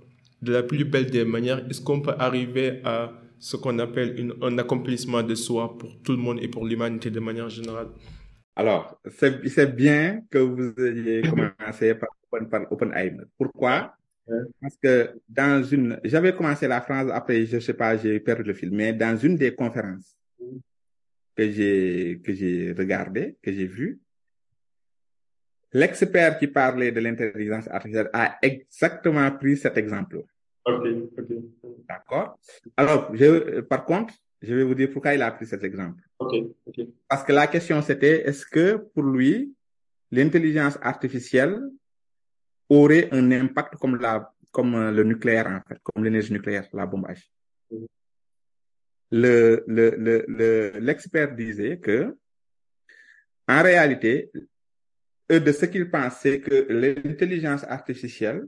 de 0.43 0.53
la 0.53 0.63
plus 0.63 0.85
belle 0.85 1.11
des 1.11 1.25
manières, 1.25 1.65
est-ce 1.71 1.81
qu'on 1.81 2.01
peut 2.01 2.15
arriver 2.19 2.81
à 2.85 3.13
ce 3.39 3.57
qu'on 3.57 3.79
appelle 3.79 4.35
un 4.43 4.59
accomplissement 4.59 5.23
de 5.23 5.35
soi 5.35 5.77
pour 5.79 5.91
tout 6.03 6.13
le 6.13 6.19
monde 6.19 6.39
et 6.43 6.49
pour 6.49 6.67
l'humanité 6.67 7.11
de 7.11 7.21
manière 7.21 7.49
générale? 7.49 7.89
Alors, 8.55 9.01
c'est 9.09 9.75
bien 9.75 10.23
que 10.31 10.39
vous 10.39 10.75
ayez 10.85 11.23
commencé 11.23 11.95
par, 11.95 12.11
par 12.51 12.73
OpenAIM. 12.73 13.25
Pourquoi? 13.39 13.95
Parce 14.61 14.77
que 14.77 15.21
dans 15.29 15.63
une... 15.65 15.99
J'avais 16.05 16.35
commencé 16.35 16.69
la 16.69 16.81
phrase, 16.81 17.11
après, 17.11 17.45
je 17.47 17.59
sais 17.59 17.75
pas, 17.75 17.97
j'ai 17.97 18.21
perdu 18.21 18.45
le 18.45 18.55
fil, 18.55 18.71
mais 18.71 18.93
dans 18.93 19.17
une 19.17 19.37
des 19.37 19.55
conférences 19.55 20.17
que 21.35 21.51
j'ai 21.51 22.21
que 22.23 22.35
j'ai 22.35 22.73
regardé, 22.73 23.37
que 23.43 23.51
j'ai 23.53 23.67
vu, 23.67 24.01
l'expert 25.73 26.39
qui 26.39 26.47
parlait 26.47 26.93
de 26.93 27.01
l'intelligence 27.01 27.67
artificielle 27.69 28.11
a 28.13 28.39
exactement 28.43 29.31
pris 29.33 29.57
cet 29.57 29.77
exemple. 29.79 30.23
Ok, 30.65 30.87
ok. 31.19 31.27
D'accord? 31.89 32.39
Alors, 32.77 33.17
je, 33.17 33.61
par 33.61 33.85
contre, 33.85 34.15
je 34.43 34.55
vais 34.55 34.64
vous 34.64 34.74
dire 34.74 34.90
pourquoi 34.90 35.14
il 35.14 35.22
a 35.22 35.30
pris 35.30 35.47
cet 35.47 35.62
exemple. 35.64 36.03
Ok, 36.18 36.34
ok. 36.66 36.86
Parce 37.09 37.24
que 37.24 37.32
la 37.32 37.47
question 37.47 37.80
c'était, 37.82 38.28
est-ce 38.28 38.45
que 38.45 38.76
pour 38.76 39.05
lui, 39.05 39.55
l'intelligence 40.11 40.78
artificielle 40.82 41.61
aurait 42.68 43.09
un 43.12 43.30
impact 43.30 43.76
comme 43.76 43.97
la, 43.97 44.32
comme 44.51 44.90
le 44.90 45.05
nucléaire 45.05 45.47
en 45.47 45.61
fait, 45.68 45.78
comme 45.82 46.05
l'énergie 46.05 46.32
nucléaire, 46.32 46.68
la 46.72 46.86
bombe 46.86 47.07
H. 47.07 47.28
Le, 49.11 49.62
le, 49.66 49.90
le, 49.90 50.24
le, 50.26 50.72
l'expert 50.80 51.34
disait 51.34 51.78
que, 51.78 52.16
en 53.47 53.62
réalité, 53.62 54.30
eux, 55.30 55.40
de 55.40 55.53
ce 55.53 55.66
qu'il 55.66 55.90
pense, 55.90 56.20
c'est 56.20 56.40
que 56.40 56.66
l'intelligence 56.70 57.64
artificielle 57.64 58.47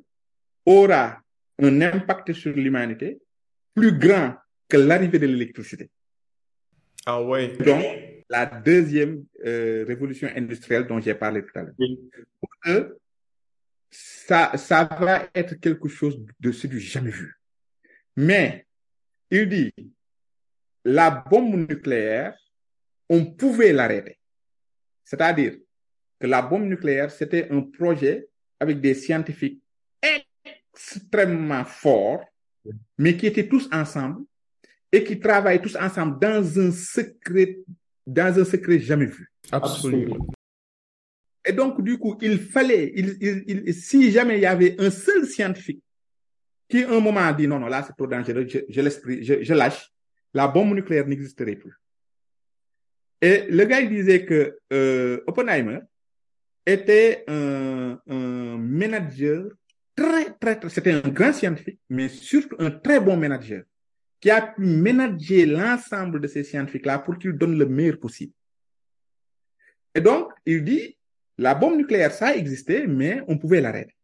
aura 0.64 1.20
un 1.60 1.80
impact 1.82 2.32
sur 2.32 2.54
l'humanité 2.56 3.20
plus 3.74 3.98
grand 3.98 4.36
que 4.74 4.80
l'arrivée 4.80 5.20
de 5.20 5.26
l'électricité. 5.26 5.88
Ah 7.06 7.22
ouais. 7.22 7.56
Donc, 7.58 7.84
la 8.28 8.46
deuxième 8.46 9.24
euh, 9.44 9.84
révolution 9.86 10.28
industrielle 10.34 10.86
dont 10.86 11.00
j'ai 11.00 11.14
parlé 11.14 11.42
tout 11.42 11.56
à 11.56 11.62
l'heure. 11.62 11.74
Oui. 11.78 12.10
Pour 12.40 12.50
eux, 12.66 12.98
ça, 13.90 14.56
ça 14.56 14.84
va 14.84 15.28
être 15.32 15.54
quelque 15.60 15.88
chose 15.88 16.20
de 16.40 16.50
ce 16.50 16.66
du 16.66 16.80
jamais 16.80 17.12
vu. 17.12 17.38
Mais, 18.16 18.66
il 19.30 19.48
dit, 19.48 19.72
la 20.84 21.10
bombe 21.10 21.54
nucléaire, 21.70 22.36
on 23.08 23.24
pouvait 23.26 23.72
l'arrêter. 23.72 24.18
C'est-à-dire 25.04 25.54
que 26.18 26.26
la 26.26 26.42
bombe 26.42 26.64
nucléaire, 26.64 27.12
c'était 27.12 27.48
un 27.50 27.60
projet 27.60 28.26
avec 28.58 28.80
des 28.80 28.94
scientifiques 28.94 29.62
extrêmement 30.02 31.64
forts, 31.64 32.24
mais 32.98 33.16
qui 33.16 33.26
étaient 33.26 33.46
tous 33.46 33.68
ensemble 33.70 34.24
et 34.94 35.02
qui 35.02 35.18
travaillent 35.18 35.60
tous 35.60 35.74
ensemble 35.74 36.20
dans 36.20 36.60
un 36.60 36.70
secret, 36.70 37.58
dans 38.06 38.38
un 38.38 38.44
secret 38.44 38.78
jamais 38.78 39.06
vu. 39.06 39.28
Absolument. 39.50 40.24
Et 41.44 41.52
donc, 41.52 41.82
du 41.82 41.98
coup, 41.98 42.16
il 42.22 42.38
fallait, 42.38 42.92
il, 42.94 43.16
il, 43.20 43.44
il, 43.66 43.74
si 43.74 44.12
jamais 44.12 44.36
il 44.38 44.42
y 44.42 44.46
avait 44.46 44.80
un 44.80 44.90
seul 44.90 45.26
scientifique 45.26 45.82
qui, 46.68 46.84
à 46.84 46.92
un 46.92 47.00
moment, 47.00 47.20
a 47.22 47.32
dit 47.32 47.48
non, 47.48 47.58
non, 47.58 47.66
là, 47.66 47.82
c'est 47.84 47.92
trop 47.96 48.06
dangereux, 48.06 48.46
je, 48.48 48.60
je, 48.68 48.80
je, 49.22 49.42
je 49.42 49.54
lâche, 49.54 49.90
la 50.32 50.46
bombe 50.46 50.74
nucléaire 50.74 51.08
n'existerait 51.08 51.56
plus. 51.56 51.74
Et 53.20 53.46
le 53.50 53.64
gars, 53.64 53.80
il 53.80 53.88
disait 53.88 54.24
que 54.24 54.58
euh, 54.72 55.24
Oppenheimer 55.26 55.80
était 56.64 57.24
un, 57.26 57.98
un 58.06 58.58
manager 58.58 59.46
très, 59.96 60.30
très, 60.38 60.60
très 60.60 60.68
c'était 60.68 60.92
un 60.92 61.08
grand 61.08 61.32
scientifique, 61.32 61.80
mais 61.90 62.08
surtout 62.08 62.56
un 62.60 62.70
très 62.70 63.00
bon 63.00 63.16
manager 63.16 63.64
qui 64.24 64.30
a 64.30 64.40
pu 64.40 64.62
manager 64.62 65.46
l'ensemble 65.46 66.18
de 66.18 66.26
ces 66.26 66.44
scientifiques-là 66.44 66.98
pour 67.00 67.18
qu'ils 67.18 67.34
donnent 67.34 67.58
le 67.58 67.66
meilleur 67.66 67.98
possible. 67.98 68.32
Et 69.94 70.00
donc, 70.00 70.32
il 70.46 70.64
dit, 70.64 70.96
la 71.36 71.54
bombe 71.54 71.76
nucléaire, 71.76 72.10
ça 72.10 72.34
existait, 72.34 72.86
mais 72.86 73.20
on 73.28 73.36
pouvait 73.36 73.60
l'arrêter. 73.60 73.94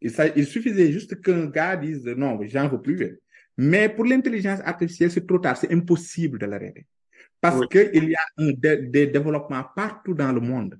Il, 0.00 0.12
il, 0.36 0.46
suffisait 0.46 0.92
juste 0.92 1.20
qu'un 1.20 1.46
gars 1.46 1.76
dise, 1.76 2.06
non, 2.06 2.38
j'en 2.42 2.68
veux 2.68 2.80
plus. 2.80 3.18
Mais 3.56 3.88
pour 3.88 4.04
l'intelligence 4.04 4.60
artificielle, 4.64 5.10
c'est 5.10 5.26
trop 5.26 5.40
tard, 5.40 5.56
c'est 5.56 5.72
impossible 5.72 6.38
de 6.38 6.46
l'arrêter. 6.46 6.86
parce 7.40 7.66
qu'il 7.66 8.10
y 8.10 8.14
a 8.14 8.26
un 8.36 8.52
des 8.52 9.08
développements 9.08 9.64
partout 9.74 10.14
dans 10.14 10.30
le 10.30 10.40
monde. 10.40 10.78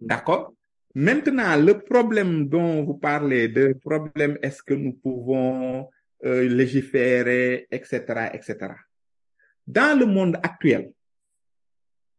D'accord? 0.00 0.52
Maintenant, 0.92 1.54
le 1.54 1.78
problème 1.78 2.48
dont 2.48 2.82
vous 2.82 2.98
parlez, 2.98 3.46
de 3.46 3.74
problème, 3.74 4.38
est-ce 4.42 4.60
que 4.60 4.74
nous 4.74 4.94
pouvons 4.94 5.88
euh, 6.26 6.48
légiférer, 6.48 7.66
etc., 7.70 8.30
etc. 8.34 8.74
Dans 9.66 9.98
le 9.98 10.06
monde 10.06 10.36
actuel, 10.42 10.90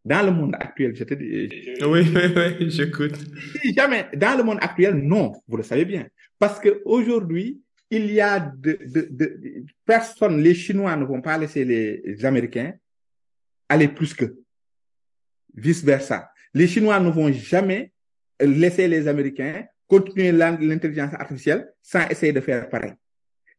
dans 0.03 0.25
le 0.25 0.31
monde 0.31 0.55
actuel, 0.55 0.95
je 0.95 1.03
te 1.03 1.13
dis. 1.13 1.49
Oui, 1.81 2.01
oui, 2.15 2.33
oui, 2.35 2.69
j'écoute. 2.69 3.17
Si 3.61 3.73
jamais, 3.73 4.07
dans 4.15 4.37
le 4.37 4.43
monde 4.43 4.59
actuel, 4.61 4.95
non, 4.95 5.33
vous 5.47 5.57
le 5.57 5.63
savez 5.63 5.85
bien. 5.85 6.07
Parce 6.39 6.59
que 6.59 6.81
aujourd'hui, 6.85 7.61
il 7.89 8.11
y 8.11 8.21
a 8.21 8.39
de, 8.39 8.79
de, 8.85 9.07
de, 9.11 9.65
personnes, 9.85 10.41
les 10.41 10.55
Chinois 10.55 10.95
ne 10.95 11.05
vont 11.05 11.21
pas 11.21 11.37
laisser 11.37 11.65
les 11.65 12.25
Américains 12.25 12.73
aller 13.67 13.89
plus 13.89 14.13
que. 14.13 14.37
Vice 15.53 15.83
versa. 15.83 16.31
Les 16.53 16.67
Chinois 16.67 16.99
ne 16.99 17.09
vont 17.09 17.31
jamais 17.31 17.91
laisser 18.39 18.87
les 18.87 19.07
Américains 19.07 19.65
continuer 19.87 20.31
l'intelligence 20.31 21.13
artificielle 21.13 21.67
sans 21.81 22.07
essayer 22.09 22.33
de 22.33 22.41
faire 22.41 22.69
pareil. 22.69 22.93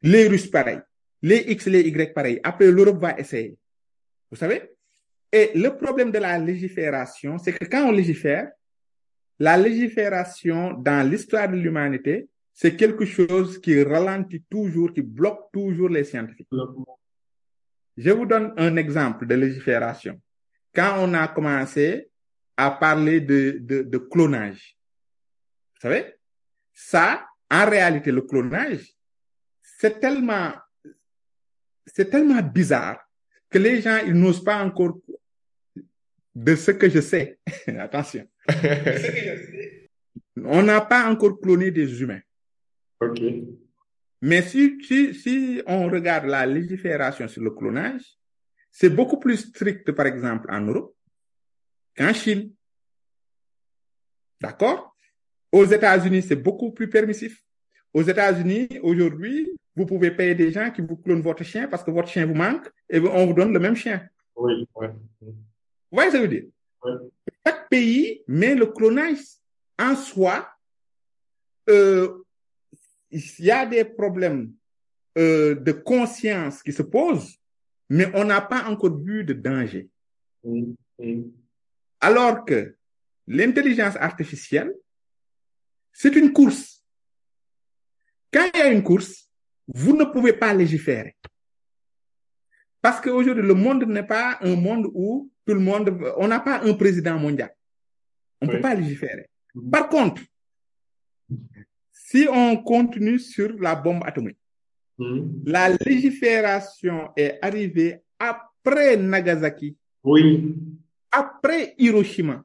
Les 0.02 0.28
Russes 0.28 0.46
pareil. 0.50 0.80
Les 1.22 1.44
X, 1.48 1.66
les 1.66 1.80
Y 1.80 2.14
pareil. 2.14 2.40
Après, 2.42 2.70
l'Europe 2.70 3.00
va 3.00 3.18
essayer. 3.18 3.56
Vous 4.30 4.36
savez? 4.36 4.70
Et 5.32 5.50
le 5.54 5.76
problème 5.76 6.10
de 6.10 6.18
la 6.18 6.38
légifération, 6.38 7.38
c'est 7.38 7.52
que 7.52 7.64
quand 7.64 7.88
on 7.88 7.92
légifère, 7.92 8.50
la 9.38 9.56
légifération 9.56 10.72
dans 10.72 11.08
l'histoire 11.08 11.48
de 11.48 11.56
l'humanité, 11.56 12.28
c'est 12.52 12.76
quelque 12.76 13.04
chose 13.04 13.60
qui 13.60 13.82
ralentit 13.82 14.42
toujours, 14.48 14.92
qui 14.92 15.02
bloque 15.02 15.52
toujours 15.52 15.88
les 15.88 16.04
scientifiques. 16.04 16.48
Je 17.96 18.10
vous 18.10 18.26
donne 18.26 18.52
un 18.56 18.76
exemple 18.76 19.26
de 19.26 19.34
légifération. 19.34 20.20
Quand 20.74 20.96
on 20.98 21.14
a 21.14 21.28
commencé 21.28 22.08
à 22.56 22.70
parler 22.70 23.20
de, 23.20 23.58
de, 23.60 23.82
de 23.82 23.98
clonage, 23.98 24.76
vous 25.74 25.80
savez, 25.82 26.14
ça, 26.72 27.26
en 27.50 27.68
réalité, 27.68 28.10
le 28.10 28.22
clonage, 28.22 28.92
c'est 29.78 30.00
tellement, 30.00 30.52
c'est 31.86 32.10
tellement 32.10 32.42
bizarre 32.42 32.98
que 33.48 33.58
les 33.58 33.80
gens, 33.80 33.98
ils 34.04 34.12
n'osent 34.12 34.42
pas 34.42 34.62
encore 34.62 34.98
de 36.34 36.56
ce 36.56 36.72
que 36.72 36.90
je 36.90 37.00
sais. 37.00 37.38
Attention. 37.78 38.28
On 40.44 40.62
n'a 40.62 40.80
pas 40.80 41.08
encore 41.10 41.40
cloné 41.40 41.70
des 41.70 42.02
humains. 42.02 42.20
Ok. 43.00 43.20
Mais 44.20 44.42
si, 44.42 44.82
si, 44.84 45.14
si 45.14 45.62
on 45.66 45.88
regarde 45.88 46.26
la 46.26 46.44
légifération 46.44 47.28
sur 47.28 47.42
le 47.42 47.50
clonage, 47.52 48.02
c'est 48.70 48.90
beaucoup 48.90 49.18
plus 49.20 49.36
strict, 49.36 49.92
par 49.92 50.06
exemple, 50.06 50.50
en 50.50 50.60
Europe 50.60 50.96
qu'en 51.96 52.12
Chine. 52.12 52.52
D'accord? 54.40 54.96
Aux 55.52 55.64
États-Unis, 55.64 56.22
c'est 56.22 56.36
beaucoup 56.36 56.72
plus 56.72 56.88
permissif. 56.88 57.44
Aux 57.94 58.02
États-Unis, 58.02 58.68
aujourd'hui, 58.82 59.50
vous 59.74 59.86
pouvez 59.86 60.10
payer 60.10 60.34
des 60.34 60.52
gens 60.52 60.70
qui 60.70 60.82
vous 60.82 60.96
clonent 60.96 61.22
votre 61.22 61.44
chien 61.44 61.68
parce 61.68 61.82
que 61.82 61.90
votre 61.90 62.08
chien 62.08 62.26
vous 62.26 62.34
manque 62.34 62.68
et 62.88 62.98
on 62.98 63.26
vous 63.26 63.32
donne 63.32 63.52
le 63.52 63.60
même 63.60 63.76
chien. 63.76 64.06
Oui, 64.36 64.68
oui. 64.74 64.88
Vous 65.20 65.34
voyez 65.90 66.10
ce 66.10 66.16
que 66.16 66.22
je 66.22 66.22
veux 66.22 66.28
dire? 66.28 66.44
Oui. 66.84 66.92
Chaque 67.46 67.68
pays 67.68 68.22
met 68.26 68.54
le 68.54 68.66
clonage 68.66 69.18
en 69.78 69.96
soi. 69.96 70.48
Euh, 71.70 72.24
il 73.10 73.22
y 73.38 73.50
a 73.50 73.64
des 73.64 73.84
problèmes 73.84 74.52
euh, 75.16 75.54
de 75.54 75.72
conscience 75.72 76.62
qui 76.62 76.72
se 76.72 76.82
posent, 76.82 77.36
mais 77.88 78.10
on 78.14 78.24
n'a 78.24 78.40
pas 78.40 78.64
encore 78.68 78.98
vu 78.98 79.24
de 79.24 79.32
danger. 79.32 79.88
Oui, 80.42 80.76
oui. 80.98 81.32
Alors 82.00 82.44
que 82.44 82.76
l'intelligence 83.26 83.96
artificielle, 83.96 84.74
c'est 85.92 86.14
une 86.14 86.32
course. 86.32 86.77
Quand 88.32 88.46
il 88.54 88.58
y 88.58 88.62
a 88.62 88.68
une 88.72 88.82
course, 88.82 89.28
vous 89.66 89.96
ne 89.96 90.04
pouvez 90.04 90.32
pas 90.32 90.52
légiférer. 90.54 91.16
Parce 92.80 93.00
qu'aujourd'hui, 93.00 93.42
le 93.44 93.54
monde 93.54 93.84
n'est 93.84 94.06
pas 94.06 94.38
un 94.40 94.56
monde 94.56 94.88
où 94.94 95.30
tout 95.46 95.54
le 95.54 95.60
monde, 95.60 95.98
on 96.18 96.28
n'a 96.28 96.40
pas 96.40 96.60
un 96.62 96.74
président 96.74 97.18
mondial. 97.18 97.50
On 98.40 98.46
ne 98.46 98.50
Oui. 98.50 98.56
peut 98.56 98.62
pas 98.62 98.74
légiférer. 98.74 99.28
Par 99.72 99.88
contre, 99.88 100.22
si 101.92 102.26
on 102.30 102.56
continue 102.62 103.18
sur 103.18 103.52
la 103.58 103.74
bombe 103.74 104.02
atomique, 104.04 104.38
Mhm. 104.98 105.42
la 105.46 105.68
légifération 105.70 107.10
est 107.16 107.38
arrivée 107.42 108.00
après 108.18 108.96
Nagasaki, 108.96 109.76
Oui. 110.04 110.54
après 111.10 111.74
Hiroshima, 111.78 112.44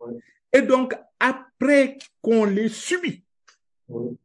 Oui. 0.00 0.14
et 0.52 0.62
donc 0.62 0.94
après 1.18 1.98
qu'on 2.20 2.44
les 2.44 2.68
subit. 2.68 3.22
Oui. 3.88 4.16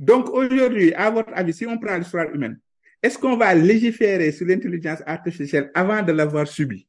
Donc 0.00 0.30
aujourd'hui, 0.30 0.94
à 0.94 1.10
votre 1.10 1.30
avis, 1.34 1.52
si 1.52 1.66
on 1.66 1.76
prend 1.78 1.96
l'histoire 1.98 2.34
humaine, 2.34 2.58
est-ce 3.02 3.18
qu'on 3.18 3.36
va 3.36 3.54
légiférer 3.54 4.32
sur 4.32 4.46
l'intelligence 4.46 5.02
artificielle 5.06 5.70
avant 5.74 6.02
de 6.02 6.12
l'avoir 6.12 6.48
subie? 6.48 6.86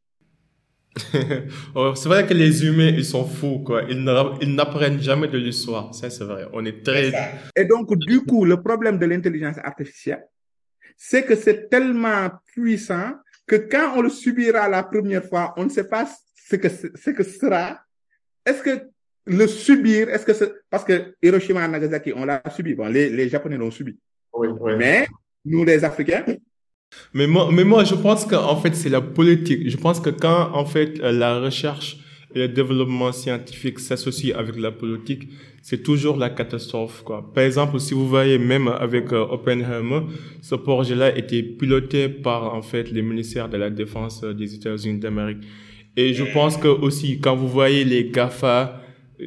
Oh, 1.75 1.93
c'est 1.95 2.07
vrai 2.09 2.25
que 2.25 2.33
les 2.33 2.65
humains, 2.65 2.89
ils 2.95 3.05
sont 3.05 3.25
fous, 3.25 3.59
quoi. 3.59 3.83
Ils 3.89 4.01
ne- 4.03 4.37
ils 4.41 4.53
n'apprennent 4.55 5.01
jamais 5.01 5.27
de 5.27 5.37
l'histoire. 5.37 5.93
Ça, 5.93 6.09
c'est 6.09 6.23
vrai. 6.23 6.45
On 6.53 6.63
est 6.65 6.83
très... 6.85 7.11
Et 7.55 7.65
donc, 7.65 7.97
du 7.97 8.21
coup, 8.21 8.45
le 8.45 8.61
problème 8.61 8.97
de 8.97 9.05
l'intelligence 9.05 9.57
artificielle, 9.63 10.23
c'est 10.97 11.23
que 11.25 11.35
c'est 11.35 11.69
tellement 11.69 12.29
puissant 12.53 13.13
que 13.47 13.55
quand 13.55 13.93
on 13.97 14.01
le 14.01 14.09
subira 14.09 14.69
la 14.69 14.83
première 14.83 15.23
fois, 15.25 15.53
on 15.57 15.63
ne 15.65 15.69
sait 15.69 15.87
pas 15.87 16.05
ce 16.49 16.55
que 16.55 16.69
ce 16.69 16.87
ce 16.95 17.09
que 17.11 17.23
sera. 17.23 17.79
Est-ce 18.45 18.61
que 18.61 18.89
le 19.25 19.47
subir, 19.47 20.09
est-ce 20.09 20.25
que 20.25 20.33
c'est 20.33 20.51
parce 20.69 20.83
que 20.83 21.15
Hiroshima 21.21 21.65
et 21.65 21.67
Nagasaki, 21.67 22.13
on 22.15 22.25
l'a 22.25 22.41
subi. 22.55 22.73
Bon, 22.73 22.87
les, 22.87 23.09
les 23.09 23.29
Japonais 23.29 23.57
l'ont 23.57 23.71
subi. 23.71 23.97
Oui, 24.33 24.47
oui. 24.59 24.73
Mais 24.77 25.07
nous, 25.45 25.63
les 25.63 25.83
Africains, 25.83 26.23
Mais 27.13 27.27
moi, 27.27 27.49
mais 27.51 27.63
moi, 27.63 27.83
je 27.83 27.95
pense 27.95 28.25
qu'en 28.25 28.55
fait, 28.57 28.75
c'est 28.75 28.89
la 28.89 29.01
politique. 29.01 29.69
Je 29.69 29.77
pense 29.77 29.99
que 29.99 30.09
quand, 30.09 30.51
en 30.53 30.65
fait, 30.65 30.99
euh, 31.01 31.11
la 31.11 31.39
recherche 31.39 31.97
et 32.33 32.39
le 32.39 32.47
développement 32.47 33.11
scientifique 33.11 33.79
s'associent 33.79 34.37
avec 34.37 34.57
la 34.57 34.71
politique, 34.71 35.29
c'est 35.61 35.83
toujours 35.83 36.17
la 36.17 36.29
catastrophe, 36.29 37.03
quoi. 37.03 37.31
Par 37.33 37.43
exemple, 37.43 37.79
si 37.79 37.93
vous 37.93 38.07
voyez, 38.07 38.37
même 38.37 38.67
avec 38.67 39.13
euh, 39.13 39.25
Oppenheimer, 39.29 40.01
ce 40.41 40.55
projet-là 40.55 41.15
était 41.17 41.43
piloté 41.43 42.09
par, 42.09 42.53
en 42.53 42.61
fait, 42.61 42.91
les 42.91 43.01
ministères 43.01 43.49
de 43.49 43.57
la 43.57 43.69
Défense 43.69 44.23
euh, 44.23 44.33
des 44.33 44.55
États-Unis 44.55 44.99
d'Amérique. 44.99 45.43
Et 45.95 46.13
je 46.13 46.23
pense 46.23 46.57
que 46.57 46.67
aussi, 46.69 47.19
quand 47.19 47.35
vous 47.35 47.49
voyez 47.49 47.83
les 47.83 48.09
GAFA, 48.09 48.80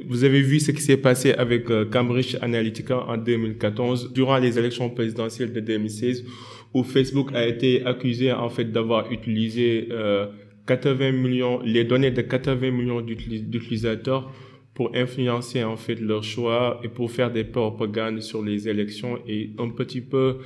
vous 0.09 0.25
avez 0.25 0.41
vu 0.43 0.61
ce 0.61 0.71
qui 0.73 0.83
s'est 0.83 0.97
passé 0.97 1.33
avec 1.33 1.71
euh, 1.71 1.85
Cambridge 1.85 2.37
Analytica 2.41 3.05
en 3.07 3.17
2014, 3.17 4.13
durant 4.13 4.39
les 4.39 4.59
élections 4.59 4.91
présidentielles 4.91 5.53
de 5.53 5.61
2016, 5.61 6.25
où 6.73 6.83
Facebook 6.83 7.31
a 7.35 7.47
été 7.47 7.85
accusé 7.85 8.33
en 8.33 8.49
fait 8.49 8.71
d'avoir 8.73 9.11
utilisé 9.13 9.89
euh, 9.93 10.27
80 10.67 11.13
millions, 11.13 11.61
les 11.65 11.85
données 11.85 12.11
de 12.11 12.23
80 12.23 12.71
millions 12.71 13.01
d'utili- 13.01 13.43
d'utilisateurs 13.43 14.33
pour 14.75 14.91
influencer 14.95 15.63
en 15.63 15.77
fait 15.77 16.01
leur 16.01 16.25
choix 16.25 16.81
et 16.83 16.89
pour 16.89 17.11
faire 17.11 17.31
des 17.31 17.45
propagandes 17.45 18.21
sur 18.21 18.43
les 18.43 18.69
élections 18.69 19.19
et 19.29 19.51
un 19.59 19.69
petit 19.69 20.01
peu 20.01 20.39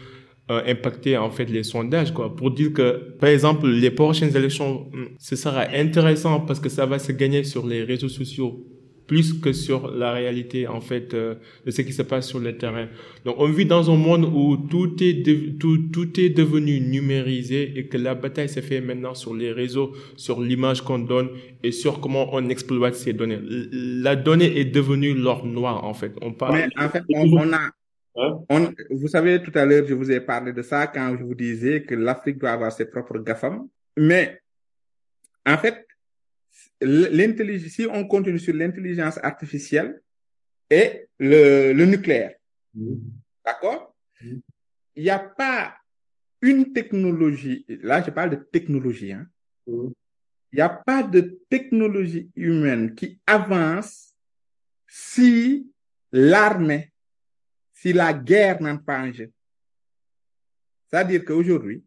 euh, 0.50 0.60
impacter 0.66 1.16
en 1.16 1.30
fait 1.30 1.46
les 1.46 1.62
sondages 1.62 2.12
quoi. 2.12 2.34
Pour 2.36 2.50
dire 2.50 2.72
que 2.74 3.14
par 3.18 3.30
exemple 3.30 3.66
les 3.68 3.90
prochaines 3.90 4.36
élections 4.36 4.88
hmm, 4.92 5.04
ce 5.18 5.36
sera 5.36 5.66
intéressant 5.74 6.40
parce 6.40 6.60
que 6.60 6.68
ça 6.68 6.84
va 6.84 6.98
se 6.98 7.12
gagner 7.12 7.44
sur 7.44 7.66
les 7.66 7.82
réseaux 7.84 8.08
sociaux 8.10 8.66
plus 9.08 9.32
que 9.40 9.52
sur 9.52 9.90
la 9.90 10.12
réalité 10.12 10.68
en 10.68 10.80
fait 10.80 11.14
euh, 11.14 11.34
de 11.66 11.70
ce 11.72 11.82
qui 11.82 11.92
se 11.92 12.02
passe 12.02 12.28
sur 12.28 12.38
le 12.38 12.56
terrain. 12.56 12.86
Donc 13.24 13.36
on 13.38 13.48
vit 13.50 13.66
dans 13.66 13.90
un 13.90 13.96
monde 13.96 14.24
où 14.32 14.56
tout 14.56 15.02
est 15.02 15.14
de- 15.26 15.58
tout 15.58 15.78
tout 15.94 16.20
est 16.20 16.28
devenu 16.28 16.78
numérisé 16.80 17.60
et 17.76 17.86
que 17.88 17.96
la 17.96 18.14
bataille 18.14 18.48
se 18.50 18.60
fait 18.60 18.80
maintenant 18.80 19.14
sur 19.14 19.34
les 19.34 19.50
réseaux, 19.50 19.88
sur 20.16 20.40
l'image 20.40 20.82
qu'on 20.82 21.00
donne 21.00 21.30
et 21.64 21.72
sur 21.72 22.00
comment 22.00 22.28
on 22.32 22.48
exploite 22.50 22.94
ces 22.94 23.12
données. 23.14 23.40
La 24.06 24.14
donnée 24.14 24.58
est 24.60 24.66
devenue 24.66 25.14
l'or 25.14 25.44
noir 25.44 25.84
en 25.84 25.94
fait. 25.94 26.12
On 26.22 26.32
parle 26.32 26.54
mais 26.56 26.68
en 26.84 26.88
fait, 26.88 27.02
on, 27.12 27.26
on 27.32 27.52
a, 27.52 27.70
Hein? 28.20 28.40
on, 28.50 28.60
vous 28.90 29.06
savez, 29.08 29.40
tout 29.42 29.52
à 29.54 29.64
l'heure, 29.64 29.84
je 29.86 29.94
vous 29.94 30.10
ai 30.10 30.20
parlé 30.20 30.52
de 30.52 30.60
ça 30.62 30.88
quand 30.88 31.16
je 31.18 31.22
vous 31.22 31.36
disais 31.36 31.82
que 31.84 31.94
l'Afrique 31.94 32.38
doit 32.38 32.50
avoir 32.50 32.72
ses 32.72 32.86
propres 32.86 33.18
GAFAM. 33.18 33.68
Mais, 33.96 34.40
en 35.46 35.56
fait, 35.56 35.86
l'intelligence, 36.80 37.72
si 37.72 37.86
on 37.86 38.06
continue 38.06 38.38
sur 38.38 38.54
l'intelligence 38.54 39.18
artificielle 39.22 40.00
et 40.70 41.06
le, 41.18 41.72
le 41.72 41.86
nucléaire, 41.86 42.34
d'accord? 43.44 43.94
Mhm. 44.20 44.40
Il 44.96 45.02
n'y 45.04 45.10
a 45.10 45.18
pas 45.18 45.76
une 46.42 46.72
technologie, 46.72 47.64
là 47.68 48.02
je 48.02 48.10
parle 48.10 48.30
de 48.30 48.36
technologie, 48.36 49.12
hein. 49.12 49.26
Il 50.50 50.56
n'y 50.56 50.62
a 50.62 50.68
pas 50.70 51.02
de 51.02 51.40
technologie 51.50 52.30
humaine 52.34 52.94
qui 52.94 53.20
avance 53.26 54.14
si 54.86 55.70
l'armée, 56.10 56.90
si 57.72 57.92
la 57.92 58.14
guerre 58.14 58.62
n'entre 58.62 58.84
pas 58.84 59.00
en 59.00 59.12
jeu. 59.12 59.30
C'est-à-dire 60.86 61.24
qu'aujourd'hui, 61.24 61.84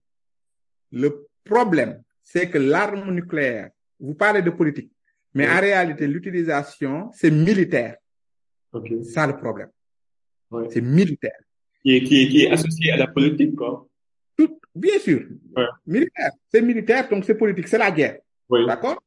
le 0.91 1.27
problème, 1.43 2.03
c'est 2.21 2.49
que 2.51 2.59
l'arme 2.59 3.11
nucléaire, 3.11 3.71
vous 4.01 4.15
parlez 4.15 4.41
de 4.41 4.49
politique, 4.49 4.91
mais 5.33 5.45
Oui. 5.47 5.53
en 5.57 5.61
réalité, 5.61 6.07
l'utilisation, 6.07 7.11
c'est 7.13 7.31
militaire. 7.31 7.97
Ça 9.03 9.27
le 9.27 9.37
problème. 9.37 9.69
C'est 10.71 10.81
militaire. 10.81 11.39
Qui 11.83 11.95
est, 11.95 12.03
qui 12.03 12.23
est, 12.23 12.27
qui 12.29 12.41
est 12.43 12.51
associé 12.51 12.91
à 12.91 12.97
la 12.97 13.07
politique, 13.07 13.55
quoi. 13.55 13.87
Tout, 14.37 14.59
bien 14.75 14.99
sûr. 14.99 15.27
Ouais. 15.55 15.65
Militaire. 15.85 16.31
C'est 16.51 16.61
militaire, 16.61 17.07
donc 17.09 17.25
c'est 17.25 17.35
politique, 17.35 17.67
c'est 17.67 17.77
la 17.77 17.91
guerre. 17.91 18.19
Oui. 18.49 18.65
D'accord? 18.65 19.01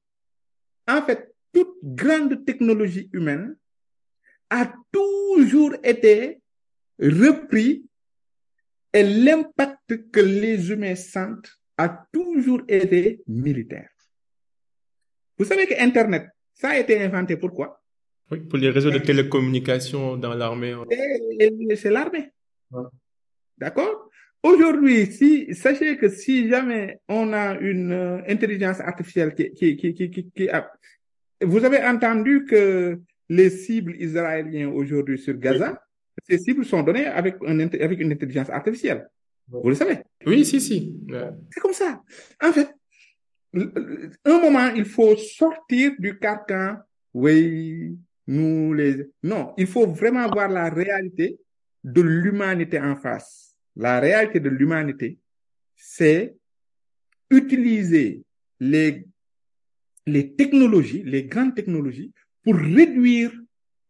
En 0.88 1.02
fait, 1.02 1.34
toute 1.52 1.76
grande 1.82 2.44
technologie 2.44 3.08
humaine 3.12 3.56
a 4.50 4.72
toujours 4.92 5.74
été 5.82 6.40
repris 6.98 7.84
et 8.92 9.02
l'impact 9.02 10.10
que 10.10 10.20
les 10.20 10.70
humains 10.70 10.94
sentent 10.94 11.50
a 11.76 11.88
toujours 12.12 12.62
été 12.68 13.22
militaire. 13.26 13.88
Vous 15.38 15.44
savez 15.44 15.66
que 15.66 15.74
Internet, 15.80 16.26
ça 16.54 16.70
a 16.70 16.78
été 16.78 17.00
inventé 17.02 17.36
pourquoi? 17.36 17.80
Oui, 18.30 18.40
pour 18.40 18.58
les 18.58 18.70
réseaux 18.70 18.90
de 18.90 18.98
télécommunication 18.98 20.16
dans 20.16 20.34
l'armée. 20.34 20.74
C'est 21.76 21.90
l'armée. 21.90 22.30
Ouais. 22.70 22.84
D'accord? 23.58 24.10
Aujourd'hui, 24.42 25.06
si, 25.06 25.54
sachez 25.54 25.96
que 25.96 26.08
si 26.08 26.48
jamais 26.48 27.00
on 27.08 27.32
a 27.32 27.54
une 27.58 27.92
euh, 27.92 28.18
intelligence 28.28 28.80
artificielle 28.80 29.34
qui, 29.34 29.50
qui, 29.52 29.76
qui, 29.76 29.94
qui, 29.94 30.10
qui, 30.10 30.30
qui 30.30 30.48
a- 30.48 30.70
vous 31.42 31.64
avez 31.64 31.82
entendu 31.84 32.44
que 32.44 33.00
les 33.28 33.50
cibles 33.50 33.96
israéliennes 33.98 34.68
aujourd'hui 34.68 35.18
sur 35.18 35.34
Gaza, 35.38 35.80
ces 36.28 36.38
cibles 36.38 36.64
sont 36.64 36.82
données 36.82 37.06
avec, 37.06 37.36
un, 37.46 37.58
avec 37.58 38.00
une 38.00 38.12
intelligence 38.12 38.50
artificielle. 38.50 39.08
Vous 39.48 39.68
le 39.68 39.74
savez? 39.74 39.98
Oui, 40.26 40.44
si, 40.44 40.60
si. 40.60 40.94
Ouais. 41.10 41.30
C'est 41.50 41.60
comme 41.60 41.72
ça. 41.72 42.02
En 42.42 42.52
fait, 42.52 42.68
un 44.24 44.40
moment, 44.40 44.68
il 44.74 44.84
faut 44.84 45.16
sortir 45.16 45.92
du 45.98 46.18
carcan. 46.18 46.76
Oui, 47.12 47.96
nous 48.26 48.72
les. 48.74 49.08
Non, 49.22 49.54
il 49.56 49.66
faut 49.66 49.86
vraiment 49.86 50.28
voir 50.28 50.48
la 50.48 50.68
réalité 50.70 51.38
de 51.82 52.00
l'humanité 52.00 52.80
en 52.80 52.96
face. 52.96 53.56
La 53.76 54.00
réalité 54.00 54.40
de 54.40 54.48
l'humanité, 54.48 55.18
c'est 55.76 56.34
utiliser 57.30 58.22
les, 58.60 59.04
les 60.06 60.34
technologies, 60.34 61.02
les 61.04 61.24
grandes 61.24 61.54
technologies, 61.54 62.12
pour 62.42 62.54
réduire 62.54 63.32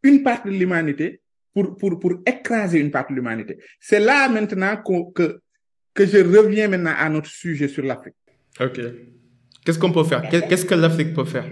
une 0.02 0.22
partie 0.22 0.48
de 0.48 0.54
l'humanité, 0.54 1.20
pour, 1.52 1.76
pour, 1.76 1.98
pour 1.98 2.12
écraser 2.26 2.78
une 2.80 2.90
partie 2.90 3.12
de 3.12 3.18
l'humanité. 3.18 3.58
C'est 3.80 4.00
là 4.00 4.28
maintenant 4.28 4.76
que, 4.82 5.40
que 5.92 6.06
je 6.06 6.18
reviens 6.18 6.68
maintenant 6.68 6.94
à 6.96 7.08
notre 7.08 7.30
sujet 7.30 7.68
sur 7.68 7.84
l'Afrique. 7.84 8.14
Ok. 8.60 8.80
Qu'est-ce 9.64 9.78
qu'on 9.78 9.92
peut 9.92 10.04
faire? 10.04 10.22
Qu'est- 10.28 10.46
Qu'est-ce 10.48 10.66
que 10.66 10.74
l'Afrique 10.74 11.14
peut 11.14 11.24
faire? 11.24 11.50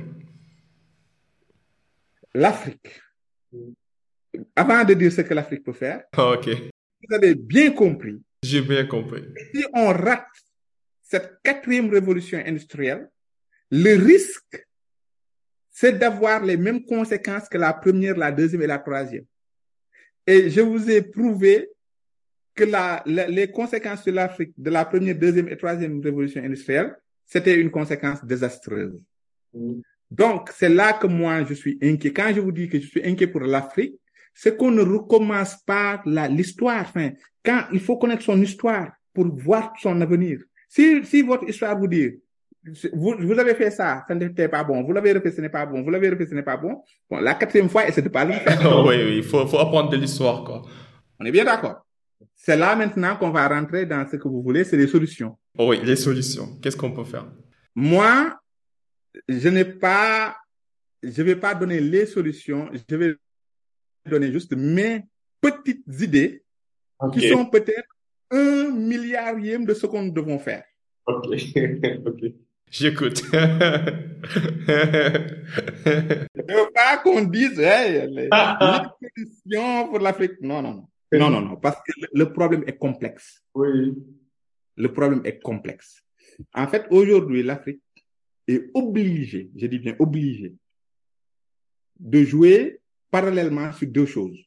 L'Afrique. 2.35 3.01
Avant 4.57 4.85
de 4.85 4.95
dire 4.95 5.13
ce 5.13 5.21
que 5.21 5.35
l'Afrique 5.35 5.65
peut 5.65 5.73
faire, 5.73 6.05
Ah, 6.17 6.37
vous 6.43 7.15
avez 7.15 7.35
bien 7.35 7.71
compris, 7.73 8.21
J'ai 8.43 8.63
bien 8.63 8.87
compris. 8.87 9.23
si 9.55 9.65
on 9.75 9.89
rate 9.89 10.27
cette 11.03 11.39
quatrième 11.43 11.91
révolution 11.91 12.43
industrielle, 12.45 13.09
le 13.71 13.95
risque, 13.97 14.67
c'est 15.71 15.93
d'avoir 15.99 16.43
les 16.43 16.57
mêmes 16.57 16.85
conséquences 16.85 17.49
que 17.49 17.59
la 17.59 17.73
première, 17.75 18.17
la 18.17 18.33
deuxième 18.33 18.63
et 18.63 18.67
la 18.67 18.79
troisième. 18.79 19.25
Et 20.27 20.49
je 20.51 20.61
vous 20.61 20.89
ai 20.91 21.03
prouvé 21.03 21.69
que 22.55 22.65
la, 22.65 23.03
la- 23.07 23.29
les 23.29 23.51
conséquences 23.51 24.03
sur 24.03 24.13
l'Afrique 24.15 24.53
de 24.57 24.71
la 24.71 24.85
première, 24.87 25.19
deuxième 25.19 25.49
et 25.49 25.57
troisième 25.57 26.01
révolution 26.01 26.43
industrielle, 26.43 26.95
c'était 27.33 27.59
une 27.59 27.71
conséquence 27.71 28.23
désastreuse. 28.23 29.01
Donc, 30.11 30.51
c'est 30.55 30.69
là 30.69 30.93
que 30.93 31.07
moi, 31.07 31.45
je 31.45 31.55
suis 31.55 31.79
inquiet. 31.83 32.13
Quand 32.13 32.31
je 32.35 32.41
vous 32.41 32.53
dis 32.53 32.69
que 32.69 32.79
je 32.79 32.87
suis 32.87 33.03
inquiet 33.03 33.27
pour 33.27 33.41
l'Afrique, 33.41 33.95
c'est 34.35 34.55
qu'on 34.55 34.71
ne 34.71 34.83
recommence 34.83 35.57
pas 35.65 36.03
l'histoire. 36.29 36.83
Enfin, 36.83 37.11
quand 37.43 37.63
il 37.73 37.81
faut 37.81 37.97
connaître 37.97 38.23
son 38.23 38.39
histoire 38.41 38.93
pour 39.15 39.27
voir 39.35 39.73
son 39.81 39.99
avenir. 40.03 40.41
Si, 40.69 41.05
si 41.07 41.23
votre 41.23 41.49
histoire 41.49 41.79
vous 41.79 41.87
dit, 41.87 42.11
vous, 42.93 43.15
vous 43.19 43.39
avez 43.39 43.55
fait 43.55 43.71
ça, 43.71 44.05
ça 44.07 44.15
n'était 44.15 44.49
pas 44.49 44.63
bon, 44.63 44.83
vous 44.83 44.93
l'avez 44.93 45.13
refait, 45.13 45.33
ce 45.33 45.41
n'est 45.41 45.49
pas 45.49 45.65
bon, 45.67 45.83
vous 45.83 45.91
l'avez 45.91 46.11
refait, 46.11 46.27
ce 46.27 46.35
n'est 46.35 46.43
pas 46.43 46.57
bon, 46.57 46.83
bon, 47.11 47.19
la 47.19 47.35
quatrième 47.35 47.69
fois, 47.69 47.89
essayez 47.89 48.03
de 48.03 48.09
pas 48.09 48.25
le 48.25 48.35
faire. 48.35 48.61
Ah, 48.63 48.83
oui, 48.83 48.95
oui, 49.05 49.17
il 49.19 49.23
faut, 49.23 49.47
faut 49.47 49.59
apprendre 49.59 49.91
de 49.91 49.97
l'histoire, 49.97 50.45
quoi. 50.45 50.63
On 51.19 51.25
est 51.25 51.33
bien 51.33 51.45
d'accord. 51.45 51.85
C'est 52.35 52.57
là 52.57 52.77
maintenant 52.77 53.17
qu'on 53.17 53.31
va 53.31 53.49
rentrer 53.49 53.85
dans 53.87 54.07
ce 54.09 54.17
que 54.17 54.29
vous 54.29 54.43
voulez, 54.43 54.65
c'est 54.65 54.77
les 54.77 54.87
solutions. 54.87 55.37
Oh, 55.59 55.69
oui, 55.69 55.81
les 55.83 55.97
solutions. 55.97 56.59
Qu'est-ce 56.61 56.77
qu'on 56.77 56.93
peut 56.93 57.05
faire? 57.05 57.27
Moi, 57.75 58.39
je 59.29 59.49
n'ai 59.49 59.65
pas, 59.65 60.37
je 61.03 61.23
vais 61.23 61.37
pas 61.37 61.55
donner 61.55 61.81
les 61.81 62.07
solutions, 62.07 62.71
je 62.73 62.97
vais 62.97 63.15
donner 64.07 64.33
juste 64.33 64.55
mes 64.57 65.05
petites 65.41 65.85
idées 66.01 66.43
qui 67.13 67.29
sont 67.29 67.47
peut-être 67.47 67.89
un 68.31 68.71
milliardième 68.71 69.65
de 69.67 69.75
ce 69.75 69.87
que 69.87 69.97
nous 69.97 70.11
devons 70.13 70.39
faire. 70.39 70.65
Ok. 71.07 71.27
Ok. 72.07 72.33
J'écoute. 72.71 73.23
Je 73.33 73.39
ne 76.41 76.55
veux 76.55 76.73
pas 76.73 76.97
qu'on 77.03 77.21
dise, 77.23 77.59
hey, 77.61 78.09
les, 78.11 78.31
les 78.31 79.25
solutions 79.51 79.89
pour 79.89 79.99
l'Afrique. 79.99 80.41
Non, 80.41 80.63
non, 80.63 80.73
non. 80.73 80.89
Non, 81.19 81.29
non, 81.29 81.43
non, 81.43 81.57
parce 81.57 81.77
que 81.87 81.93
le 82.15 82.33
problème 82.33 82.65
est 82.67 82.79
complexe. 82.79 83.43
Oui. 83.55 83.95
Le 84.77 84.93
problème 84.93 85.23
est 85.25 85.41
complexe. 85.41 86.03
En 86.55 86.67
fait, 86.67 86.87
aujourd'hui, 86.91 87.43
l'Afrique 87.43 87.83
est 88.49 88.71
obligée, 88.75 89.51
je 89.57 89.67
dis 89.67 89.79
bien 89.79 89.97
obligée, 89.99 90.55
de 91.99 92.25
jouer 92.25 92.81
parallèlement 93.11 93.73
sur 93.73 93.89
deux 93.89 94.07
choses. 94.07 94.39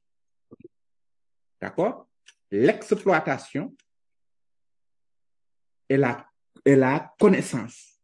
D'accord? 1.61 2.07
L'exploitation 2.51 3.75
et 5.87 5.97
la, 5.97 6.27
et 6.65 6.75
la 6.75 7.13
connaissance. 7.19 8.01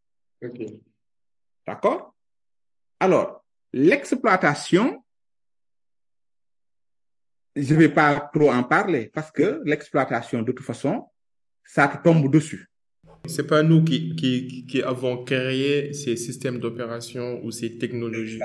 D'accord? 1.65 2.15
Alors, 2.99 3.43
l'exploitation, 3.74 5.03
je 7.55 7.76
vais 7.76 7.89
pas 7.89 8.30
trop 8.34 8.51
en 8.51 8.63
parler 8.63 9.09
parce 9.09 9.32
que 9.32 9.61
l'exploitation, 9.65 10.41
de 10.43 10.51
toute 10.51 10.65
façon, 10.65 11.11
ça 11.66 11.88
te 11.88 12.03
tombe 12.03 12.32
dessus. 12.32 12.68
C'est 13.28 13.45
pas 13.45 13.62
nous 13.64 13.84
qui, 13.84 14.16
qui, 14.16 14.66
qui- 14.66 14.82
avons 14.82 15.24
créé 15.24 15.93
ces 15.93 16.16
systèmes 16.18 16.57
d'opération 16.59 17.39
ou 17.43 17.51
ces 17.51 17.78
technologies. 17.78 18.39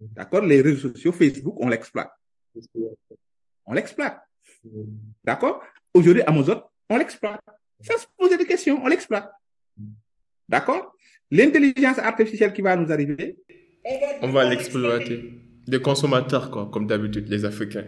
D'accord? 0.00 0.44
Les 0.44 0.60
réseaux 0.60 0.90
sociaux, 0.90 1.12
Facebook, 1.12 1.56
on 1.58 1.68
l'exploite. 1.68 2.10
On 3.66 3.72
l'exploite. 3.72 4.18
D'accord? 5.24 5.62
Aujourd'hui, 5.94 6.22
Amazon, 6.22 6.62
on 6.90 6.98
l'exploite. 6.98 7.40
Sans 7.82 7.96
se 7.98 8.06
poser 8.18 8.36
de 8.36 8.44
questions, 8.44 8.80
on 8.84 8.86
l'exploite. 8.88 9.30
D'accord? 10.48 10.94
L'intelligence 11.30 11.98
artificielle 11.98 12.52
qui 12.52 12.60
va 12.60 12.76
nous 12.76 12.90
arriver, 12.92 13.36
On 14.20 14.28
va 14.28 14.44
l'exploiter. 14.48 15.32
Des 15.66 15.80
consommateurs, 15.80 16.50
quoi, 16.50 16.68
comme 16.72 16.86
d'habitude, 16.86 17.28
les 17.28 17.44
Africains. 17.44 17.86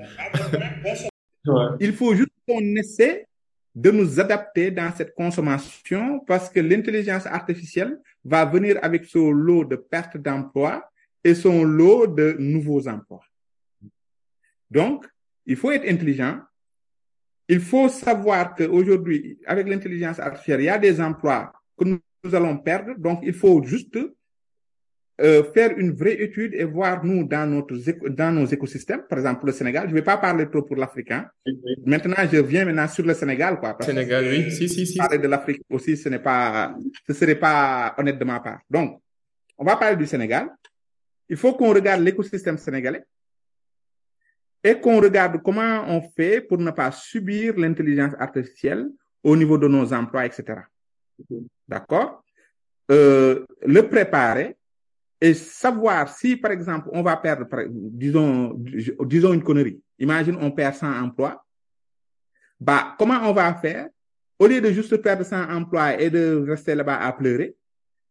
il 1.80 1.92
faut 1.92 2.14
juste 2.14 2.30
qu'on 2.48 2.60
essaie 2.76 3.26
de 3.74 3.90
nous 3.90 4.20
adapter 4.20 4.70
dans 4.70 4.92
cette 4.94 5.14
consommation 5.14 6.20
parce 6.20 6.50
que 6.50 6.60
l'intelligence 6.60 7.26
artificielle 7.26 7.98
va 8.24 8.44
venir 8.44 8.78
avec 8.82 9.04
son 9.06 9.30
lot 9.30 9.64
de 9.64 9.76
pertes 9.76 10.16
d'emplois 10.16 10.88
et 11.24 11.34
son 11.34 11.64
lot 11.64 12.06
de 12.06 12.36
nouveaux 12.38 12.86
emplois. 12.88 13.24
Donc, 14.70 15.06
il 15.46 15.56
faut 15.56 15.70
être 15.70 15.88
intelligent. 15.88 16.40
Il 17.48 17.60
faut 17.60 17.88
savoir 17.88 18.54
qu'aujourd'hui, 18.54 19.38
avec 19.46 19.68
l'intelligence 19.68 20.18
artificielle, 20.18 20.60
il 20.60 20.64
y 20.64 20.68
a 20.68 20.78
des 20.78 21.00
emplois 21.00 21.52
que 21.76 21.84
nous, 21.84 21.98
nous 22.24 22.34
allons 22.34 22.58
perdre. 22.58 22.94
Donc, 22.98 23.20
il 23.22 23.34
faut 23.34 23.62
juste 23.62 23.98
euh, 25.22 25.44
faire 25.52 25.70
une 25.78 25.92
vraie 25.92 26.20
étude 26.20 26.52
et 26.54 26.64
voir, 26.64 27.04
nous, 27.04 27.22
dans, 27.24 27.48
notre, 27.48 27.74
dans 28.08 28.32
nos 28.34 28.46
écosystèmes, 28.46 29.02
par 29.08 29.18
exemple, 29.18 29.40
pour 29.40 29.46
le 29.46 29.52
Sénégal, 29.52 29.84
je 29.84 29.90
ne 29.90 29.94
vais 29.94 30.02
pas 30.02 30.16
parler 30.16 30.50
trop 30.50 30.62
pour 30.62 30.76
l'Africain. 30.76 31.28
Maintenant, 31.86 32.16
je 32.30 32.38
reviens 32.38 32.64
maintenant 32.64 32.88
sur 32.88 33.04
le 33.06 33.14
Sénégal, 33.14 33.60
quoi. 33.60 33.74
Parce 33.74 33.86
que 33.86 33.94
Sénégal, 33.94 34.24
oui. 34.28 34.50
Si, 34.50 34.68
si, 34.68 34.84
si. 34.84 34.98
parler 34.98 35.18
de 35.18 35.28
l'Afrique 35.28 35.62
aussi, 35.70 35.96
ce 35.96 36.08
n'est 36.08 36.18
pas, 36.18 36.74
ce 37.06 37.12
serait 37.14 37.36
pas 37.36 37.94
honnête 37.98 38.18
de 38.18 38.24
ma 38.24 38.40
part. 38.40 38.60
Donc, 38.68 39.00
on 39.56 39.64
va 39.64 39.76
parler 39.76 39.96
du 39.96 40.06
Sénégal. 40.06 40.48
Il 41.28 41.36
faut 41.36 41.52
qu'on 41.54 41.72
regarde 41.72 42.02
l'écosystème 42.02 42.58
sénégalais 42.58 43.04
et 44.64 44.74
qu'on 44.74 45.00
regarde 45.00 45.40
comment 45.42 45.84
on 45.86 46.02
fait 46.16 46.40
pour 46.40 46.58
ne 46.58 46.70
pas 46.72 46.90
subir 46.90 47.56
l'intelligence 47.56 48.14
artificielle 48.18 48.88
au 49.22 49.36
niveau 49.36 49.56
de 49.56 49.68
nos 49.68 49.92
emplois, 49.92 50.26
etc. 50.26 50.60
D'accord? 51.68 52.24
Euh, 52.90 53.46
le 53.64 53.82
préparer 53.82 54.56
et 55.22 55.34
savoir 55.34 56.08
si, 56.08 56.36
par 56.36 56.50
exemple, 56.50 56.88
on 56.92 57.00
va 57.00 57.16
perdre, 57.16 57.46
disons, 57.70 58.54
disons 59.06 59.32
une 59.32 59.44
connerie. 59.44 59.80
Imagine, 60.00 60.36
on 60.40 60.50
perd 60.50 60.74
100 60.74 61.00
emplois. 61.00 61.46
Bah, 62.58 62.96
comment 62.98 63.20
on 63.22 63.32
va 63.32 63.54
faire? 63.54 63.88
Au 64.36 64.48
lieu 64.48 64.60
de 64.60 64.72
juste 64.72 64.96
perdre 64.96 65.24
100 65.24 65.48
emplois 65.48 66.00
et 66.00 66.10
de 66.10 66.44
rester 66.44 66.74
là-bas 66.74 66.96
à 66.96 67.12
pleurer, 67.12 67.54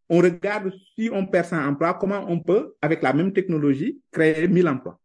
on 0.07 0.19
regarde 0.19 0.71
si 0.95 1.09
on 1.11 1.27
perd 1.27 1.47
100 1.47 1.67
emplois, 1.67 1.95
comment 1.95 2.25
on 2.29 2.39
peut, 2.39 2.75
avec 2.81 3.01
la 3.01 3.11
même 3.11 3.33
technologie, 3.33 3.99
créer 4.09 4.47
1000 4.47 4.69
emplois. 4.69 4.97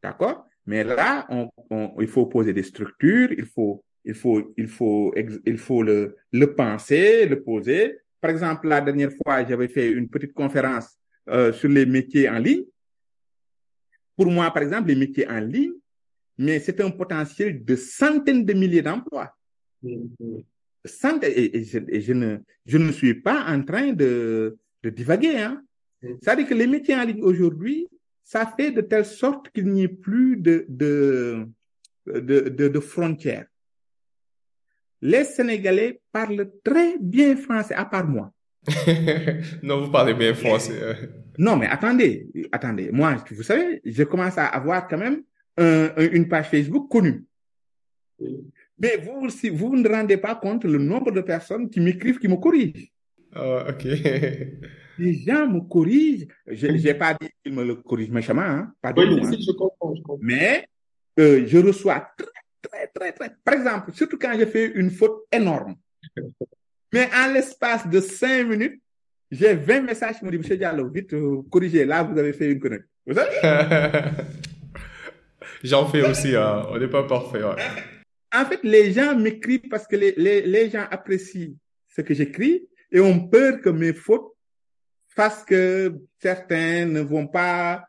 D'accord? 0.00 0.46
Mais 0.64 0.84
là, 0.84 1.26
on, 1.28 1.50
on, 1.70 2.00
il 2.00 2.06
faut 2.06 2.26
poser 2.26 2.52
des 2.52 2.62
structures, 2.62 3.32
il 3.32 3.46
faut, 3.46 3.84
il 4.04 4.14
faut, 4.14 4.54
il 4.56 4.68
faut, 4.68 5.12
il 5.44 5.58
faut 5.58 5.82
le, 5.82 6.16
le 6.30 6.54
penser, 6.54 7.26
le 7.26 7.42
poser. 7.42 7.98
Par 8.20 8.30
exemple, 8.30 8.68
la 8.68 8.80
dernière 8.80 9.12
fois, 9.12 9.44
j'avais 9.44 9.68
fait 9.68 9.90
une 9.90 10.08
petite 10.08 10.32
conférence 10.32 10.96
euh, 11.28 11.52
sur 11.52 11.68
les 11.68 11.86
métiers 11.86 12.28
en 12.28 12.38
ligne. 12.38 12.64
Pour 14.16 14.26
moi, 14.26 14.50
par 14.50 14.62
exemple, 14.62 14.88
les 14.88 14.96
métiers 14.96 15.28
en 15.28 15.40
ligne, 15.40 15.74
mais 16.38 16.58
c'est 16.58 16.80
un 16.80 16.90
potentiel 16.90 17.64
de 17.64 17.76
centaines 17.76 18.44
de 18.44 18.52
milliers 18.52 18.82
d'emplois. 18.82 19.34
Et, 19.84 21.64
je, 21.64 22.12
ne, 22.12 22.38
je 22.64 22.78
ne 22.78 22.92
suis 22.92 23.14
pas 23.14 23.44
en 23.46 23.62
train 23.62 23.92
de, 23.92 24.58
divaguer. 24.82 25.38
Hein. 25.38 25.62
C'est-à-dire 26.22 26.46
que 26.46 26.54
les 26.54 26.66
métiers 26.66 26.94
en 26.94 27.04
ligne 27.04 27.22
aujourd'hui, 27.22 27.88
ça 28.22 28.46
fait 28.46 28.70
de 28.70 28.80
telle 28.80 29.04
sorte 29.04 29.50
qu'il 29.50 29.66
n'y 29.66 29.82
ait 29.82 29.88
plus 29.88 30.36
de, 30.36 30.64
de, 30.68 31.46
de, 32.06 32.48
de 32.48 32.80
frontières. 32.80 33.46
Les 35.02 35.24
Sénégalais 35.24 36.00
parlent 36.12 36.50
très 36.64 36.96
bien 36.98 37.36
français, 37.36 37.74
à 37.74 37.84
part 37.84 38.06
moi. 38.06 38.32
non, 39.62 39.84
vous 39.84 39.90
parlez 39.90 40.14
bien 40.14 40.34
français. 40.34 40.74
non, 41.38 41.56
mais 41.56 41.66
attendez, 41.66 42.26
attendez. 42.50 42.90
Moi, 42.90 43.16
vous 43.30 43.42
savez, 43.42 43.80
je 43.84 44.02
commence 44.04 44.38
à 44.38 44.46
avoir 44.46 44.88
quand 44.88 44.98
même 44.98 45.22
un, 45.56 45.90
une 46.12 46.26
page 46.28 46.48
Facebook 46.48 46.88
connue. 46.90 47.24
Mais 48.78 48.96
vous, 48.96 49.28
si 49.30 49.48
vous 49.50 49.76
ne 49.76 49.88
rendez 49.88 50.16
pas 50.16 50.34
compte 50.34 50.64
le 50.64 50.78
nombre 50.78 51.10
de 51.12 51.20
personnes 51.20 51.70
qui 51.70 51.80
m'écrivent, 51.80 52.18
qui 52.18 52.28
me 52.28 52.36
corrigent. 52.36 52.90
Oh, 53.36 53.60
ok. 53.68 53.84
Les 54.98 55.12
gens 55.26 55.46
me 55.46 55.60
corrigent. 55.60 56.26
Je 56.46 56.66
n'ai 56.68 56.94
pas 56.94 57.14
dit 57.20 57.28
qu'ils 57.44 57.54
me 57.54 57.64
le 57.64 57.74
corrigent 57.76 58.12
méchamment, 58.12 58.42
hein? 58.42 58.72
pas 58.80 58.92
du 58.92 59.00
Oui, 59.02 59.20
tout. 59.20 59.26
hein. 59.26 59.32
si, 59.32 59.42
je 59.44 59.52
comprends, 59.52 59.94
je 59.94 60.00
comprends. 60.02 60.18
Mais 60.22 60.66
euh, 61.18 61.44
je 61.46 61.58
reçois 61.58 62.08
très, 62.16 62.26
très, 62.68 62.86
très, 62.88 63.12
très. 63.12 63.30
Par 63.44 63.54
exemple, 63.54 63.92
surtout 63.92 64.18
quand 64.18 64.38
je 64.38 64.46
fais 64.46 64.66
une 64.66 64.90
faute 64.90 65.24
énorme. 65.32 65.76
Mais 66.92 67.08
en 67.14 67.32
l'espace 67.32 67.86
de 67.88 68.00
cinq 68.00 68.44
minutes, 68.46 68.80
j'ai 69.30 69.54
20 69.54 69.82
messages 69.82 70.18
qui 70.18 70.24
me 70.24 70.30
disent, 70.30 70.40
Monsieur 70.40 70.56
Diallo, 70.56 70.88
vite, 70.88 71.12
euh, 71.14 71.42
corrigez, 71.50 71.84
là, 71.84 72.02
vous 72.02 72.16
avez 72.18 72.32
fait 72.32 72.50
une 72.50 72.60
connerie. 72.60 72.82
Vous 73.06 73.14
savez? 73.14 73.36
J'en 75.64 75.86
fais 75.86 76.02
aussi, 76.08 76.36
hein. 76.36 76.66
on 76.70 76.78
n'est 76.78 76.88
pas 76.88 77.04
parfait. 77.04 77.42
ouais. 77.42 77.56
En 78.34 78.44
fait, 78.44 78.60
les 78.62 78.92
gens 78.92 79.16
m'écrivent 79.16 79.68
parce 79.68 79.86
que 79.86 79.96
les, 79.96 80.14
les, 80.16 80.42
les 80.42 80.70
gens 80.70 80.86
apprécient 80.90 81.54
ce 81.88 82.02
que 82.02 82.14
j'écris 82.14 82.68
et 82.92 83.00
ont 83.00 83.28
peur 83.28 83.60
que 83.60 83.70
mes 83.70 83.92
fautes 83.92 84.32
fassent 85.08 85.44
que 85.44 85.94
certains 86.20 86.84
ne 86.84 87.00
vont 87.00 87.26
pas 87.26 87.86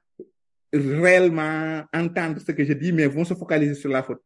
réellement 0.74 1.84
entendre 1.94 2.40
ce 2.40 2.52
que 2.52 2.64
je 2.64 2.74
dis, 2.74 2.92
mais 2.92 3.06
vont 3.08 3.26
se 3.26 3.34
focaliser 3.34 3.76
sur 3.76 3.90
la 3.90 4.04
faute. 4.04 4.22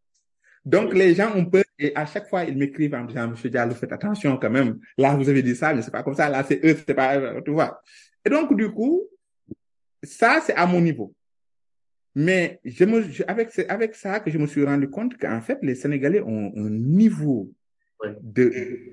Donc, 0.63 0.93
les 0.93 1.15
gens 1.15 1.35
ont 1.35 1.45
peur 1.45 1.63
et 1.79 1.91
à 1.95 2.05
chaque 2.05 2.29
fois, 2.29 2.43
ils 2.43 2.55
m'écrivent 2.57 2.93
en 2.93 3.03
me 3.03 3.07
disant, 3.07 3.27
Monsieur 3.27 3.49
Diallo, 3.49 3.73
faites 3.73 3.91
attention 3.91 4.37
quand 4.37 4.49
même. 4.51 4.79
Là, 4.97 5.15
vous 5.15 5.27
avez 5.27 5.41
dit 5.41 5.55
ça, 5.55 5.73
mais 5.73 5.81
c'est 5.81 5.89
pas 5.91 6.03
comme 6.03 6.13
ça. 6.15 6.29
Là, 6.29 6.43
c'est 6.47 6.63
eux, 6.63 6.77
c'est 6.85 6.93
pas, 6.93 7.41
tu 7.41 7.51
vois. 7.51 7.81
Et 8.23 8.29
donc, 8.29 8.55
du 8.55 8.69
coup, 8.69 9.01
ça, 10.03 10.39
c'est 10.45 10.53
à 10.53 10.65
mon 10.67 10.79
niveau. 10.81 11.13
Mais 12.13 12.59
je 12.65 12.83
me, 12.85 13.01
je- 13.01 13.23
avec, 13.27 13.57
avec 13.69 13.95
ça 13.95 14.19
que 14.19 14.29
je 14.29 14.37
me 14.37 14.45
suis 14.45 14.63
rendu 14.63 14.89
compte 14.89 15.17
qu'en 15.17 15.41
fait, 15.41 15.57
les 15.63 15.75
Sénégalais 15.75 16.21
ont 16.21 16.51
un 16.55 16.69
niveau 16.69 17.51
de, 18.21 18.51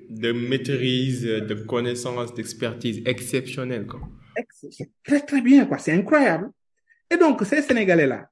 De 0.09 0.31
maîtrise, 0.31 1.23
de 1.23 1.53
connaissance, 1.53 2.33
d'expertise 2.33 3.01
exceptionnelle. 3.05 3.85
Quoi. 3.85 3.99
c'est 4.71 4.89
très, 5.03 5.19
très 5.21 5.41
bien, 5.41 5.65
quoi. 5.65 5.77
C'est 5.77 5.91
incroyable. 5.91 6.49
Et 7.11 7.17
donc, 7.17 7.43
ces 7.45 7.61
Sénégalais-là, 7.61 8.29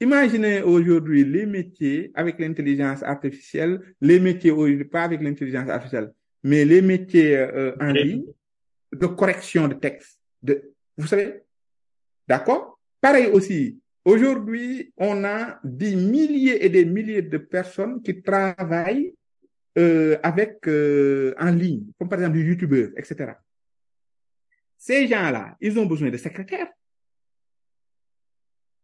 imaginez 0.00 0.62
aujourd'hui 0.62 1.24
les 1.24 1.46
métiers 1.46 2.10
avec 2.14 2.38
l'intelligence 2.38 3.02
artificielle, 3.02 3.80
les 4.00 4.20
métiers, 4.20 4.50
aujourd'hui, 4.50 4.84
pas 4.84 5.02
avec 5.02 5.20
l'intelligence 5.22 5.68
artificielle, 5.68 6.12
mais 6.42 6.64
les 6.64 6.82
métiers 6.82 7.36
euh, 7.36 7.74
en 7.80 7.92
ligne 7.92 8.24
de 8.92 9.06
correction 9.06 9.68
de 9.68 9.74
texte. 9.74 10.20
De, 10.42 10.72
vous 10.96 11.06
savez? 11.06 11.42
D'accord? 12.26 12.78
Pareil 13.00 13.26
aussi. 13.26 13.80
Aujourd'hui, 14.04 14.92
on 14.96 15.24
a 15.24 15.60
des 15.62 15.94
milliers 15.94 16.64
et 16.64 16.68
des 16.68 16.84
milliers 16.84 17.22
de 17.22 17.38
personnes 17.38 18.00
qui 18.02 18.22
travaillent 18.22 19.14
euh, 19.76 20.18
avec 20.22 20.66
euh, 20.66 21.34
en 21.38 21.50
ligne, 21.50 21.84
comme 21.98 22.08
par 22.08 22.18
exemple 22.18 22.38
des 22.38 22.44
youtubeurs, 22.44 22.90
etc. 22.96 23.32
Ces 24.76 25.06
gens-là, 25.06 25.56
ils 25.60 25.78
ont 25.78 25.86
besoin 25.86 26.10
de 26.10 26.16
secrétaires. 26.16 26.70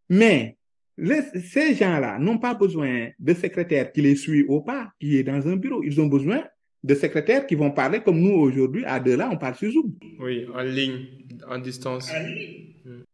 Mais 0.08 0.58
les- 0.96 1.22
ces 1.40 1.74
gens-là 1.74 2.18
n'ont 2.18 2.38
pas 2.38 2.54
besoin 2.54 3.08
de 3.18 3.34
secrétaires 3.34 3.90
qui 3.92 4.00
les 4.02 4.16
suivent 4.16 4.48
au 4.50 4.60
pas, 4.60 4.92
qui 5.00 5.16
est 5.16 5.24
dans 5.24 5.46
un 5.48 5.56
bureau. 5.56 5.82
Ils 5.82 6.00
ont 6.00 6.06
besoin 6.06 6.44
de 6.82 6.94
secrétaires 6.94 7.46
qui 7.46 7.54
vont 7.54 7.70
parler 7.70 8.00
comme 8.02 8.20
nous 8.20 8.34
aujourd'hui, 8.34 8.84
à 8.84 9.00
deux 9.00 9.16
là, 9.16 9.28
on 9.32 9.38
parle 9.38 9.54
sur 9.54 9.70
Zoom. 9.72 9.94
Oui, 10.20 10.46
en 10.54 10.62
ligne, 10.62 11.06
en 11.48 11.58
distance. 11.58 12.10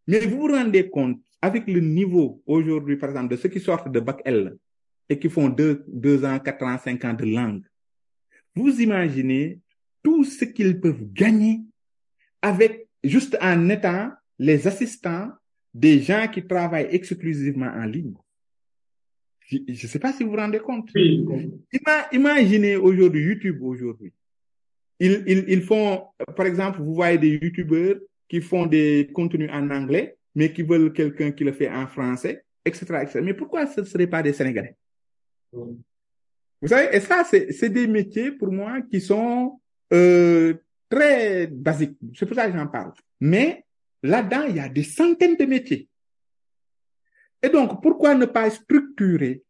Mais 0.06 0.20
vous 0.26 0.38
vous 0.40 0.48
rendez 0.52 0.88
compte, 0.88 1.20
avec 1.40 1.66
le 1.68 1.80
niveau 1.80 2.42
aujourd'hui, 2.46 2.96
par 2.96 3.10
exemple, 3.10 3.30
de 3.30 3.36
ceux 3.36 3.48
qui 3.48 3.60
sortent 3.60 3.90
de 3.90 4.00
Bac 4.00 4.20
L 4.24 4.56
et 5.08 5.18
qui 5.18 5.28
font 5.30 5.48
deux, 5.48 5.84
deux 5.88 6.24
ans, 6.24 6.38
quatre 6.38 6.64
ans, 6.64 6.76
cinq 6.78 7.04
ans 7.04 7.14
de 7.14 7.24
langue, 7.24 7.62
vous 8.54 8.80
imaginez 8.80 9.60
tout 10.02 10.24
ce 10.24 10.44
qu'ils 10.44 10.80
peuvent 10.80 11.04
gagner 11.12 11.60
avec, 12.42 12.88
juste 13.04 13.38
en 13.40 13.68
étant 13.68 14.10
les 14.38 14.66
assistants 14.66 15.28
des 15.72 16.00
gens 16.00 16.26
qui 16.28 16.46
travaillent 16.46 16.88
exclusivement 16.90 17.66
en 17.74 17.84
ligne. 17.84 18.14
Je 19.48 19.58
ne 19.68 19.74
sais 19.74 19.98
pas 19.98 20.12
si 20.12 20.22
vous 20.22 20.30
vous 20.30 20.36
rendez 20.36 20.60
compte. 20.60 20.90
Oui. 20.94 21.24
Ima- 21.72 22.06
imaginez 22.12 22.76
aujourd'hui 22.76 23.22
YouTube 23.22 23.60
aujourd'hui. 23.62 24.12
Ils, 25.00 25.24
ils, 25.26 25.44
ils 25.48 25.62
font, 25.62 26.04
par 26.36 26.46
exemple, 26.46 26.80
vous 26.80 26.94
voyez 26.94 27.18
des 27.18 27.30
YouTubeurs 27.30 27.96
qui 28.28 28.40
font 28.40 28.66
des 28.66 29.10
contenus 29.12 29.50
en 29.52 29.68
anglais, 29.70 30.16
mais 30.34 30.52
qui 30.52 30.62
veulent 30.62 30.92
quelqu'un 30.92 31.32
qui 31.32 31.42
le 31.42 31.52
fait 31.52 31.68
en 31.68 31.86
français, 31.86 32.44
etc., 32.64 32.84
etc. 33.02 33.20
Mais 33.24 33.34
pourquoi 33.34 33.66
ce 33.66 33.80
ne 33.80 33.86
serait 33.86 34.06
pas 34.06 34.22
des 34.22 34.32
Sénégalais? 34.32 34.76
Oui. 35.52 35.76
Vous 36.62 36.68
savez, 36.68 36.94
et 36.94 37.00
ça, 37.00 37.24
c'est, 37.24 37.50
c'est 37.52 37.70
des 37.70 37.86
métiers 37.86 38.32
pour 38.32 38.52
moi 38.52 38.82
qui 38.82 39.00
sont 39.00 39.58
euh, 39.92 40.54
très 40.88 41.46
basiques. 41.48 41.96
C'est 42.14 42.26
pour 42.26 42.36
ça 42.36 42.48
que 42.48 42.56
j'en 42.56 42.66
parle. 42.66 42.92
Mais 43.18 43.64
là-dedans, 44.02 44.44
il 44.48 44.56
y 44.56 44.60
a 44.60 44.68
des 44.68 44.82
centaines 44.82 45.36
de 45.36 45.44
métiers. 45.44 45.88
Et 47.42 47.48
donc, 47.48 47.82
pourquoi 47.82 48.14
ne 48.14 48.26
pas 48.26 48.50
structurer 48.50 49.42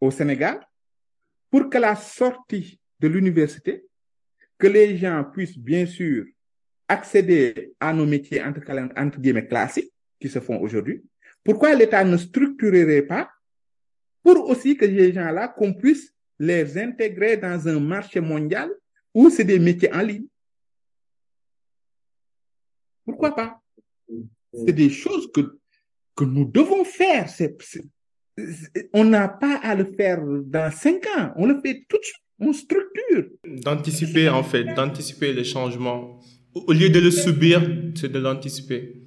au 0.00 0.10
Sénégal 0.10 0.60
pour 1.50 1.70
que 1.70 1.78
la 1.78 1.94
sortie 1.94 2.80
de 2.98 3.08
l'université, 3.08 3.86
que 4.58 4.66
les 4.66 4.96
gens 4.96 5.24
puissent 5.32 5.58
bien 5.58 5.86
sûr 5.86 6.24
accéder 6.88 7.74
à 7.80 7.92
nos 7.92 8.06
métiers 8.06 8.42
entre, 8.42 9.20
guillemets 9.20 9.46
classiques 9.46 9.92
qui 10.20 10.28
se 10.28 10.40
font 10.40 10.60
aujourd'hui, 10.60 11.04
pourquoi 11.42 11.74
l'État 11.74 12.04
ne 12.04 12.16
structurerait 12.16 13.02
pas 13.02 13.30
pour 14.22 14.48
aussi 14.48 14.76
que 14.76 14.84
les 14.84 15.12
gens-là, 15.12 15.48
qu'on 15.48 15.74
puisse 15.74 16.14
les 16.38 16.78
intégrer 16.78 17.36
dans 17.36 17.68
un 17.68 17.78
marché 17.78 18.20
mondial 18.20 18.70
où 19.12 19.30
c'est 19.30 19.44
des 19.44 19.58
métiers 19.58 19.92
en 19.92 20.00
ligne? 20.00 20.26
Pourquoi 23.04 23.34
pas? 23.34 23.63
C'est 24.66 24.72
des 24.72 24.90
choses 24.90 25.30
que, 25.32 25.58
que 26.16 26.24
nous 26.24 26.44
devons 26.44 26.84
faire. 26.84 27.28
C'est, 27.28 27.56
on 28.92 29.04
n'a 29.04 29.28
pas 29.28 29.56
à 29.62 29.74
le 29.74 29.92
faire 29.96 30.20
dans 30.24 30.70
cinq 30.70 31.06
ans. 31.16 31.32
On 31.36 31.46
le 31.46 31.60
fait 31.60 31.84
tout 31.88 31.98
de 31.98 32.04
suite. 32.04 32.20
On 32.40 32.52
structure. 32.52 33.30
D'anticiper, 33.46 34.28
en 34.28 34.42
fait, 34.42 34.64
d'anticiper 34.74 35.32
les 35.32 35.44
changements. 35.44 36.18
Au 36.54 36.72
lieu 36.72 36.90
de 36.90 36.98
le 37.00 37.10
subir, 37.10 37.62
c'est 37.94 38.10
de 38.10 38.18
l'anticiper. 38.18 39.02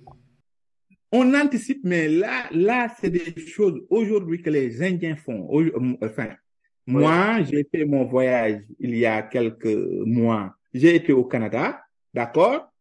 On 1.11 1.33
anticipe, 1.33 1.81
mais 1.83 2.07
là, 2.09 2.47
là, 2.51 2.93
c'est 2.99 3.09
des 3.09 3.39
choses 3.45 3.81
aujourd'hui 3.89 4.41
que 4.41 4.49
les 4.49 4.81
Indiens 4.81 5.15
font. 5.15 5.47
Enfin, 6.01 6.29
moi, 6.85 7.43
j'ai 7.43 7.65
fait 7.69 7.85
mon 7.85 8.05
voyage 8.05 8.61
il 8.79 8.97
y 8.97 9.05
a 9.05 9.21
quelques 9.21 9.77
mois. 10.05 10.55
J'ai 10.73 10.95
été 10.95 11.11
au 11.13 11.25
Canada, 11.25 11.81
d'accord? 12.13 12.71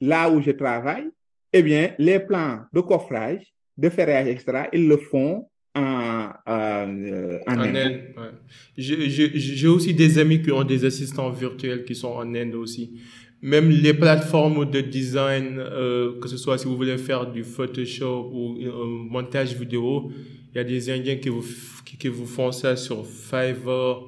Là 0.00 0.30
où 0.30 0.40
je 0.40 0.50
travaille, 0.50 1.10
eh 1.52 1.62
bien, 1.62 1.94
les 1.98 2.20
plans 2.20 2.60
de 2.72 2.80
coffrage, 2.80 3.42
de 3.76 3.88
ferrage, 3.88 4.28
etc., 4.28 4.68
ils 4.72 4.86
le 4.88 4.96
font 4.96 5.48
en, 5.74 6.30
en, 6.46 6.96
euh, 7.04 7.38
en 7.46 7.54
En 7.54 7.60
Inde. 7.60 7.76
Inde, 7.76 8.00
ouais. 8.16 8.30
J'ai 8.76 9.68
aussi 9.68 9.94
des 9.94 10.18
amis 10.18 10.42
qui 10.42 10.52
ont 10.52 10.64
des 10.64 10.84
assistants 10.84 11.30
virtuels 11.30 11.84
qui 11.84 11.94
sont 11.94 12.08
en 12.08 12.34
Inde 12.34 12.54
aussi. 12.54 13.00
Même 13.42 13.70
les 13.70 13.94
plateformes 13.94 14.68
de 14.70 14.80
design, 14.80 15.58
euh, 15.58 16.20
que 16.20 16.28
ce 16.28 16.36
soit 16.36 16.58
si 16.58 16.66
vous 16.66 16.76
voulez 16.76 16.98
faire 16.98 17.30
du 17.30 17.42
Photoshop 17.42 18.30
ou 18.34 18.58
un 18.62 19.10
montage 19.10 19.54
vidéo, 19.54 20.10
il 20.52 20.56
y 20.56 20.60
a 20.60 20.64
des 20.64 20.90
Indiens 20.90 21.16
qui 21.16 21.30
vous, 21.30 21.44
qui, 21.86 21.96
qui 21.96 22.08
vous 22.08 22.26
font 22.26 22.52
ça 22.52 22.76
sur 22.76 23.06
Fiverr. 23.06 24.02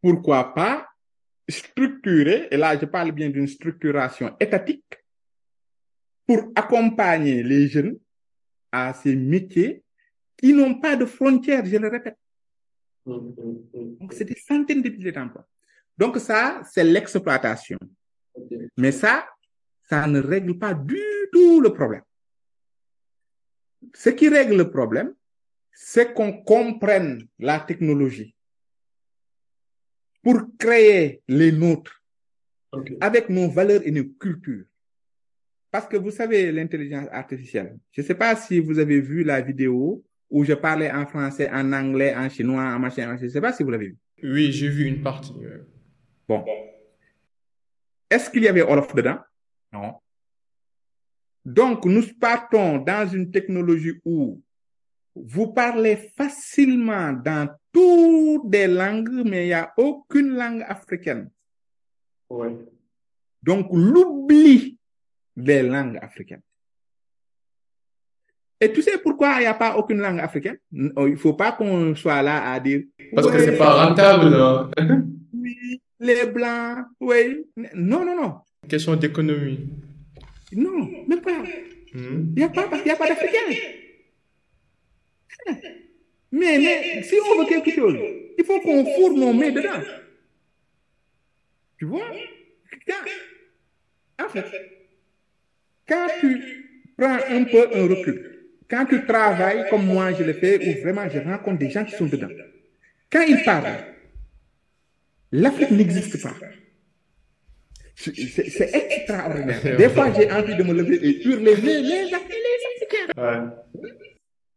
Pourquoi 0.00 0.54
pas? 0.54 0.86
structuré, 1.50 2.48
et 2.50 2.56
là 2.56 2.78
je 2.78 2.86
parle 2.86 3.12
bien 3.12 3.28
d'une 3.28 3.46
structuration 3.46 4.34
étatique, 4.40 4.99
pour 6.30 6.52
accompagner 6.54 7.42
les 7.42 7.66
jeunes 7.66 7.98
à 8.70 8.94
ces 8.94 9.16
métiers 9.16 9.82
qui 10.36 10.52
n'ont 10.52 10.78
pas 10.78 10.94
de 10.94 11.04
frontières, 11.04 11.66
je 11.66 11.76
le 11.76 11.88
répète. 11.88 12.16
Donc 13.04 14.12
c'est 14.12 14.26
des 14.26 14.36
centaines 14.38 14.80
de 14.80 14.90
milliers 14.90 15.10
d'emplois. 15.10 15.44
Donc 15.98 16.18
ça, 16.18 16.62
c'est 16.70 16.84
l'exploitation. 16.84 17.78
Mais 18.76 18.92
ça, 18.92 19.26
ça 19.88 20.06
ne 20.06 20.20
règle 20.20 20.56
pas 20.56 20.72
du 20.72 21.02
tout 21.32 21.60
le 21.60 21.72
problème. 21.72 22.04
Ce 23.92 24.10
qui 24.10 24.28
règle 24.28 24.56
le 24.56 24.70
problème, 24.70 25.12
c'est 25.72 26.14
qu'on 26.14 26.44
comprenne 26.44 27.26
la 27.40 27.58
technologie 27.58 28.36
pour 30.22 30.42
créer 30.56 31.24
les 31.26 31.50
nôtres 31.50 32.04
avec 33.00 33.28
nos 33.30 33.50
valeurs 33.50 33.82
et 33.84 33.90
nos 33.90 34.04
cultures. 34.04 34.69
Parce 35.70 35.86
que 35.86 35.96
vous 35.96 36.10
savez, 36.10 36.50
l'intelligence 36.50 37.06
artificielle, 37.12 37.78
je 37.92 38.00
ne 38.00 38.06
sais 38.06 38.14
pas 38.14 38.34
si 38.34 38.58
vous 38.58 38.78
avez 38.78 39.00
vu 39.00 39.22
la 39.22 39.40
vidéo 39.40 40.04
où 40.28 40.44
je 40.44 40.54
parlais 40.54 40.90
en 40.90 41.06
français, 41.06 41.48
en 41.50 41.72
anglais, 41.72 42.14
en 42.14 42.28
chinois, 42.28 42.62
en 42.62 42.78
machin, 42.78 43.16
je 43.18 43.24
ne 43.24 43.28
sais 43.28 43.40
pas 43.40 43.52
si 43.52 43.62
vous 43.62 43.70
l'avez 43.70 43.88
vu. 43.88 43.98
Oui, 44.22 44.52
j'ai 44.52 44.68
vu 44.68 44.84
une 44.86 45.02
partie. 45.02 45.32
Bon. 46.28 46.44
Est-ce 48.08 48.30
qu'il 48.30 48.42
y 48.42 48.48
avait 48.48 48.62
Olof 48.62 48.94
dedans? 48.94 49.18
Non. 49.72 49.94
Donc, 51.44 51.84
nous 51.86 52.02
partons 52.20 52.78
dans 52.78 53.08
une 53.08 53.30
technologie 53.30 54.00
où 54.04 54.42
vous 55.14 55.52
parlez 55.52 55.96
facilement 56.16 57.12
dans 57.12 57.48
toutes 57.72 58.52
les 58.52 58.66
langues, 58.66 59.22
mais 59.24 59.44
il 59.44 59.48
n'y 59.48 59.52
a 59.52 59.72
aucune 59.76 60.34
langue 60.36 60.64
africaine. 60.66 61.30
Ouais. 62.28 62.56
Donc, 63.42 63.68
l'oubli 63.72 64.79
des 65.40 65.62
langues 65.62 65.98
africaines. 66.00 66.42
Et 68.60 68.70
tu 68.72 68.82
sais 68.82 68.98
pourquoi 68.98 69.36
il 69.36 69.40
n'y 69.40 69.46
a 69.46 69.54
pas 69.54 69.76
aucune 69.76 69.98
langue 69.98 70.20
africaine? 70.20 70.58
Il 70.72 70.92
ne 70.94 71.16
faut 71.16 71.32
pas 71.32 71.52
qu'on 71.52 71.94
soit 71.94 72.22
là 72.22 72.52
à 72.52 72.60
dire. 72.60 72.82
Parce 73.14 73.26
que 73.26 73.32
Ouais, 73.32 73.44
c'est 73.44 73.56
pas 73.56 73.86
rentable, 73.86 74.28
non? 74.28 74.70
oui, 75.32 75.80
les 75.98 76.26
blancs, 76.26 76.84
oui. 77.00 77.46
Non, 77.74 78.04
non, 78.04 78.14
non. 78.14 78.34
Question 78.68 78.96
d'économie. 78.96 79.66
Non, 80.52 80.90
même 81.08 81.22
pas. 81.22 81.42
Hmm. 81.94 82.34
Il 82.36 82.38
n'y 82.38 82.42
a 82.42 82.50
pas, 82.50 82.68
parce 82.68 82.82
qu'il 82.82 82.90
n'y 82.90 82.96
a 82.96 82.96
pas 82.96 83.08
d'Africains. 83.08 83.38
Mais, 86.32 86.58
mais, 86.58 87.02
si 87.02 87.14
on 87.16 87.40
veut 87.40 87.48
quelque 87.48 87.70
chose, 87.70 87.96
il 88.38 88.44
faut 88.44 88.60
qu'on 88.60 88.84
fourre 88.84 89.14
nos 89.14 89.32
mains 89.32 89.50
dedans. 89.50 89.80
Tu 91.78 91.86
vois? 91.86 92.04
En 94.22 94.28
fait, 94.28 94.44
quand 95.90 96.06
tu 96.20 96.92
prends 96.96 97.18
un 97.28 97.44
peu 97.44 97.68
un 97.74 97.88
recul, 97.88 98.48
quand 98.70 98.86
tu 98.86 99.04
travailles 99.04 99.68
comme 99.68 99.86
moi 99.86 100.12
je 100.12 100.22
le 100.22 100.32
fais, 100.34 100.56
où 100.68 100.82
vraiment 100.82 101.08
je 101.08 101.18
rencontre 101.18 101.58
des 101.58 101.70
gens 101.70 101.84
qui 101.84 101.96
sont 101.96 102.06
dedans, 102.06 102.28
quand 103.10 103.22
ils 103.22 103.42
parlent, 103.44 103.84
l'Afrique 105.32 105.72
n'existe 105.72 106.22
pas. 106.22 106.34
C'est 107.96 108.70
extraordinaire. 108.72 109.76
Des 109.76 109.90
fois, 109.90 110.10
j'ai 110.12 110.30
envie 110.32 110.56
de 110.56 110.62
me 110.62 110.72
lever 110.72 111.06
et 111.06 111.26
hurler, 111.26 111.56
les 111.56 112.14
Africains, 112.14 112.34
les 112.48 112.66
Africains. 112.72 113.22
Ouais. 113.22 113.88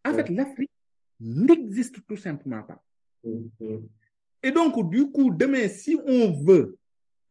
En 0.06 0.14
fait, 0.14 0.30
l'Afrique 0.30 0.72
n'existe 1.20 2.06
tout 2.08 2.16
simplement 2.16 2.64
pas. 2.64 2.82
Et 4.44 4.52
donc, 4.52 4.90
du 4.90 5.12
coup, 5.12 5.34
demain, 5.34 5.68
si 5.68 5.98
on 6.06 6.32
veut 6.32 6.78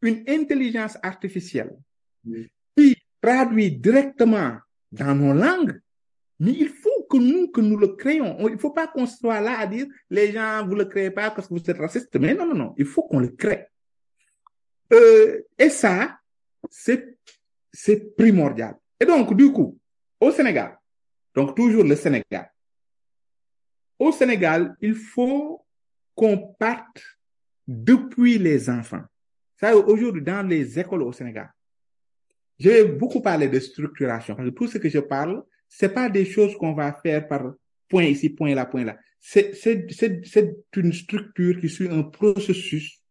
une 0.02 0.24
intelligence 0.28 0.98
artificielle 1.02 1.74
qui 2.24 2.50
traduit 3.22 3.70
directement 3.72 4.58
dans 4.90 5.14
nos 5.14 5.32
langues, 5.32 5.80
mais 6.40 6.52
il 6.52 6.68
faut 6.68 7.04
que 7.08 7.16
nous, 7.16 7.48
que 7.52 7.60
nous 7.60 7.76
le 7.78 7.88
créons. 7.96 8.36
On- 8.40 8.48
Il 8.48 8.54
ne 8.54 8.58
faut 8.58 8.72
pas 8.72 8.88
qu'on 8.88 9.06
soit 9.06 9.40
là 9.40 9.58
à 9.60 9.66
dire, 9.66 9.86
les 10.10 10.32
gens, 10.32 10.66
vous 10.66 10.74
ne 10.74 10.80
le 10.80 10.84
créez 10.86 11.10
pas 11.10 11.30
parce 11.30 11.46
que 11.48 11.54
vous 11.54 11.70
êtes 11.70 11.78
raciste. 11.78 12.14
Mais 12.18 12.34
non, 12.34 12.46
non, 12.46 12.54
non, 12.54 12.74
il 12.76 12.84
faut 12.84 13.04
qu'on 13.04 13.20
le 13.20 13.28
crée. 13.28 13.66
Euh, 14.92 15.40
et 15.58 15.70
ça, 15.70 16.18
c'est, 16.68 17.16
c'est 17.72 18.14
primordial. 18.16 18.74
Et 19.00 19.06
donc, 19.06 19.34
du 19.36 19.50
coup, 19.52 19.78
au 20.20 20.30
Sénégal, 20.30 20.76
donc 21.34 21.56
toujours 21.56 21.84
le 21.84 21.96
Sénégal, 21.96 22.50
au 23.98 24.10
Sénégal, 24.12 24.76
il 24.80 24.94
faut 24.94 25.64
qu'on 26.14 26.36
parte 26.58 27.00
depuis 27.66 28.36
les 28.38 28.68
enfants. 28.68 29.02
Ça, 29.58 29.76
aujourd'hui, 29.76 30.22
dans 30.22 30.46
les 30.46 30.78
écoles 30.78 31.02
au 31.02 31.12
Sénégal, 31.12 31.50
je 32.62 32.68
vais 32.68 32.84
beaucoup 32.84 33.20
parler 33.20 33.48
de 33.48 33.58
structuration, 33.58 34.36
tout 34.54 34.68
ce 34.68 34.78
que 34.78 34.88
je 34.88 35.00
parle, 35.00 35.42
c'est 35.68 35.92
pas 35.92 36.08
des 36.08 36.24
choses 36.24 36.56
qu'on 36.56 36.74
va 36.74 36.92
faire 36.92 37.26
par 37.26 37.54
point 37.88 38.04
ici, 38.04 38.30
point 38.30 38.54
là, 38.54 38.66
point 38.66 38.84
là. 38.84 38.96
C'est, 39.18 39.54
c'est 39.54 40.56
une 40.76 40.92
structure 40.92 41.58
qui 41.60 41.68
suit 41.68 41.88
un 41.88 42.04
processus 42.04 43.02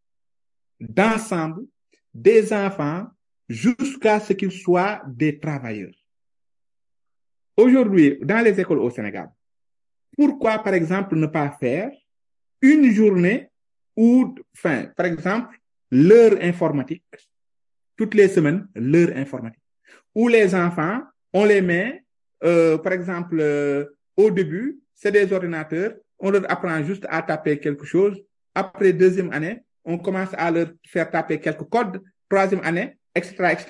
d'ensemble 0.79 1.65
des 2.13 2.53
enfants 2.53 3.07
jusqu'à 3.49 4.21
ce 4.21 4.31
qu'ils 4.33 4.53
soient 4.53 5.01
des 5.07 5.37
travailleurs. 5.37 5.97
Aujourd'hui, 7.57 8.19
dans 8.21 8.43
les 8.43 8.57
écoles 8.57 8.79
au 8.79 8.89
Sénégal, 8.89 9.29
pourquoi, 10.15 10.59
par 10.59 10.73
exemple, 10.73 11.17
ne 11.17 11.27
pas 11.27 11.51
faire 11.59 11.91
une 12.61 12.89
journée 12.91 13.49
où, 13.97 14.33
enfin, 14.55 14.85
par 14.95 15.07
exemple, 15.07 15.57
l'heure 15.91 16.37
informatique, 16.41 17.03
toutes 18.01 18.15
les 18.15 18.29
semaines, 18.29 18.67
l'heure 18.73 19.15
informatique, 19.15 19.61
où 20.15 20.27
les 20.27 20.55
enfants, 20.55 21.03
on 21.33 21.45
les 21.45 21.61
met, 21.61 22.03
euh, 22.43 22.79
par 22.79 22.93
exemple, 22.93 23.37
euh, 23.39 23.85
au 24.17 24.31
début, 24.31 24.79
c'est 24.95 25.11
des 25.11 25.31
ordinateurs, 25.31 25.93
on 26.17 26.31
leur 26.31 26.49
apprend 26.51 26.81
juste 26.81 27.05
à 27.09 27.21
taper 27.21 27.59
quelque 27.59 27.85
chose. 27.85 28.19
Après 28.55 28.91
deuxième 28.91 29.31
année, 29.31 29.61
on 29.85 29.99
commence 29.99 30.33
à 30.33 30.49
leur 30.49 30.69
faire 30.83 31.11
taper 31.11 31.39
quelques 31.39 31.69
codes. 31.69 32.01
Troisième 32.27 32.61
année, 32.63 32.97
etc., 33.13 33.35
etc., 33.51 33.67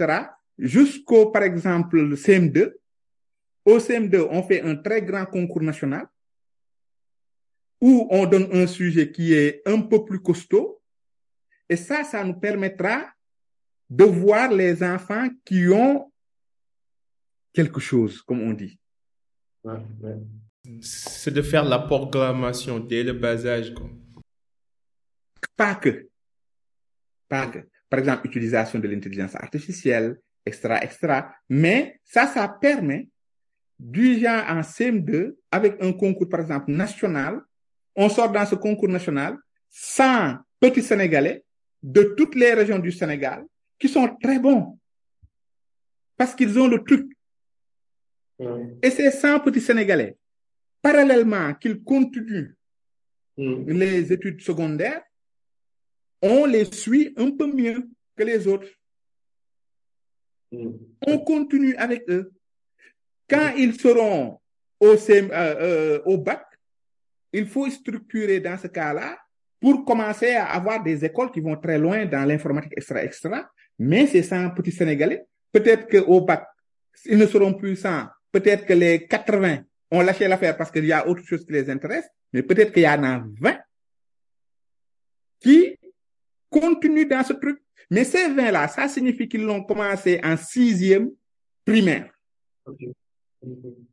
jusqu'au, 0.58 1.30
par 1.30 1.44
exemple, 1.44 2.00
le 2.00 2.16
CM2. 2.16 2.72
Au 3.66 3.80
CM2, 3.80 4.28
on 4.30 4.44
fait 4.44 4.62
un 4.62 4.78
très 4.78 5.02
grand 5.02 5.26
concours 5.26 5.62
national 5.62 6.08
où 7.82 8.08
on 8.10 8.26
donne 8.26 8.48
un 8.54 8.66
sujet 8.66 9.12
qui 9.12 9.34
est 9.34 9.62
un 9.66 9.82
peu 9.82 10.06
plus 10.06 10.22
costaud. 10.22 10.82
Et 11.68 11.76
ça, 11.76 12.06
ça 12.06 12.24
nous 12.24 12.36
permettra 12.40 13.12
de 13.92 14.06
voir 14.06 14.52
les 14.54 14.82
enfants 14.82 15.28
qui 15.44 15.68
ont 15.68 16.10
quelque 17.54 17.82
chose, 17.82 18.22
comme 18.22 18.42
on 18.42 18.54
dit. 18.54 18.80
Ouais, 19.66 19.74
ouais. 20.00 20.16
C'est 20.82 21.32
de 21.34 21.42
faire 21.42 21.66
la 21.66 21.80
programmation 21.80 22.80
dès 22.80 23.04
le 23.04 23.12
bas 23.12 23.46
âge. 23.46 23.74
quoi. 23.74 23.90
Pas 25.58 25.76
que. 25.76 26.08
Pas 27.28 27.48
que. 27.48 27.60
Par 27.90 28.00
exemple, 28.00 28.28
utilisation 28.28 28.80
de 28.80 28.88
l'intelligence 28.88 29.36
artificielle, 29.36 30.18
etc., 30.46 30.78
etc. 30.84 31.22
Mais 31.50 32.00
ça, 32.06 32.28
ça 32.28 32.48
permet 32.48 33.10
du 33.78 34.20
genre 34.20 34.46
en 34.48 34.62
CM2, 34.62 35.36
avec 35.52 35.84
un 35.84 35.92
concours, 35.92 36.30
par 36.30 36.40
exemple, 36.40 36.72
national, 36.72 37.42
on 37.94 38.08
sort 38.08 38.32
dans 38.32 38.46
ce 38.46 38.56
concours 38.56 38.88
national 38.88 39.36
100 39.70 40.38
petits 40.62 40.82
Sénégalais 40.84 41.44
de 41.84 42.14
toutes 42.18 42.36
les 42.36 42.54
régions 42.54 42.80
du 42.80 42.92
Sénégal 42.94 43.44
qui 43.82 43.90
sont 43.90 44.16
très 44.22 44.40
bons 44.40 44.80
parce 46.16 46.34
qu'ils 46.34 46.58
ont 46.58 46.68
le 46.68 46.82
truc. 46.84 47.12
Ouais. 48.40 48.78
Et 48.82 48.92
ces 48.92 49.12
100 49.12 49.42
petits 49.42 49.60
Sénégalais, 49.60 50.16
parallèlement 50.82 51.54
qu'ils 51.56 51.84
continuent 51.84 52.56
Mhm. 53.38 53.70
les 53.70 54.12
études 54.14 54.42
secondaires, 54.42 55.04
on 56.22 56.46
les 56.46 56.66
suit 56.66 57.14
un 57.18 57.32
peu 57.32 57.48
mieux 57.48 57.90
que 58.16 58.24
les 58.24 58.48
autres. 58.48 58.68
Mhm. 60.52 60.78
On 61.08 61.18
continue 61.20 61.76
avec 61.76 62.04
eux. 62.10 62.32
Quand 63.30 63.54
ils 63.58 63.80
seront 63.80 64.40
au, 64.80 64.98
CM, 64.98 65.32
euh, 65.32 65.56
euh, 65.60 66.02
au 66.06 66.18
bac, 66.18 66.46
il 67.32 67.48
faut 67.48 67.70
structurer 67.70 68.40
dans 68.42 68.58
ce 68.58 68.68
cas-là 68.68 69.18
pour 69.60 69.86
commencer 69.86 70.32
à 70.32 70.48
avoir 70.48 70.84
des 70.84 71.06
écoles 71.06 71.32
qui 71.32 71.40
vont 71.40 71.56
très 71.56 71.78
loin 71.78 72.06
dans 72.06 72.26
l'informatique, 72.26 72.74
etc., 72.76 73.06
etc. 73.06 73.44
Mais 73.84 74.06
ces 74.06 74.22
100 74.22 74.52
petits 74.52 74.72
Sénégalais, 74.72 75.26
peut-être 75.52 75.88
qu'au 75.90 76.22
bac, 76.22 76.48
ils 77.06 77.18
ne 77.18 77.26
seront 77.26 77.56
plus 77.56 77.76
100. 77.76 78.10
Peut-être 78.32 78.68
que 78.68 78.74
les 78.74 79.08
80 79.08 79.64
ont 79.90 80.02
lâché 80.02 80.28
l'affaire 80.28 80.56
parce 80.56 80.70
qu'il 80.70 80.86
y 80.86 80.92
a 80.94 81.08
autre 81.08 81.24
chose 81.24 81.44
qui 81.44 81.52
les 81.52 81.68
intéresse, 81.68 82.06
mais 82.32 82.44
peut-être 82.44 82.72
qu'il 82.72 82.84
y 82.84 82.88
en 82.88 83.04
a 83.04 83.26
20 83.40 83.58
qui 85.40 85.80
continuent 86.48 87.08
dans 87.08 87.24
ce 87.24 87.34
truc. 87.34 87.60
Mais 87.90 88.04
ces 88.04 88.28
20-là, 88.30 88.68
ça 88.68 88.88
signifie 88.88 89.28
qu'ils 89.28 89.46
l'ont 89.46 89.64
commencé 89.64 90.22
en 90.24 90.38
sixième 90.38 91.10
primaire. 91.66 92.14
Ok. 92.68 92.82
Mhm. 93.42 93.88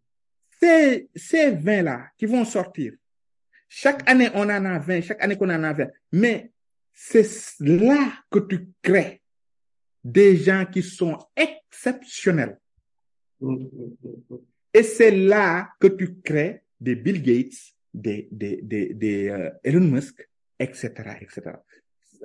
Ces, 0.60 1.08
ces 1.16 1.52
20-là 1.52 2.10
qui 2.18 2.26
vont 2.26 2.44
sortir, 2.44 2.92
chaque 3.70 4.06
année 4.06 4.28
on 4.34 4.42
en 4.50 4.64
a 4.66 4.78
20, 4.78 5.00
chaque 5.00 5.24
année 5.24 5.38
qu'on 5.38 5.48
en 5.48 5.64
a 5.64 5.72
20, 5.72 5.86
mais 6.12 6.52
c'est 6.92 7.26
là 7.60 8.12
que 8.30 8.40
tu 8.40 8.68
crées 8.82 9.17
des 10.04 10.36
gens 10.36 10.64
qui 10.66 10.82
sont 10.82 11.18
exceptionnels. 11.36 12.58
Et 14.74 14.82
c'est 14.82 15.10
là 15.10 15.70
que 15.80 15.86
tu 15.88 16.16
crées 16.20 16.62
des 16.80 16.94
Bill 16.96 17.22
Gates, 17.22 17.74
des, 17.92 18.28
des, 18.30 18.60
des, 18.62 18.94
des 18.94 19.28
euh, 19.28 19.50
Elon 19.64 19.80
Musk, 19.84 20.28
etc., 20.58 20.92
etc. 21.20 21.52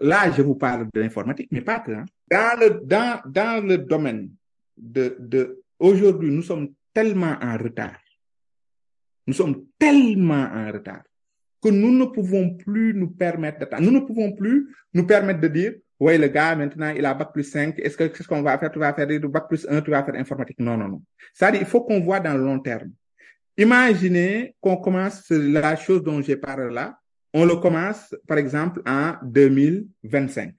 Là, 0.02 0.32
je 0.32 0.42
vous 0.42 0.56
parle 0.56 0.88
de 0.94 1.02
l'informatique, 1.02 1.50
mais 1.52 1.62
pas 1.62 1.80
que. 1.80 1.92
hein. 1.92 2.06
Dans 2.30 2.60
le, 2.60 2.82
dans, 2.84 3.22
dans 3.26 3.66
le 3.66 3.78
domaine 3.78 4.32
de, 4.76 5.16
de, 5.20 5.62
aujourd'hui, 5.80 6.32
nous 6.32 6.42
sommes 6.42 6.74
tellement 6.94 7.38
en 7.42 7.58
retard. 7.58 8.00
Nous 9.28 9.34
sommes 9.34 9.66
tellement 9.80 10.50
en 10.52 10.72
retard 10.72 11.04
que 11.62 11.70
nous 11.70 11.92
ne 11.92 12.06
pouvons 12.06 12.56
plus 12.56 12.94
nous 12.94 13.10
permettre 13.12 13.60
d'attendre. 13.60 13.84
Nous 13.84 13.92
ne 13.92 14.02
pouvons 14.02 14.34
plus 14.34 14.76
nous 14.94 15.06
permettre 15.06 15.40
de 15.40 15.48
dire, 15.48 15.74
ouais, 16.04 16.18
le 16.18 16.28
gars, 16.28 16.56
maintenant, 16.56 16.90
il 16.96 17.06
a 17.06 17.14
bac 17.14 17.32
plus 17.34 17.44
5. 17.44 17.80
Est-ce 17.80 17.98
que, 17.98 18.04
qu'est-ce 18.06 18.28
qu'on 18.28 18.42
va 18.42 18.58
faire? 18.58 18.72
Tu 18.72 18.80
vas 18.80 18.94
faire 18.94 19.08
du 19.08 19.20
bac 19.20 19.48
plus 19.48 19.66
1, 19.70 19.82
tu 19.82 19.92
vas 19.92 20.04
faire 20.04 20.16
informatique. 20.16 20.60
Non, 20.60 20.78
non, 20.78 20.88
non. 20.88 21.02
Ça 21.34 21.52
dit, 21.52 21.60
il 21.60 21.66
faut 21.66 21.82
qu'on 21.82 22.02
voit 22.02 22.20
dans 22.20 22.36
le 22.36 22.44
long 22.44 22.60
terme. 22.60 22.92
Imaginez 23.58 24.56
qu'on 24.60 24.78
commence 24.78 25.30
la 25.30 25.76
chose 25.76 26.04
dont 26.04 26.22
j'ai 26.22 26.36
parlé 26.38 26.74
là. 26.74 26.98
On 27.34 27.46
le 27.46 27.56
commence, 27.56 28.16
par 28.28 28.38
exemple, 28.38 28.82
en 28.86 29.16
2025. 29.24 30.54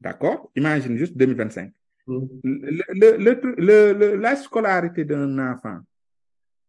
D'accord? 0.00 0.50
Imagine 0.56 0.96
juste 0.96 1.16
2025. 1.16 1.72
Mm. 2.06 2.18
Le, 2.44 2.84
le, 2.94 3.16
le, 3.18 3.54
le- 3.58 3.92
le- 3.92 4.16
la 4.16 4.36
scolarité 4.36 5.04
d'un 5.04 5.38
enfant 5.52 5.78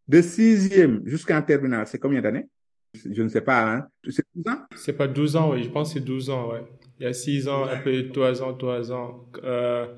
de 0.08 0.22
sixième 0.22 1.02
jusqu'en 1.06 1.42
terminale, 1.42 1.86
c'est 1.88 2.00
combien 2.00 2.22
d'années? 2.22 2.48
Je 2.94 3.22
ne 3.22 3.28
sais 3.28 3.42
pas, 3.42 3.62
hein. 3.76 3.88
C'est 4.10 4.26
12 4.34 4.48
ans? 4.54 4.60
C'est 4.76 4.94
pas 4.94 5.08
12 5.08 5.36
ans, 5.36 5.52
oui, 5.52 5.64
je 5.64 5.70
pense 5.70 5.90
que 5.94 6.00
c'est 6.00 6.06
12 6.06 6.30
ans, 6.30 6.52
ouais. 6.52 6.64
Il 7.00 7.04
y 7.04 7.06
a 7.06 7.14
6 7.14 7.48
ans, 7.48 7.66
un 7.66 7.78
peu 7.78 8.10
3 8.10 8.42
ans, 8.42 8.54
3 8.54 8.92
ans. 8.92 9.30
Euh, 9.44 9.96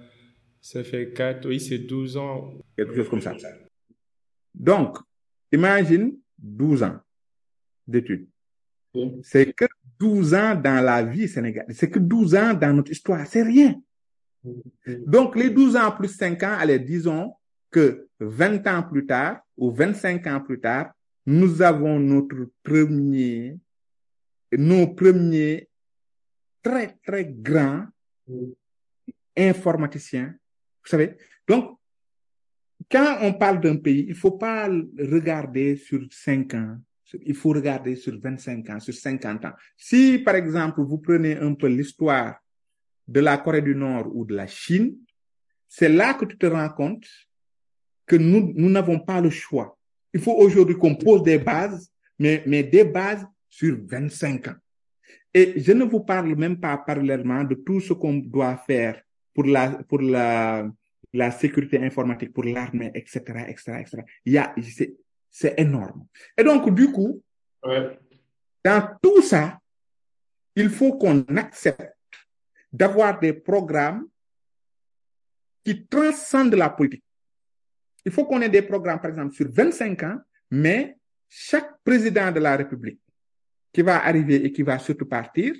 ça 0.61 0.83
fait 0.83 1.13
4, 1.13 1.47
oui, 1.47 1.59
c'est 1.59 1.79
12 1.79 2.17
ans. 2.17 2.53
Quelque 2.75 2.95
chose 2.95 3.09
comme 3.09 3.21
ça. 3.21 3.33
Donc, 4.53 4.97
imagine 5.51 6.17
12 6.37 6.83
ans 6.83 6.99
d'études. 7.87 8.27
C'est 9.23 9.53
que 9.53 9.65
12 9.99 10.33
ans 10.33 10.55
dans 10.55 10.83
la 10.83 11.03
vie 11.03 11.27
sénégalaise. 11.27 11.75
C'est 11.77 11.89
que 11.89 11.99
12 11.99 12.35
ans 12.35 12.53
dans 12.53 12.73
notre 12.75 12.91
histoire. 12.91 13.25
C'est 13.27 13.43
rien. 13.43 13.75
Donc, 15.05 15.35
les 15.35 15.49
12 15.49 15.75
ans 15.77 15.91
plus 15.91 16.09
5 16.09 16.43
ans, 16.43 16.57
allez, 16.59 16.79
disons 16.79 17.33
que 17.71 18.07
20 18.19 18.67
ans 18.67 18.83
plus 18.83 19.05
tard 19.05 19.41
ou 19.55 19.71
25 19.71 20.27
ans 20.27 20.41
plus 20.41 20.59
tard, 20.59 20.91
nous 21.25 21.61
avons 21.61 21.99
notre 21.99 22.49
premier, 22.63 23.57
nos 24.51 24.87
premiers 24.87 25.68
très, 26.61 26.97
très 27.05 27.25
grands 27.25 27.85
Mm. 28.29 28.51
informaticiens. 29.35 30.35
Vous 30.83 30.89
savez? 30.89 31.15
Donc, 31.47 31.77
quand 32.89 33.17
on 33.21 33.33
parle 33.33 33.59
d'un 33.59 33.77
pays, 33.77 34.05
il 34.07 34.15
faut 34.15 34.31
pas 34.37 34.67
regarder 34.67 35.75
sur 35.77 36.01
5 36.11 36.53
ans. 36.53 36.77
Il 37.25 37.35
faut 37.35 37.49
regarder 37.49 37.95
sur 37.95 38.19
25 38.19 38.69
ans, 38.69 38.79
sur 38.79 38.93
50 38.93 39.45
ans. 39.45 39.53
Si, 39.75 40.19
par 40.19 40.35
exemple, 40.35 40.81
vous 40.81 40.99
prenez 40.99 41.37
un 41.37 41.55
peu 41.55 41.67
l'histoire 41.67 42.39
de 43.07 43.19
la 43.19 43.37
Corée 43.39 43.63
du 43.63 43.73
Nord 43.75 44.15
ou 44.15 44.25
de 44.25 44.35
la 44.35 44.45
Chine, 44.45 44.95
c'est 45.67 45.89
là 45.89 46.13
que 46.13 46.25
tu 46.25 46.37
te 46.37 46.45
rends 46.45 46.69
compte 46.69 47.07
que 48.05 48.15
nous, 48.15 48.53
nous 48.55 48.69
n'avons 48.69 48.99
pas 48.99 49.21
le 49.21 49.29
choix. 49.31 49.75
Il 50.13 50.19
faut 50.21 50.33
aujourd'hui 50.33 50.75
qu'on 50.75 50.95
pose 50.95 51.23
des 51.23 51.39
bases, 51.39 51.91
mais 52.19 52.63
des 52.63 52.83
bases 52.83 53.25
sur 53.47 53.77
25 53.87 54.49
ans. 54.49 54.55
Et 55.33 55.59
je 55.59 55.71
ne 55.73 55.83
vous 55.83 56.01
parle 56.01 56.35
même 56.35 56.59
pas 56.59 56.77
parallèlement 56.77 57.43
de 57.43 57.55
tout 57.55 57.79
ce 57.81 57.93
qu'on 57.93 58.15
doit 58.15 58.57
faire 58.57 59.01
pour 59.33 59.45
la, 59.45 59.69
pour 59.87 60.01
la, 60.01 60.67
la 61.13 61.31
sécurité 61.31 61.83
informatique, 61.83 62.33
pour 62.33 62.43
l'armée, 62.43 62.91
etc., 62.95 63.19
etc., 63.47 63.79
etc. 63.79 64.03
Il 64.25 64.33
y 64.33 64.37
a, 64.37 64.53
c'est, 64.61 64.95
c'est 65.29 65.59
énorme. 65.59 66.05
Et 66.37 66.43
donc, 66.43 66.73
du 66.73 66.91
coup, 66.91 67.21
Ouais. 67.61 67.99
dans 68.63 68.95
tout 69.01 69.21
ça, 69.21 69.59
il 70.55 70.69
faut 70.69 70.97
qu'on 70.97 71.21
accepte 71.35 71.93
d'avoir 72.71 73.19
des 73.19 73.33
programmes 73.33 74.07
qui 75.63 75.85
transcendent 75.85 76.55
la 76.55 76.69
politique. 76.69 77.03
Il 78.05 78.13
faut 78.13 78.25
qu'on 78.25 78.41
ait 78.41 78.47
des 78.49 78.61
programmes, 78.61 79.01
par 79.01 79.11
exemple, 79.11 79.33
sur 79.33 79.51
25 79.51 80.03
ans, 80.03 80.19
mais 80.49 80.97
chaque 81.27 81.81
président 81.83 82.31
de 82.31 82.39
la 82.39 82.55
République 82.55 83.01
qui 83.71 83.81
va 83.81 84.05
arriver 84.05 84.45
et 84.45 84.51
qui 84.51 84.63
va 84.63 84.79
surtout 84.79 85.05
partir 85.05 85.53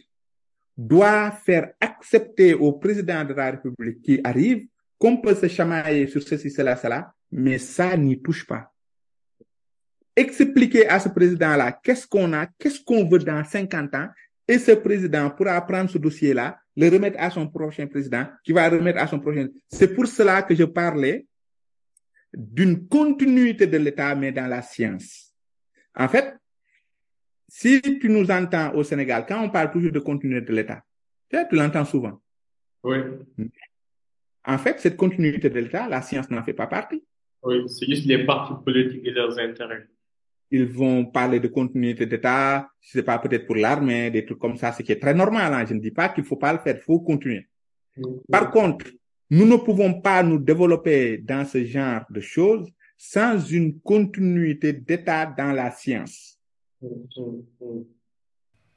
doit 0.76 1.32
faire 1.32 1.74
accepter 1.82 2.54
au 2.54 2.74
président 2.74 3.26
de 3.26 3.34
la 3.34 3.52
République 3.52 4.02
qui 4.02 4.22
arrive 4.24 4.66
qu'on 4.98 5.18
peut 5.18 5.36
se 5.36 5.48
chamailler 5.48 6.08
sur 6.08 6.22
ceci, 6.24 6.50
cela, 6.50 6.76
cela, 6.78 7.14
mais 7.32 7.58
ça 7.58 7.96
n'y 7.98 8.22
touche 8.22 8.48
pas. 8.48 8.72
Expliquer 10.16 10.88
à 10.88 11.00
ce 11.00 11.10
président-là 11.10 11.74
qu'est-ce 11.84 12.08
qu'on 12.08 12.32
a, 12.34 12.48
qu'est-ce 12.58 12.82
qu'on 12.84 13.08
veut 13.08 13.20
dans 13.20 13.44
50 13.44 13.96
ans, 13.96 14.08
et 14.48 14.58
ce 14.58 14.72
président 14.72 15.30
pourra 15.30 15.60
prendre 15.66 15.90
ce 15.90 15.98
dossier-là, 15.98 16.58
le 16.76 16.90
remettre 16.90 17.20
à 17.20 17.30
son 17.30 17.48
prochain 17.48 17.88
président, 17.88 18.26
qui 18.44 18.54
va 18.54 18.70
remettre 18.70 19.00
à 19.00 19.08
son 19.08 19.20
prochain. 19.20 19.48
C'est 19.68 19.94
pour 19.94 20.08
cela 20.08 20.44
que 20.44 20.56
je 20.56 20.64
parlais 20.64 21.28
d'une 22.34 22.88
continuité 22.88 23.68
de 23.68 23.78
l'État, 23.78 24.16
mais 24.16 24.32
dans 24.32 24.48
la 24.48 24.62
science. 24.62 25.34
En 25.96 26.08
fait, 26.08 26.39
si 27.50 27.82
tu 27.82 28.10
nous 28.10 28.30
entends 28.32 28.74
au 28.76 28.84
Sénégal, 28.84 29.26
quand 29.28 29.44
on 29.44 29.50
parle 29.50 29.72
toujours 29.72 29.92
de 29.92 30.00
continuité 30.00 30.46
de 30.48 30.54
l'État, 30.54 30.84
tu 31.30 31.38
sais, 31.38 31.48
tu 31.50 31.56
l'entends 31.56 31.86
souvent. 31.86 32.22
Oui. 32.84 32.98
En 34.46 34.58
fait, 34.58 34.80
cette 34.80 34.96
continuité 34.96 35.50
de 35.50 35.60
l'État, 35.60 35.88
la 35.90 36.02
science 36.02 36.30
n'en 36.30 36.44
fait 36.44 36.54
pas 36.54 36.68
partie. 36.68 37.04
Oui. 37.44 37.68
C'est 37.68 37.86
juste 37.88 38.06
les 38.06 38.26
partis 38.26 38.54
politiques 38.64 39.06
et 39.06 39.12
leurs 39.12 39.38
intérêts. 39.40 39.88
Ils 40.52 40.66
vont 40.66 41.06
parler 41.06 41.40
de 41.40 41.48
continuité 41.48 42.06
d'État, 42.06 42.70
je 42.82 42.92
sais 42.92 43.04
pas, 43.04 43.20
peut-être 43.20 43.46
pour 43.46 43.56
l'armée, 43.56 44.10
des 44.10 44.26
trucs 44.26 44.40
comme 44.40 44.58
ça, 44.58 44.72
ce 44.72 44.82
qui 44.82 44.92
est 44.92 45.00
très 45.00 45.14
normal. 45.14 45.54
hein. 45.54 45.66
Je 45.68 45.74
ne 45.74 45.80
dis 45.80 45.92
pas 45.92 46.10
qu'il 46.10 46.24
faut 46.24 46.38
pas 46.38 46.54
le 46.54 46.60
faire, 46.60 46.78
il 46.78 46.82
faut 46.82 47.00
continuer. 47.00 47.48
Par 48.32 48.50
contre, 48.50 48.88
nous 49.30 49.46
ne 49.46 49.58
pouvons 49.58 50.02
pas 50.02 50.24
nous 50.24 50.40
développer 50.40 51.18
dans 51.20 51.46
ce 51.46 51.64
genre 51.64 52.04
de 52.10 52.20
choses 52.20 52.68
sans 52.98 53.40
une 53.40 53.80
continuité 53.80 54.74
d'État 54.74 55.26
dans 55.28 55.52
la 55.52 55.70
science. 55.72 56.39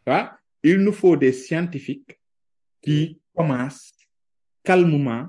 Vois? 0.06 0.32
Il 0.62 0.78
nous 0.78 0.92
faut 0.92 1.16
des 1.16 1.32
scientifiques 1.32 2.18
qui 2.80 3.18
commencent 3.34 3.92
calmement. 4.62 5.28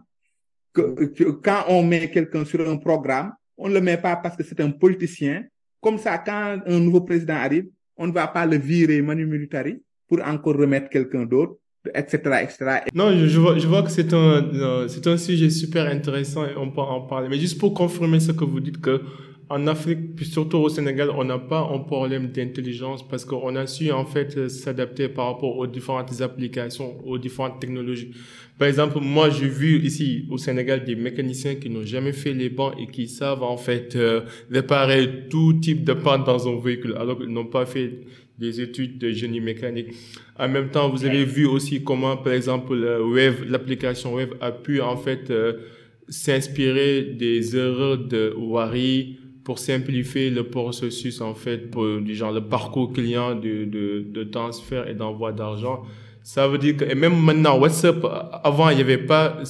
Que, 0.73 1.31
quand 1.43 1.65
on 1.67 1.83
met 1.83 2.09
quelqu'un 2.09 2.45
sur 2.45 2.67
un 2.67 2.77
programme, 2.77 3.33
on 3.57 3.69
ne 3.69 3.75
le 3.75 3.81
met 3.81 3.97
pas 3.97 4.15
parce 4.15 4.35
que 4.35 4.43
c'est 4.43 4.59
un 4.59 4.71
politicien. 4.71 5.45
Comme 5.79 5.97
ça, 5.97 6.17
quand 6.17 6.59
un 6.65 6.79
nouveau 6.79 7.01
président 7.01 7.35
arrive, 7.35 7.67
on 7.97 8.07
ne 8.07 8.11
va 8.11 8.27
pas 8.27 8.45
le 8.45 8.57
virer 8.57 9.01
manu 9.01 9.25
militari 9.25 9.81
pour 10.07 10.19
encore 10.25 10.57
remettre 10.57 10.89
quelqu'un 10.89 11.25
d'autre, 11.25 11.57
etc., 11.93 12.17
etc. 12.41 12.79
Non, 12.93 13.11
je, 13.11 13.27
je 13.27 13.39
vois, 13.39 13.57
je 13.57 13.67
vois 13.67 13.83
que 13.83 13.91
c'est 13.91 14.13
un, 14.13 14.43
euh, 14.53 14.87
c'est 14.87 15.05
un 15.07 15.17
sujet 15.17 15.49
super 15.49 15.85
intéressant 15.87 16.45
et 16.45 16.55
on 16.55 16.71
peut 16.71 16.81
en 16.81 17.01
parler. 17.01 17.29
Mais 17.29 17.37
juste 17.37 17.59
pour 17.59 17.73
confirmer 17.73 18.19
ce 18.19 18.31
que 18.31 18.45
vous 18.45 18.59
dites 18.59 18.81
que 18.81 19.01
en 19.49 19.67
Afrique, 19.67 20.15
puis 20.15 20.25
surtout 20.25 20.57
au 20.57 20.69
Sénégal, 20.69 21.09
on 21.15 21.23
n'a 21.23 21.37
pas 21.37 21.69
un 21.73 21.79
problème 21.79 22.31
d'intelligence 22.31 23.07
parce 23.07 23.25
qu'on 23.25 23.55
a 23.55 23.67
su 23.67 23.91
en 23.91 24.05
fait 24.05 24.37
euh, 24.37 24.49
s'adapter 24.49 25.09
par 25.09 25.27
rapport 25.27 25.57
aux 25.57 25.67
différentes 25.67 26.21
applications, 26.21 26.95
aux 27.05 27.17
différentes 27.17 27.59
technologies. 27.59 28.11
Par 28.57 28.67
exemple, 28.67 28.99
moi, 29.01 29.29
j'ai 29.29 29.47
vu 29.47 29.81
ici 29.83 30.25
au 30.29 30.37
Sénégal 30.37 30.85
des 30.85 30.95
mécaniciens 30.95 31.55
qui 31.55 31.69
n'ont 31.69 31.85
jamais 31.85 32.13
fait 32.13 32.33
les 32.33 32.49
bancs 32.49 32.73
et 32.79 32.87
qui 32.87 33.07
savent 33.07 33.43
en 33.43 33.57
fait 33.57 33.95
euh, 33.95 34.21
réparer 34.51 35.27
tout 35.29 35.53
type 35.53 35.83
de 35.83 35.93
panne 35.93 36.23
dans 36.23 36.47
un 36.47 36.59
véhicule 36.59 36.95
alors 36.97 37.17
qu'ils 37.17 37.29
n'ont 37.29 37.45
pas 37.45 37.65
fait 37.65 38.01
des 38.37 38.61
études 38.61 38.97
de 38.97 39.11
génie 39.11 39.41
mécanique. 39.41 39.87
En 40.37 40.47
même 40.47 40.69
temps, 40.69 40.89
vous 40.89 41.05
avez 41.05 41.25
vu 41.25 41.45
aussi 41.45 41.83
comment, 41.83 42.17
par 42.17 42.33
exemple, 42.33 42.75
le 42.75 43.03
Wave, 43.03 43.45
l'application 43.49 44.15
Wave 44.15 44.35
a 44.41 44.51
pu 44.51 44.81
en 44.81 44.97
fait 44.97 45.29
euh, 45.29 45.53
s'inspirer 46.09 47.03
des 47.03 47.55
erreurs 47.55 47.97
de 47.97 48.33
Wari 48.37 49.17
pour 49.43 49.59
simplifier 49.59 50.29
le 50.29 50.43
processus 50.43 51.21
en 51.21 51.35
fait 51.35 51.69
pour 51.69 51.99
du 51.99 52.15
genre 52.15 52.31
le 52.31 52.41
parcours 52.41 52.93
client 52.93 53.35
de, 53.35 53.65
de, 53.65 54.05
de 54.07 54.23
transfert 54.23 54.87
et 54.87 54.93
d'envoi 54.93 55.31
d'argent. 55.31 55.83
Ça 56.21 56.47
veut 56.47 56.57
dire 56.57 56.77
que 56.77 56.85
et 56.85 56.95
même 56.95 57.19
maintenant 57.19 57.59
WhatsApp 57.59 58.05
avant 58.43 58.69
il 58.69 58.77
n'y 58.77 58.81
avait 58.81 58.97
pas 58.97 59.41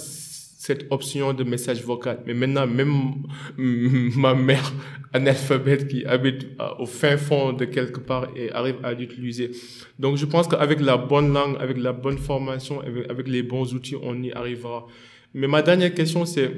cette 0.64 0.86
option 0.92 1.34
de 1.34 1.44
message 1.44 1.84
vocal. 1.84 2.20
Mais 2.26 2.34
maintenant, 2.34 2.66
même 2.66 3.16
ma 4.16 4.34
mère 4.34 4.72
analphabète 5.12 5.90
qui 5.90 6.06
habite 6.06 6.48
au 6.80 6.86
fin 6.86 7.18
fond 7.18 7.52
de 7.52 7.66
quelque 7.66 8.00
part 8.00 8.30
et 8.34 8.50
arrive 8.54 8.78
à 8.82 8.94
l'utiliser. 8.94 9.52
Donc, 10.00 10.16
je 10.16 10.26
pense 10.26 10.48
qu'avec 10.48 10.80
la 10.80 10.96
bonne 10.96 11.34
langue, 11.34 11.58
avec 11.60 11.78
la 11.78 11.92
bonne 11.92 12.18
formation, 12.18 12.80
avec 13.10 13.28
les 13.28 13.44
bons 13.44 13.74
outils, 13.74 13.98
on 14.02 14.24
y 14.24 14.32
arrivera. 14.32 14.88
Mais 15.34 15.48
ma 15.48 15.62
dernière 15.62 15.94
question, 15.94 16.26
c'est, 16.26 16.50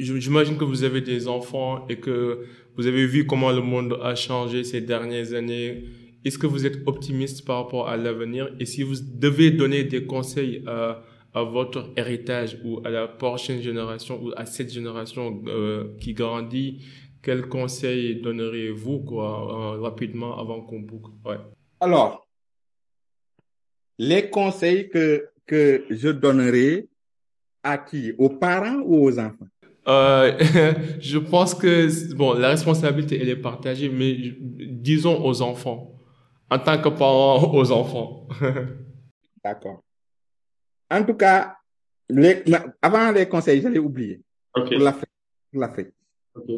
j'imagine 0.00 0.56
que 0.56 0.64
vous 0.64 0.82
avez 0.84 1.00
des 1.00 1.28
enfants 1.28 1.86
et 1.88 1.96
que 1.96 2.46
vous 2.76 2.86
avez 2.86 3.06
vu 3.06 3.26
comment 3.26 3.52
le 3.52 3.60
monde 3.60 3.98
a 4.02 4.14
changé 4.14 4.64
ces 4.64 4.80
dernières 4.80 5.34
années. 5.34 5.84
Est-ce 6.24 6.38
que 6.38 6.46
vous 6.46 6.66
êtes 6.66 6.78
optimiste 6.86 7.46
par 7.46 7.56
rapport 7.62 7.88
à 7.88 7.96
l'avenir? 7.96 8.54
Et 8.60 8.66
si 8.66 8.82
vous 8.82 8.96
devez 9.00 9.50
donner 9.50 9.84
des 9.84 10.04
conseils 10.06 10.62
à, 10.66 11.02
à 11.32 11.42
votre 11.42 11.90
héritage 11.96 12.58
ou 12.64 12.80
à 12.84 12.90
la 12.90 13.08
prochaine 13.08 13.60
génération 13.62 14.22
ou 14.22 14.32
à 14.36 14.46
cette 14.46 14.72
génération 14.72 15.42
euh, 15.46 15.96
qui 16.00 16.12
grandit, 16.12 16.84
quels 17.22 17.48
conseils 17.48 18.20
donneriez-vous 18.20 19.00
quoi 19.00 19.76
euh, 19.76 19.80
rapidement 19.80 20.38
avant 20.38 20.60
qu'on 20.62 20.80
boucle? 20.80 21.10
Ouais. 21.24 21.36
Alors, 21.80 22.26
les 23.98 24.30
conseils 24.30 24.88
que 24.88 25.26
que 25.46 25.84
je 25.90 26.08
donnerai 26.08 26.88
à 27.62 27.76
qui? 27.76 28.12
Aux 28.16 28.30
parents 28.30 28.80
ou 28.84 29.04
aux 29.04 29.18
enfants? 29.18 29.49
Euh, 29.88 30.38
je 31.00 31.18
pense 31.18 31.54
que 31.54 32.14
bon, 32.14 32.34
la 32.34 32.48
responsabilité 32.48 33.20
elle 33.20 33.28
est 33.30 33.36
partagée, 33.36 33.88
mais 33.88 34.16
disons 34.38 35.24
aux 35.24 35.42
enfants, 35.42 35.94
en 36.50 36.58
tant 36.58 36.80
que 36.80 36.88
parents 36.88 37.52
aux 37.54 37.70
enfants. 37.72 38.28
D'accord. 39.44 39.82
En 40.90 41.04
tout 41.04 41.14
cas, 41.14 41.56
les, 42.08 42.42
avant 42.82 43.10
les 43.12 43.28
conseils, 43.28 43.62
j'allais 43.62 43.78
oublier. 43.78 44.20
Ok. 44.54 44.68
Pour 44.74 44.84
l'Afrique. 44.84 45.10
Pour 45.52 45.60
l'Afrique. 45.60 45.94
Ok. 46.34 46.50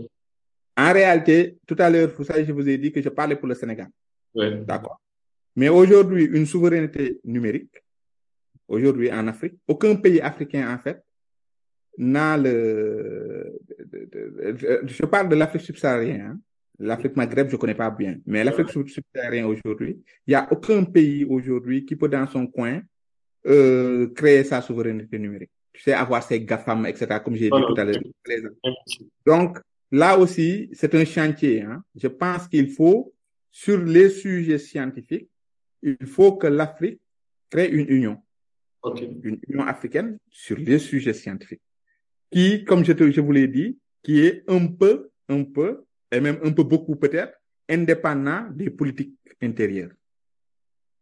En 0.77 0.93
réalité, 0.93 1.59
tout 1.67 1.77
à 1.79 1.91
l'heure, 1.91 2.11
vous 2.17 2.25
savez, 2.25 2.45
je 2.45 2.53
vous 2.53 2.67
ai 2.67 2.79
dit 2.79 2.91
que 2.91 3.03
je 3.03 3.11
parlais 3.11 3.37
pour 3.37 3.47
le 3.47 3.55
Sénégal. 3.55 3.89
Ouais. 4.35 4.57
D'accord. 4.65 4.99
Mais 5.55 5.69
aujourd'hui, 5.69 6.25
une 6.25 6.47
souveraineté 6.47 7.21
numérique, 7.25 7.85
aujourd'hui 8.67 9.13
en 9.13 9.29
Afrique, 9.29 9.55
aucun 9.69 9.95
pays 9.97 10.21
africain, 10.21 10.75
en 10.75 10.79
fait, 10.83 11.05
n'a 11.99 12.37
le, 12.37 13.59
je 14.85 15.05
parle 15.07 15.29
de 15.29 15.35
l'Afrique 15.37 15.63
subsaharienne, 15.63 16.21
hein. 16.21 16.41
L'Afrique 16.79 17.15
Maghreb, 17.17 17.49
je 17.49 17.57
connais 17.57 17.75
pas 17.75 17.91
bien, 17.91 18.19
mais 18.27 18.43
l'Afrique 18.43 18.71
sub- 18.71 18.89
subsaharienne 18.89 19.45
aujourd'hui, 19.45 20.03
il 20.27 20.33
y 20.33 20.35
a 20.35 20.49
aucun 20.51 20.83
pays 20.85 21.25
aujourd'hui 21.25 21.85
qui 21.85 21.95
peut 21.95 22.09
dans 22.09 22.27
son 22.27 22.47
coin 22.47 22.81
euh, 23.47 24.09
créer 24.15 24.43
sa 24.43 24.61
souveraineté 24.63 25.19
numérique. 25.19 25.51
Tu 25.73 25.83
sais, 25.83 25.93
avoir 25.93 26.23
ses 26.23 26.41
GAFAM, 26.41 26.87
etc., 26.87 27.21
comme 27.25 27.35
j'ai 27.37 27.51
dit 27.51 27.51
tout 27.51 27.75
à 27.77 27.85
l'heure. 27.85 28.01
donc, 29.25 29.59
là 29.93 30.19
aussi, 30.19 30.71
c'est 30.73 30.95
un 30.95 31.05
chantier. 31.05 31.63
Hein. 31.63 31.85
Je 31.95 32.09
pense 32.09 32.49
qu'il 32.49 32.71
faut, 32.71 33.13
sur 33.51 33.79
les 33.83 34.09
sujets 34.11 34.59
scientifiques, 34.59 35.29
il 35.83 36.07
faut 36.07 36.37
que 36.37 36.47
l'Afrique 36.47 37.01
crée 37.51 37.69
une 37.71 37.89
union, 37.89 38.19
Ok. 38.83 39.03
une 39.23 39.39
union 39.49 39.65
africaine 39.67 40.19
sur 40.31 40.57
les 40.57 40.79
sujets 40.79 41.13
scientifiques, 41.13 41.63
qui, 42.33 42.65
comme 42.65 42.85
je, 42.85 42.93
te, 42.93 43.11
je 43.11 43.21
vous 43.21 43.33
l'ai 43.33 43.47
dit, 43.47 43.79
qui 44.03 44.21
est 44.27 44.43
un 44.49 44.67
peu, 44.67 45.11
un 45.29 45.45
peu, 45.45 45.85
et 46.11 46.21
même 46.21 46.39
un 46.43 46.51
peu 46.53 46.65
beaucoup 46.65 46.97
peut-être, 46.97 47.35
indépendant 47.69 48.49
des 48.51 48.71
politiques 48.71 49.17
intérieures. 49.41 49.93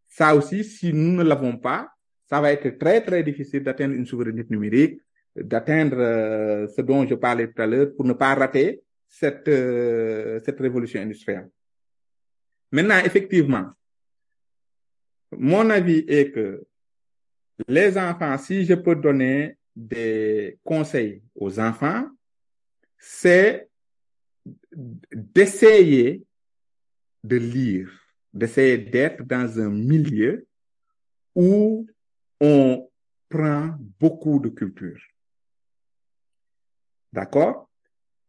Ça 0.08 0.34
aussi, 0.34 0.64
si 0.64 0.92
nous 0.92 1.12
ne 1.12 1.22
l'avons 1.22 1.56
pas, 1.56 1.88
ça 2.28 2.40
va 2.40 2.52
être 2.52 2.78
très, 2.78 3.00
très 3.00 3.22
difficile 3.22 3.62
d'atteindre 3.62 3.94
une 3.94 4.06
souveraineté 4.06 4.48
numérique, 4.50 5.00
d'atteindre 5.36 5.98
euh, 5.98 6.68
ce 6.68 6.82
dont 6.82 7.06
je 7.06 7.14
parlais 7.14 7.48
tout 7.48 7.62
à 7.62 7.66
l'heure 7.66 7.94
pour 7.96 8.04
ne 8.04 8.12
pas 8.12 8.34
rater 8.34 8.82
cette, 9.08 9.48
euh, 9.48 10.40
cette 10.44 10.58
révolution 10.60 11.00
industrielle. 11.00 11.48
Maintenant, 12.72 12.98
effectivement, 13.04 13.70
mon 15.32 15.70
avis 15.70 16.04
est 16.08 16.32
que 16.32 16.64
les 17.68 17.96
enfants, 17.96 18.36
si 18.38 18.64
je 18.64 18.74
peux 18.74 18.96
donner 18.96 19.56
des 19.80 20.58
conseils 20.62 21.22
aux 21.34 21.58
enfants, 21.58 22.06
c'est 22.98 23.68
d'essayer 24.72 26.22
de 27.24 27.36
lire, 27.36 27.90
d'essayer 28.32 28.78
d'être 28.78 29.24
dans 29.24 29.58
un 29.58 29.70
milieu 29.70 30.46
où 31.34 31.86
on 32.40 32.88
prend 33.28 33.74
beaucoup 33.98 34.38
de 34.38 34.48
culture. 34.48 35.00
D'accord? 37.12 37.70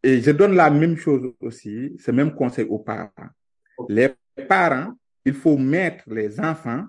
Et 0.03 0.21
je 0.21 0.31
donne 0.31 0.55
la 0.55 0.69
même 0.69 0.97
chose 0.97 1.33
aussi, 1.39 1.95
ce 1.99 2.11
même 2.11 2.33
conseil 2.33 2.65
aux 2.65 2.79
parents. 2.79 3.11
Les 3.89 4.15
parents, 4.47 4.93
il 5.25 5.33
faut 5.33 5.57
mettre 5.57 6.09
les 6.09 6.39
enfants 6.39 6.85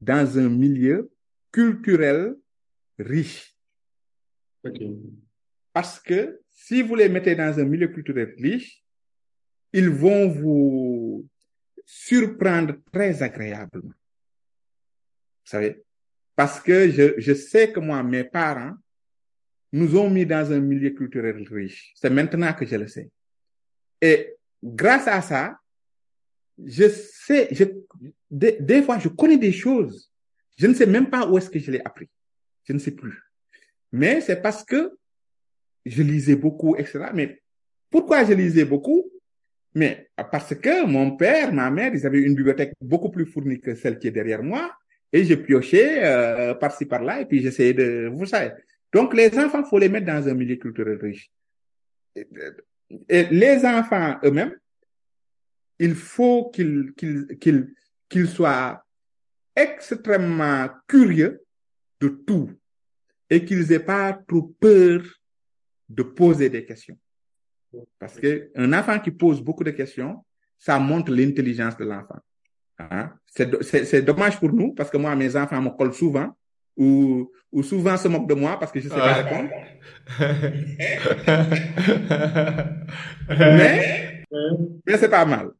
dans 0.00 0.38
un 0.38 0.48
milieu 0.48 1.10
culturel 1.52 2.34
riche. 2.98 3.55
Parce 5.72 6.00
que 6.00 6.40
si 6.50 6.82
vous 6.82 6.94
les 6.94 7.08
mettez 7.08 7.34
dans 7.34 7.58
un 7.58 7.64
milieu 7.64 7.88
culturel 7.88 8.34
riche, 8.38 8.82
ils 9.72 9.90
vont 9.90 10.28
vous 10.28 11.28
surprendre 11.84 12.76
très 12.92 13.22
agréablement. 13.22 13.88
Vous 13.88 15.50
savez? 15.50 15.84
Parce 16.34 16.60
que 16.60 16.90
je, 16.90 17.14
je 17.18 17.34
sais 17.34 17.72
que 17.72 17.80
moi, 17.80 18.02
mes 18.02 18.24
parents 18.24 18.74
nous 19.72 19.96
ont 19.96 20.10
mis 20.10 20.26
dans 20.26 20.52
un 20.52 20.60
milieu 20.60 20.90
culturel 20.90 21.46
riche. 21.48 21.92
C'est 21.94 22.10
maintenant 22.10 22.52
que 22.54 22.66
je 22.66 22.76
le 22.76 22.88
sais. 22.88 23.10
Et 24.00 24.34
grâce 24.62 25.06
à 25.08 25.20
ça, 25.22 25.58
je 26.64 26.88
sais, 26.88 27.48
je, 27.52 27.64
des, 28.30 28.56
des 28.60 28.82
fois, 28.82 28.98
je 28.98 29.08
connais 29.08 29.36
des 29.38 29.52
choses. 29.52 30.10
Je 30.56 30.66
ne 30.66 30.74
sais 30.74 30.86
même 30.86 31.10
pas 31.10 31.28
où 31.28 31.36
est-ce 31.36 31.50
que 31.50 31.58
je 31.58 31.70
l'ai 31.70 31.80
appris. 31.84 32.08
Je 32.64 32.72
ne 32.72 32.78
sais 32.78 32.92
plus. 32.92 33.25
Mais 33.96 34.20
c'est 34.20 34.42
parce 34.42 34.62
que 34.62 34.94
je 35.86 36.02
lisais 36.02 36.36
beaucoup, 36.36 36.76
etc. 36.76 37.06
Mais 37.14 37.40
pourquoi 37.90 38.24
je 38.24 38.34
lisais 38.34 38.66
beaucoup? 38.66 39.10
Mais 39.74 40.10
parce 40.30 40.54
que 40.54 40.84
mon 40.84 41.16
père, 41.16 41.50
ma 41.50 41.70
mère, 41.70 41.94
ils 41.94 42.06
avaient 42.06 42.20
une 42.20 42.34
bibliothèque 42.34 42.74
beaucoup 42.78 43.08
plus 43.10 43.24
fournie 43.24 43.58
que 43.58 43.74
celle 43.74 43.98
qui 43.98 44.08
est 44.08 44.10
derrière 44.10 44.42
moi. 44.42 44.70
Et 45.12 45.24
je 45.24 45.34
piochais 45.34 46.04
euh, 46.04 46.54
par-ci, 46.54 46.84
par-là, 46.84 47.22
et 47.22 47.26
puis 47.26 47.40
j'essayais 47.40 47.72
de... 47.72 48.10
Vous 48.12 48.26
savez. 48.26 48.52
Donc, 48.92 49.14
les 49.14 49.38
enfants, 49.38 49.64
faut 49.64 49.78
les 49.78 49.88
mettre 49.88 50.06
dans 50.06 50.28
un 50.28 50.34
milieu 50.34 50.56
culturel 50.56 50.98
riche. 51.00 51.30
Et, 52.14 52.26
et 53.08 53.24
les 53.30 53.64
enfants 53.64 54.18
eux-mêmes, 54.24 54.54
il 55.78 55.94
faut 55.94 56.50
qu'ils 56.50 58.26
soient 58.26 58.84
extrêmement 59.54 60.68
curieux 60.86 61.42
de 62.00 62.08
tout 62.08 62.50
et 63.28 63.44
qu'ils 63.44 63.72
aient 63.72 63.80
pas 63.80 64.12
trop 64.12 64.54
peur 64.60 65.02
de 65.88 66.02
poser 66.02 66.48
des 66.48 66.64
questions. 66.64 66.98
Parce 67.98 68.18
que 68.18 68.50
un 68.54 68.72
enfant 68.72 68.98
qui 68.98 69.10
pose 69.10 69.40
beaucoup 69.40 69.64
de 69.64 69.70
questions, 69.70 70.24
ça 70.58 70.78
montre 70.78 71.12
l'intelligence 71.12 71.76
de 71.76 71.84
l'enfant. 71.84 72.18
Hein? 72.78 73.12
C'est, 73.26 73.62
c'est, 73.62 73.84
c'est 73.84 74.02
dommage 74.02 74.38
pour 74.38 74.52
nous 74.52 74.72
parce 74.72 74.90
que 74.90 74.96
moi, 74.96 75.14
mes 75.16 75.34
enfants 75.36 75.60
me 75.60 75.70
collent 75.70 75.94
souvent 75.94 76.34
ou, 76.76 77.30
ou 77.50 77.62
souvent 77.62 77.96
se 77.96 78.08
moquent 78.08 78.28
de 78.28 78.34
moi 78.34 78.58
parce 78.58 78.72
que 78.72 78.80
je 78.80 78.88
sais 78.88 78.94
pas 78.94 79.14
répondre. 79.14 79.50
mais, 83.28 84.24
mais 84.86 84.98
c'est 84.98 85.08
pas 85.08 85.24
mal. 85.24 85.50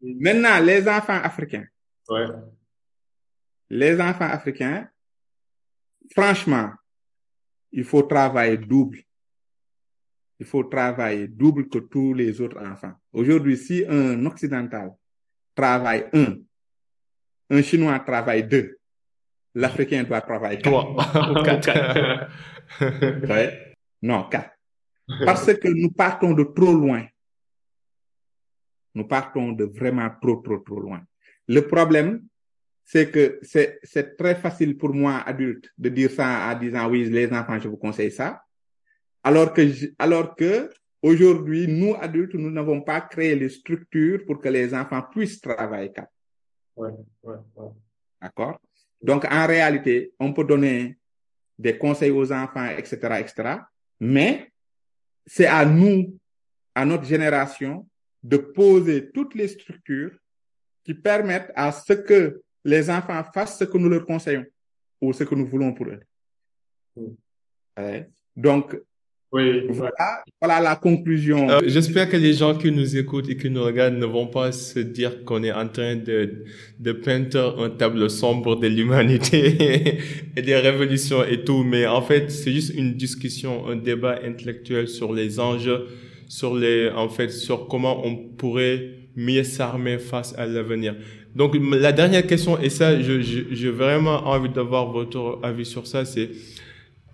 Maintenant, 0.00 0.60
les 0.60 0.86
enfants 0.88 1.20
africains. 1.22 1.66
Ouais. 2.08 2.26
Les 3.70 4.00
enfants 4.00 4.28
africains, 4.28 4.88
franchement, 6.14 6.70
il 7.72 7.84
faut 7.84 8.02
travailler 8.02 8.56
double. 8.56 8.98
Il 10.38 10.46
faut 10.46 10.64
travailler 10.64 11.28
double 11.28 11.68
que 11.68 11.78
tous 11.78 12.12
les 12.14 12.40
autres 12.40 12.60
enfants. 12.60 12.92
Aujourd'hui, 13.12 13.56
si 13.56 13.84
un 13.88 14.24
occidental 14.26 14.92
travaille 15.54 16.06
un, 16.12 16.36
un 17.50 17.62
chinois 17.62 17.98
travaille 18.00 18.46
deux, 18.46 18.78
l'africain 19.54 20.04
doit 20.04 20.20
travailler 20.20 20.60
trois 20.60 20.90
ou 21.30 21.42
quatre. 21.42 22.28
ouais. 23.28 23.62
Non, 24.02 24.28
quatre. 24.28 24.50
Parce 25.24 25.52
que 25.54 25.68
nous 25.68 25.90
partons 25.90 26.32
de 26.34 26.44
trop 26.44 26.74
loin. 26.74 27.06
Nous 28.94 29.06
partons 29.06 29.52
de 29.52 29.64
vraiment 29.64 30.10
trop, 30.20 30.36
trop, 30.36 30.58
trop 30.58 30.80
loin. 30.80 31.02
Le 31.48 31.60
problème, 31.60 32.26
c'est 32.88 33.10
que 33.10 33.40
c'est, 33.42 33.80
c'est 33.82 34.16
très 34.16 34.36
facile 34.36 34.78
pour 34.78 34.94
moi, 34.94 35.16
adulte, 35.26 35.68
de 35.76 35.88
dire 35.88 36.10
ça 36.10 36.48
en 36.48 36.58
disant 36.58 36.88
oui, 36.88 37.04
les 37.10 37.30
enfants, 37.32 37.58
je 37.58 37.66
vous 37.66 37.76
conseille 37.76 38.12
ça. 38.12 38.44
Alors 39.24 39.52
que, 39.52 39.62
alors 39.98 40.36
que 40.36 40.70
aujourd'hui, 41.02 41.66
nous, 41.66 41.96
adultes, 42.00 42.34
nous 42.34 42.50
n'avons 42.50 42.80
pas 42.82 43.00
créé 43.00 43.34
les 43.34 43.48
structures 43.48 44.24
pour 44.24 44.40
que 44.40 44.48
les 44.48 44.72
enfants 44.72 45.02
puissent 45.02 45.40
travailler. 45.40 45.90
Ouais, 46.76 46.90
ouais, 47.24 47.34
ouais. 47.56 47.70
D'accord? 48.22 48.60
Donc, 49.02 49.24
en 49.24 49.46
réalité, 49.48 50.12
on 50.20 50.32
peut 50.32 50.44
donner 50.44 50.96
des 51.58 51.76
conseils 51.76 52.12
aux 52.12 52.32
enfants, 52.32 52.68
etc., 52.68 52.96
etc. 53.18 53.58
Mais 53.98 54.52
c'est 55.26 55.46
à 55.46 55.64
nous, 55.64 56.16
à 56.72 56.84
notre 56.84 57.04
génération, 57.04 57.88
de 58.22 58.36
poser 58.36 59.10
toutes 59.10 59.34
les 59.34 59.48
structures 59.48 60.16
qui 60.84 60.94
permettent 60.94 61.50
à 61.56 61.72
ce 61.72 61.92
que 61.92 62.42
les 62.66 62.90
enfants 62.90 63.22
fassent 63.32 63.58
ce 63.58 63.64
que 63.64 63.78
nous 63.78 63.88
leur 63.88 64.04
conseillons 64.04 64.44
ou 65.00 65.12
ce 65.12 65.24
que 65.24 65.34
nous 65.34 65.46
voulons 65.46 65.72
pour 65.72 65.86
eux. 65.86 66.00
Mm. 66.96 67.02
Ouais. 67.78 68.08
Donc, 68.36 68.76
Oui, 69.32 69.66
Voilà, 69.68 70.24
voilà 70.40 70.60
la 70.60 70.76
conclusion. 70.76 71.48
Euh, 71.48 71.60
J'espère 71.66 72.08
que 72.08 72.16
les 72.16 72.32
gens 72.32 72.56
qui 72.56 72.70
nous 72.72 72.96
écoutent 72.96 73.28
et 73.28 73.36
qui 73.36 73.50
nous 73.50 73.62
regardent 73.62 73.98
ne 73.98 74.06
vont 74.06 74.26
pas 74.26 74.50
se 74.52 74.80
dire 74.80 75.24
qu'on 75.24 75.42
est 75.42 75.52
en 75.52 75.68
train 75.68 75.96
de, 75.96 76.44
de 76.78 76.92
peindre 76.92 77.62
un 77.62 77.70
tableau 77.70 78.08
sombre 78.08 78.56
de 78.56 78.66
l'humanité 78.66 79.98
et 80.36 80.42
des 80.42 80.56
révolutions 80.56 81.22
et 81.24 81.44
tout, 81.44 81.62
mais 81.62 81.86
en 81.86 82.02
fait, 82.02 82.30
c'est 82.30 82.52
juste 82.52 82.74
une 82.74 82.94
discussion, 82.94 83.66
un 83.68 83.76
débat 83.76 84.18
intellectuel 84.24 84.88
sur 84.88 85.12
les 85.12 85.38
enjeux, 85.38 85.86
sur 86.28 86.56
les, 86.56 86.90
en 86.90 87.08
fait, 87.08 87.30
sur 87.30 87.68
comment 87.68 88.06
on 88.06 88.16
pourrait 88.16 88.96
mieux 89.16 89.44
s'armer 89.44 89.98
face 89.98 90.34
à 90.38 90.46
l'avenir. 90.46 90.94
Donc, 91.36 91.54
la 91.70 91.92
dernière 91.92 92.26
question, 92.26 92.58
et 92.58 92.70
ça, 92.70 92.98
j'ai 92.98 93.70
vraiment 93.70 94.26
envie 94.26 94.48
d'avoir 94.48 94.90
votre 94.90 95.38
avis 95.42 95.66
sur 95.66 95.86
ça, 95.86 96.06
c'est, 96.06 96.30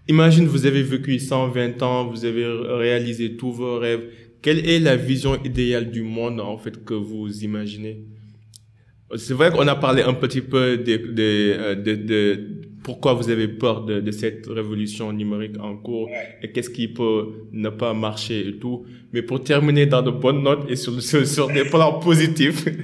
Imagine, 0.09 0.47
vous 0.47 0.67
avez 0.67 0.83
vécu 0.83 1.19
120 1.19 1.81
ans, 1.83 2.07
vous 2.07 2.25
avez 2.25 2.45
réalisé 2.45 3.37
tous 3.37 3.53
vos 3.53 3.79
rêves. 3.79 4.03
Quelle 4.41 4.69
est 4.69 4.81
la 4.81 4.97
vision 4.97 5.41
idéale 5.45 5.91
du 5.91 6.03
monde, 6.03 6.41
en 6.41 6.57
fait, 6.59 6.85
que 6.85 6.95
vous 6.95 7.45
imaginez? 7.45 8.05
C'est 9.17 9.35
vrai 9.35 9.51
qu'on 9.51 9.67
a 9.69 9.77
parlé 9.77 10.03
un 10.03 10.15
petit 10.15 10.41
peu 10.41 10.77
de, 10.79 10.97
de, 10.97 11.13
euh, 11.19 11.75
de, 11.75 11.95
de 11.95 12.49
pourquoi 12.83 13.15
vous 13.15 13.31
avez 13.31 13.49
peur 13.49 13.85
de, 13.85 14.01
de 14.01 14.11
cette 14.11 14.47
révolution 14.47 15.13
numérique 15.13 15.59
en 15.61 15.77
cours 15.77 16.11
et 16.43 16.53
qu'est-ce 16.53 16.71
qui 16.71 16.89
peut 16.89 17.47
ne 17.53 17.69
pas 17.69 17.95
marcher 17.95 18.49
et 18.49 18.59
tout. 18.59 18.85
Mais 19.13 19.23
pour 19.23 19.43
terminer 19.43 19.87
dans 19.87 20.03
de 20.03 20.11
bonnes 20.11 20.43
notes 20.43 20.71
et 20.71 20.77
sur, 20.77 21.01
sur, 21.03 21.27
sur 21.27 21.49
des 21.49 21.65
plans 21.65 21.99
positifs. 21.99 22.65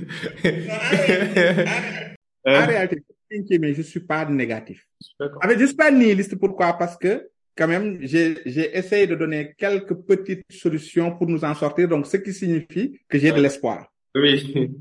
En 2.47 2.67
réalité, 2.67 3.59
mais 3.59 3.75
je 3.75 3.83
suis 3.83 4.01
pas 4.01 4.25
négatif. 4.25 4.87
je 5.21 5.67
suis 5.67 5.77
pas 5.77 5.91
nihiliste. 5.91 6.37
Pourquoi? 6.37 6.73
Parce 6.73 6.97
que, 6.97 7.29
quand 7.55 7.69
même, 7.69 7.99
j'ai, 8.01 8.39
j'ai 8.47 8.77
essayé 8.77 9.07
de 9.07 9.15
donner 9.15 9.55
quelques 9.59 9.95
petites 9.95 10.45
solutions 10.51 11.17
pour 11.17 11.27
nous 11.27 11.45
en 11.45 11.55
sortir. 11.55 11.89
Donc, 11.89 12.07
ce 12.07 12.17
qui 12.17 12.33
signifie 12.33 12.99
que 13.09 13.19
j'ai 13.19 13.33
de 13.33 13.41
l'espoir. 13.41 13.93
Oui. 14.15 14.75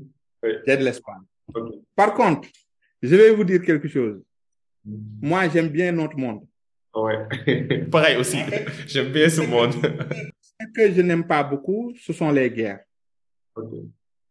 J'ai 0.64 0.76
de 0.76 0.84
l'espoir. 0.84 1.18
Par 1.96 2.14
contre, 2.14 2.48
je 3.02 3.16
vais 3.16 3.32
vous 3.32 3.42
dire 3.42 3.60
quelque 3.60 3.88
chose. 3.88 4.22
Moi, 5.22 5.48
j'aime 5.48 5.68
bien 5.68 5.92
notre 5.92 6.16
monde. 6.16 6.46
Ouais. 6.94 7.84
Pareil 7.90 8.16
aussi. 8.16 8.38
J'aime 8.86 9.12
bien 9.12 9.28
ce 9.28 9.42
monde. 9.42 9.74
Ce 10.42 10.66
que 10.74 10.92
je 10.92 11.00
n'aime 11.02 11.26
pas 11.26 11.44
beaucoup, 11.44 11.92
ce 12.00 12.12
sont 12.12 12.30
les 12.30 12.50
guerres. 12.50 12.80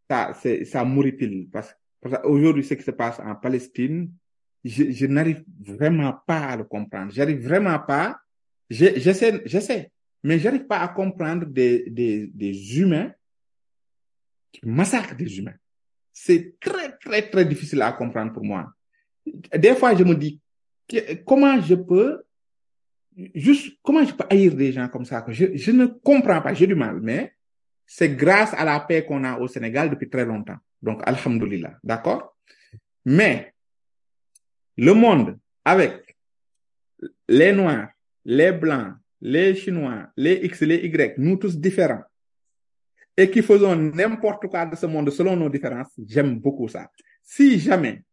Ça, 0.10 0.34
c'est, 0.42 0.66
ça 0.66 0.84
m'horripile. 0.84 1.48
Parce, 1.52 1.76
parce 2.02 2.22
qu'aujourd'hui, 2.22 2.64
ce 2.64 2.74
qui 2.74 2.84
se 2.84 2.92
passe 2.92 3.20
en 3.20 3.36
Palestine, 3.36 4.12
je, 4.64 4.92
je 4.92 5.06
n'arrive 5.06 5.44
vraiment 5.60 6.14
pas 6.26 6.40
à 6.48 6.58
le 6.58 6.64
comprendre. 6.64 7.12
J'arrive 7.14 7.40
vraiment 7.46 7.80
pas. 7.80 8.20
Je- 8.70 8.98
J'essaie, 9.00 9.42
j'essaie, 9.46 9.92
mais 10.24 10.40
j'arrive 10.40 10.66
pas 10.66 10.80
à 10.80 10.88
comprendre 10.90 11.46
des, 11.46 11.90
des, 11.90 12.28
des 12.28 12.80
humains 12.80 13.12
qui 14.52 14.62
massacrent 14.66 15.16
des 15.16 15.38
humains. 15.40 15.56
C'est 16.12 16.56
très, 16.60 16.98
très, 16.98 17.30
très 17.30 17.46
difficile 17.46 17.82
à 17.82 17.92
comprendre 17.94 18.34
pour 18.34 18.44
moi. 18.44 18.74
Des 19.56 19.76
fois, 19.76 19.96
je 19.96 20.04
me 20.04 20.16
dis, 20.16 20.42
comment 21.26 21.60
je 21.62 21.76
peux, 21.76 22.24
juste, 23.34 23.78
comment 23.84 24.04
je 24.06 24.14
peux 24.14 24.26
haïr 24.30 24.56
des 24.56 24.72
gens 24.72 24.88
comme 24.88 25.06
ça? 25.06 25.22
que 25.22 25.32
Je, 25.32 25.72
ne 25.72 25.86
comprends 25.86 26.42
pas, 26.42 26.54
j'ai 26.54 26.68
du 26.68 26.76
mal, 26.76 27.00
mais 27.02 27.34
c'est 27.86 28.16
grâce 28.16 28.54
à 28.54 28.66
la 28.66 28.80
paix 28.80 29.06
qu'on 29.06 29.24
a 29.24 29.38
au 29.40 29.48
Sénégal 29.48 29.90
depuis 29.90 30.10
très 30.10 30.26
longtemps. 30.26 30.58
Donc, 30.82 31.02
alhamdoulilah, 31.06 31.78
d'accord? 31.84 32.38
Mais, 33.06 33.54
le 34.78 34.94
monde, 34.94 35.38
avec 35.66 36.16
les 37.28 37.52
Noirs, 37.52 37.90
les 38.26 38.52
Blancs, 38.52 38.94
les 39.22 39.56
Chinois, 39.56 40.10
les 40.16 40.36
X, 40.46 40.62
les 40.62 40.86
Y, 40.86 41.18
nous 41.18 41.38
tous 41.38 41.58
différents, 41.58 42.04
et 43.16 43.30
qui 43.32 43.42
faisons 43.42 43.76
n'importe 43.76 44.48
quoi 44.48 44.66
de 44.66 44.76
ce 44.76 44.86
monde 44.86 45.10
selon 45.10 45.36
nos 45.36 45.50
différences, 45.50 45.92
j'aime 46.06 46.40
beaucoup 46.40 46.68
ça. 46.68 46.92
Si 47.24 47.58
jamais, 47.60 48.04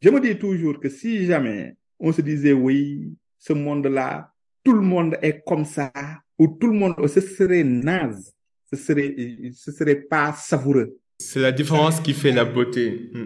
je 0.00 0.08
me 0.08 0.20
dis 0.20 0.38
toujours 0.38 0.80
que 0.80 0.88
si 0.88 1.26
jamais 1.26 1.76
on 2.04 2.12
se 2.12 2.20
disait 2.20 2.52
oui, 2.52 3.14
ce 3.38 3.54
monde-là, 3.54 4.30
tout 4.62 4.74
le 4.74 4.82
monde 4.82 5.16
est 5.22 5.42
comme 5.44 5.64
ça, 5.64 5.90
ou 6.38 6.46
tout 6.46 6.66
le 6.66 6.78
monde, 6.78 6.94
ce 7.08 7.20
serait 7.20 7.64
naze, 7.64 8.34
ce 8.70 8.76
serait, 8.76 9.14
ce 9.54 9.72
serait 9.72 10.02
pas 10.02 10.32
savoureux. 10.34 10.98
C'est 11.18 11.40
la 11.40 11.50
différence 11.50 12.00
qui 12.00 12.12
fait 12.12 12.32
la 12.32 12.44
beauté. 12.44 13.10
Hmm. 13.14 13.24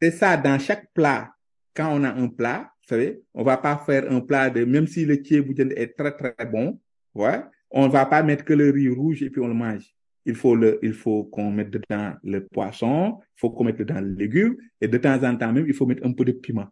C'est 0.00 0.12
ça, 0.12 0.36
dans 0.36 0.58
chaque 0.58 0.92
plat, 0.94 1.32
quand 1.74 1.92
on 1.92 2.04
a 2.04 2.12
un 2.12 2.28
plat, 2.28 2.70
vous 2.82 2.88
savez, 2.88 3.22
on 3.34 3.42
va 3.42 3.56
pas 3.56 3.76
faire 3.84 4.10
un 4.10 4.20
plat 4.20 4.50
de, 4.50 4.64
même 4.64 4.86
si 4.86 5.04
le 5.04 5.16
tchéboudienne 5.16 5.72
est 5.76 5.96
très 5.96 6.12
très 6.16 6.46
bon, 6.46 6.78
ouais, 7.14 7.40
on 7.70 7.88
va 7.88 8.06
pas 8.06 8.22
mettre 8.22 8.44
que 8.44 8.52
le 8.52 8.70
riz 8.70 8.88
rouge 8.88 9.22
et 9.22 9.30
puis 9.30 9.40
on 9.40 9.48
le 9.48 9.54
mange. 9.54 9.84
Il 10.24 10.36
faut 10.36 10.54
le, 10.54 10.78
il 10.82 10.92
faut 10.92 11.24
qu'on 11.24 11.50
mette 11.50 11.70
dedans 11.70 12.14
le 12.22 12.46
poisson, 12.46 13.18
il 13.20 13.40
faut 13.40 13.50
qu'on 13.50 13.64
mette 13.64 13.78
dedans 13.78 14.00
le 14.00 14.14
légume, 14.14 14.56
et 14.80 14.86
de 14.86 14.98
temps 14.98 15.20
en 15.24 15.36
temps 15.36 15.52
même, 15.52 15.66
il 15.66 15.74
faut 15.74 15.86
mettre 15.86 16.06
un 16.06 16.12
peu 16.12 16.24
de 16.24 16.32
piment. 16.32 16.68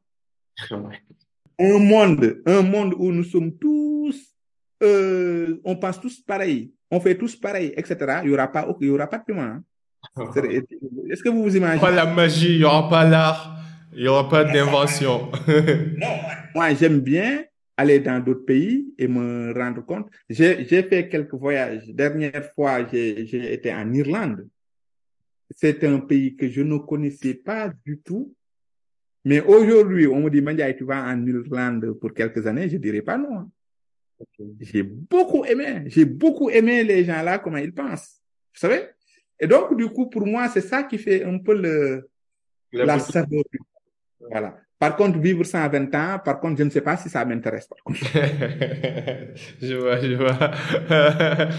Un 1.61 1.79
monde, 1.79 2.43
un 2.47 2.63
monde 2.63 2.95
où 2.97 3.13
nous 3.13 3.25
sommes 3.25 3.57
tous, 3.59 4.17
euh, 4.83 5.61
on 5.65 5.77
pense 5.77 6.01
tous 6.01 6.21
pareil, 6.21 6.73
on 6.91 7.01
fait 7.01 7.17
tous 7.17 7.37
pareil, 7.37 7.75
etc. 7.77 8.21
Il 8.25 8.31
y 8.31 8.33
aura 8.33 8.49
pas, 8.51 8.67
il 8.81 8.87
y 8.87 8.91
aura 8.91 9.07
pas 9.07 9.19
de 9.19 9.25
piment. 9.25 9.43
hein. 9.43 9.63
Est-ce 11.11 11.23
que 11.23 11.29
vous 11.29 11.43
vous 11.43 11.57
imaginez? 11.57 11.81
Pas 11.81 11.91
la 11.91 12.07
magie, 12.07 12.55
il 12.55 12.59
n'y 12.59 12.65
aura 12.65 12.89
pas 12.89 13.05
l'art, 13.05 13.59
il 13.93 14.03
n'y 14.03 14.09
aura 14.09 14.29
pas 14.29 14.45
d'invention. 14.45 15.31
Moi, 16.55 16.75
j'aime 16.75 17.01
bien 17.01 17.45
aller 17.77 18.01
dans 18.01 18.25
d'autres 18.25 18.45
pays 18.45 18.95
et 18.99 19.07
me 19.07 19.53
rendre 19.55 19.85
compte. 19.85 20.09
J'ai, 20.29 20.65
fait 20.65 21.09
quelques 21.09 21.35
voyages. 21.35 21.89
Dernière 21.89 22.45
fois, 22.55 22.87
j'ai, 22.91 23.27
j'ai 23.27 23.53
été 23.53 23.73
en 23.73 23.93
Irlande. 23.93 24.47
C'est 25.51 25.85
un 25.85 25.99
pays 25.99 26.37
que 26.37 26.49
je 26.49 26.63
ne 26.63 26.79
connaissais 26.79 27.35
pas 27.35 27.71
du 27.85 28.01
tout. 28.01 28.35
Mais 29.25 29.41
aujourd'hui, 29.41 30.07
on 30.07 30.21
me 30.21 30.31
dit, 30.31 30.41
Mandiaye, 30.41 30.77
tu 30.77 30.85
vas 30.85 31.05
en 31.05 31.27
Irlande 31.27 31.93
pour 32.01 32.15
quelques 32.15 32.47
années. 32.47 32.69
Je 32.69 32.79
dirais 32.79 33.03
pas 33.03 33.19
non. 33.19 33.51
J'ai 34.61 34.83
beaucoup 34.83 35.45
aimé. 35.45 35.85
J'ai 35.87 36.05
beaucoup 36.05 36.51
aimé 36.51 36.85
les 36.85 37.05
gens 37.05 37.23
là, 37.23 37.39
comment 37.39 37.59
ils 37.59 37.73
pensent. 37.73 38.21
Vous 38.55 38.61
savez? 38.61 38.89
Et 39.39 39.47
donc, 39.47 39.77
du 39.77 39.89
coup, 39.89 40.09
pour 40.09 40.27
moi, 40.27 40.49
c'est 40.49 40.61
ça 40.61 40.83
qui 40.83 40.99
fait 40.99 41.25
un 41.25 41.39
peu 41.39 41.55
le, 41.55 42.09
La 42.73 42.85
la 42.85 42.99
saveur. 42.99 43.43
Voilà. 44.21 44.57
Par 44.79 44.97
contre, 44.97 45.19
vivre 45.19 45.45
120 45.45 45.95
ans, 45.95 46.19
par 46.25 46.41
contre, 46.41 46.59
je 46.59 46.65
ne 46.65 46.71
sais 46.71 46.81
pas 46.81 46.97
si 46.97 47.11
ça 47.11 47.25
m'intéresse. 47.25 47.69
je 49.61 49.75
vois, 49.75 50.01
je 50.01 50.15
vois. 50.15 50.51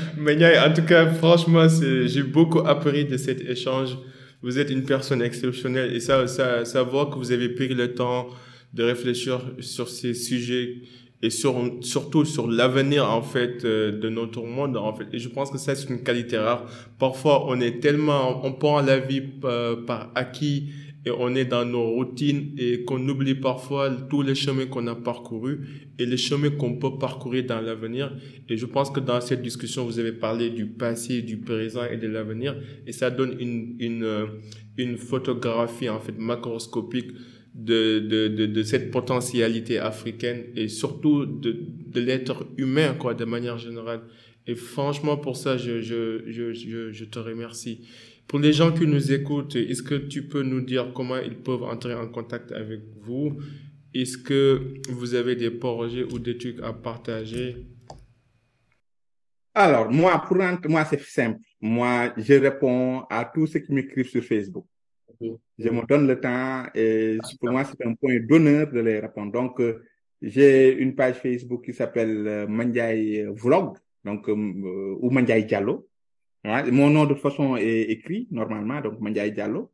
Mais 0.17 0.59
en 0.59 0.73
tout 0.73 0.85
cas, 0.85 1.07
franchement, 1.13 1.67
j'ai 1.69 2.23
beaucoup 2.23 2.59
appris 2.59 3.05
de 3.05 3.17
cet 3.17 3.41
échange. 3.41 3.95
Vous 4.41 4.57
êtes 4.57 4.72
une 4.72 4.84
personne 4.84 5.22
exceptionnelle 5.22 5.95
et 5.95 5.99
ça, 5.99 6.27
ça, 6.27 6.84
voit 6.84 7.05
que 7.07 7.15
vous 7.15 7.31
avez 7.31 7.49
pris 7.49 7.68
le 7.69 7.93
temps 7.93 8.27
de 8.73 8.84
réfléchir 8.84 9.41
sur 9.59 9.88
ces 9.88 10.13
sujets 10.13 10.77
et 11.22 11.30
sur, 11.30 11.55
surtout 11.81 12.26
sur 12.26 12.49
l'avenir, 12.49 13.07
en 13.07 13.22
fait, 13.22 13.63
euh, 13.63 13.91
de 13.91 14.09
notre 14.09 14.41
monde, 14.41 14.76
en 14.76 14.93
fait. 14.95 15.05
Et 15.13 15.19
je 15.19 15.30
pense 15.30 15.51
que 15.51 15.59
ça, 15.59 15.76
c'est 15.76 15.89
une 15.89 16.01
qualité 16.01 16.38
rare. 16.38 16.65
Parfois, 16.97 17.45
on 17.47 17.61
est 17.61 17.80
tellement, 17.80 18.43
on 18.43 18.53
prend 18.53 18.81
la 18.81 18.97
vie 18.97 19.22
euh, 19.43 19.76
par 19.85 20.11
acquis 20.15 20.72
et 21.06 21.11
on 21.11 21.34
est 21.36 21.45
dans 21.45 21.65
nos 21.65 21.90
routines 21.90 22.53
et 22.57 22.84
qu'on 22.84 23.07
oublie 23.10 23.34
parfois 23.36 23.90
tous 24.10 24.22
les 24.22 24.36
chemins 24.36 24.68
qu'on 24.68 24.86
a 24.88 24.95
parcourus 24.95 25.60
et 25.98 26.06
les 26.06 26.18
chemins 26.18 26.52
qu'on 26.52 26.78
peut 26.78 26.98
parcourir 26.99 27.45
dans 27.45 27.60
l'avenir. 27.60 28.15
Et 28.48 28.56
je 28.56 28.65
pense 28.68 28.91
que 28.91 28.99
dans 28.99 29.19
cette 29.19 29.41
discussion, 29.41 29.86
vous 29.86 29.98
avez 29.98 30.11
parlé 30.11 30.52
du 30.52 30.68
passé, 30.68 31.23
du 31.23 31.38
présent 31.38 31.86
et 31.86 31.98
de 31.98 32.07
l'avenir. 32.07 32.56
Et 32.86 32.91
ça 32.91 33.10
donne 33.10 33.36
une, 33.40 33.76
une, 33.80 34.03
euh, 34.03 34.26
une 34.78 34.98
photographie, 34.98 35.90
en 35.90 35.99
fait, 35.99 36.18
macroscopique 36.19 37.11
de, 37.56 37.99
de, 37.99 38.28
de, 38.28 38.45
de 38.45 38.64
cette 38.64 38.91
potentialité 38.91 39.80
africaine 39.80 40.44
et 40.56 40.68
surtout 40.68 41.26
de, 41.26 41.65
de 41.88 41.99
l'être 41.99 42.45
humain, 42.57 42.94
quoi, 42.94 43.15
de 43.15 43.26
manière 43.26 43.57
générale. 43.57 44.02
Et 44.48 44.56
franchement, 44.56 45.18
pour 45.18 45.36
ça, 45.36 45.57
je, 45.57 45.82
je, 45.82 46.23
je, 46.28 46.53
je, 46.53 46.91
je 46.91 47.06
te 47.06 47.19
remercie. 47.19 47.82
Pour 48.27 48.39
les 48.39 48.53
gens 48.53 48.72
qui 48.72 48.88
nous 48.88 49.11
écoutent, 49.11 49.56
est-ce 49.56 49.84
que 49.84 49.95
tu 49.95 50.27
peux 50.27 50.43
nous 50.43 50.61
dire 50.61 50.91
comment 50.93 51.18
ils 51.18 51.38
peuvent 51.38 51.64
entrer 51.64 51.93
en 51.93 52.07
contact 52.07 52.52
avec 52.52 52.81
vous? 53.02 53.38
Est-ce 53.93 54.18
que 54.18 54.76
vous 54.89 55.15
avez 55.15 55.35
des 55.35 55.52
projets 55.52 56.03
ou 56.03 56.18
des 56.18 56.38
trucs 56.38 56.61
à 56.61 56.72
partager? 56.72 57.68
Alors, 59.53 59.91
moi, 59.91 60.22
pour 60.26 60.38
moi, 60.69 60.85
c'est 60.85 61.02
simple. 61.02 61.39
Moi, 61.60 62.14
je 62.15 62.34
réponds 62.35 63.02
à 63.10 63.26
tous 63.26 63.48
ceux 63.48 63.60
qui 63.60 63.73
m'écrivent 63.73 64.07
sur 64.07 64.23
Facebook. 64.23 64.65
Ok. 65.07 65.27
Je 65.60 65.69
me 65.69 65.85
donne 65.85 66.07
le 66.07 66.19
temps 66.19 66.64
et 66.73 67.18
pour 67.39 67.52
moi, 67.52 67.65
c'est 67.65 67.85
un 67.85 67.93
point 67.95 68.18
d'honneur 68.19 68.72
de 68.72 68.80
les 68.80 68.99
répondre. 68.99 69.34
Donc, 69.34 69.60
euh, 69.60 69.84
j'ai 70.22 70.73
une 70.77 70.95
page 70.95 71.15
Facebook 71.15 71.65
qui 71.65 71.73
s'appelle 71.73 72.27
euh, 72.27 72.48
Mandiaye 72.48 73.26
Vlog, 73.35 73.77
donc, 74.06 74.30
euh, 74.30 74.34
euh, 74.34 74.95
ou 74.99 75.10
Mandiaye 75.10 75.45
Diallo. 75.45 75.88
Mon 76.43 76.89
nom 76.89 77.05
de 77.05 77.15
façon 77.15 77.55
est 77.55 77.84
écrit 77.84 78.27
normalement, 78.31 78.81
donc 78.81 78.99
Mandiaye 78.99 79.31
Diallo. 79.31 79.72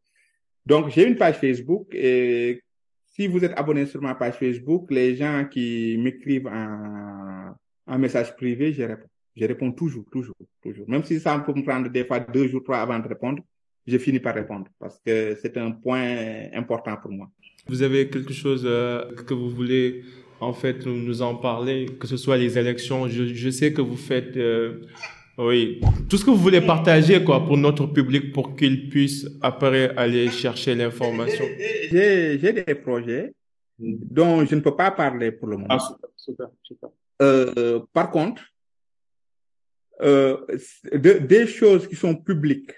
Donc, 0.65 0.89
j'ai 0.89 1.07
une 1.07 1.15
page 1.15 1.38
Facebook 1.38 1.88
et 1.94 2.61
si 3.06 3.27
vous 3.27 3.44
êtes 3.44 3.57
abonné 3.57 3.85
sur 3.85 4.02
ma 4.02 4.15
page 4.15 4.35
Facebook, 4.35 4.91
les 4.91 5.15
gens 5.15 5.45
qui 5.49 5.98
m'écrivent 5.98 6.48
en, 6.48 7.56
en 7.88 7.98
message 7.98 8.35
privé, 8.35 8.73
je 8.73 8.84
réponds. 8.84 9.10
Je 9.39 9.45
réponds 9.45 9.72
toujours, 9.72 10.03
toujours, 10.11 10.35
toujours. 10.64 10.89
Même 10.89 11.03
si 11.03 11.19
ça 11.19 11.38
peut 11.39 11.53
me 11.53 11.64
prendre 11.64 11.89
des 11.89 12.03
fois 12.03 12.19
deux 12.19 12.48
jours, 12.48 12.64
trois 12.64 12.80
avant 12.80 12.98
de 12.98 13.07
répondre, 13.07 13.44
je 13.85 13.98
finis 13.99 14.19
par 14.19 14.34
répondre 14.34 14.65
parce 14.80 14.99
que 15.06 15.38
c'est 15.39 15.56
un 15.57 15.72
point 15.72 16.49
important 16.53 16.98
pour 16.98 17.11
moi. 17.11 17.30
Vous 17.68 17.84
avez 17.84 18.10
quelque 18.10 18.34
chose 18.34 18.64
euh, 18.65 19.14
que 19.27 19.35
vous 19.35 19.49
voulez 19.49 20.03
en 20.39 20.53
fait 20.53 20.85
nous, 20.85 20.98
nous, 20.98 21.22
en 21.22 21.35
parler, 21.35 21.85
que 21.99 22.07
ce 22.07 22.18
soit 22.18 22.38
les 22.38 22.57
élections. 22.57 23.07
Je, 23.07 23.26
je 23.26 23.49
sais 23.49 23.73
que 23.73 23.81
vous 23.81 23.95
faites, 23.95 24.35
euh, 24.38 24.81
oui, 25.38 25.81
tout 26.09 26.18
ce 26.18 26.26
que 26.26 26.31
vous 26.31 26.38
voulez 26.38 26.61
partager 26.61 27.23
quoi 27.23 27.45
pour 27.45 27.57
notre 27.57 27.85
public 27.88 28.34
pour 28.34 28.55
qu'il 28.55 28.89
puisse 28.89 29.27
après 29.41 29.95
aller 29.95 30.30
chercher 30.30 30.76
l'information. 30.76 31.45
J'ai 31.91 32.38
des 32.38 32.76
projets 32.76 33.34
dont 33.80 34.45
je 34.45 34.55
ne 34.55 34.61
peux 34.61 34.76
pas 34.76 34.91
parler 34.91 35.31
pour 35.31 35.47
le 35.47 35.57
moment. 35.57 35.68
Ah, 35.69 35.80
super, 35.80 36.09
super, 36.15 36.47
super. 36.64 36.89
Euh, 37.22 37.81
par 37.93 38.11
contre, 38.11 38.43
euh, 40.01 40.38
de, 40.91 41.14
des 41.14 41.47
choses 41.47 41.88
qui 41.88 41.95
sont 41.95 42.15
publiques 42.15 42.73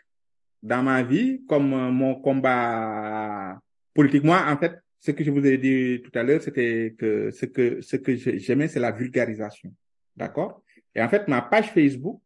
dans 0.62 0.84
ma 0.84 1.04
vie, 1.04 1.42
comme 1.48 1.74
euh, 1.74 1.92
mon 1.92 2.16
combat 2.16 3.60
politique. 3.94 4.24
Moi, 4.24 4.42
en 4.48 4.58
fait, 4.58 4.80
ce 5.00 5.12
que 5.12 5.24
je 5.24 5.32
vous 5.32 5.46
ai 5.46 5.58
dit 5.58 6.02
tout 6.02 6.18
à 6.18 6.24
l'heure, 6.24 6.42
c'était 6.42 6.96
que 6.98 7.32
ce 7.32 7.46
que 7.46 7.82
ce 7.82 7.96
que 7.96 8.16
j'aimais, 8.16 8.68
c'est 8.68 8.80
la 8.80 8.92
vulgarisation, 8.92 9.74
d'accord? 10.16 10.62
Et 10.96 11.02
en 11.02 11.10
fait, 11.10 11.28
ma 11.28 11.42
page 11.42 11.72
Facebook, 11.72 12.22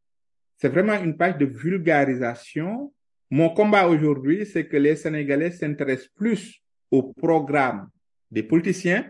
c'est 0.58 0.70
vraiment 0.70 1.02
une 1.02 1.18
page 1.18 1.38
de 1.38 1.46
vulgarisation. 1.46 2.94
Mon 3.30 3.50
combat 3.50 3.88
aujourd'hui, 3.88 4.46
c'est 4.46 4.68
que 4.68 4.78
les 4.78 4.96
Sénégalais 4.96 5.52
s'intéressent 5.52 6.10
plus 6.16 6.62
au 6.92 7.04
programme 7.14 7.90
des 8.30 8.44
politiciens, 8.44 9.10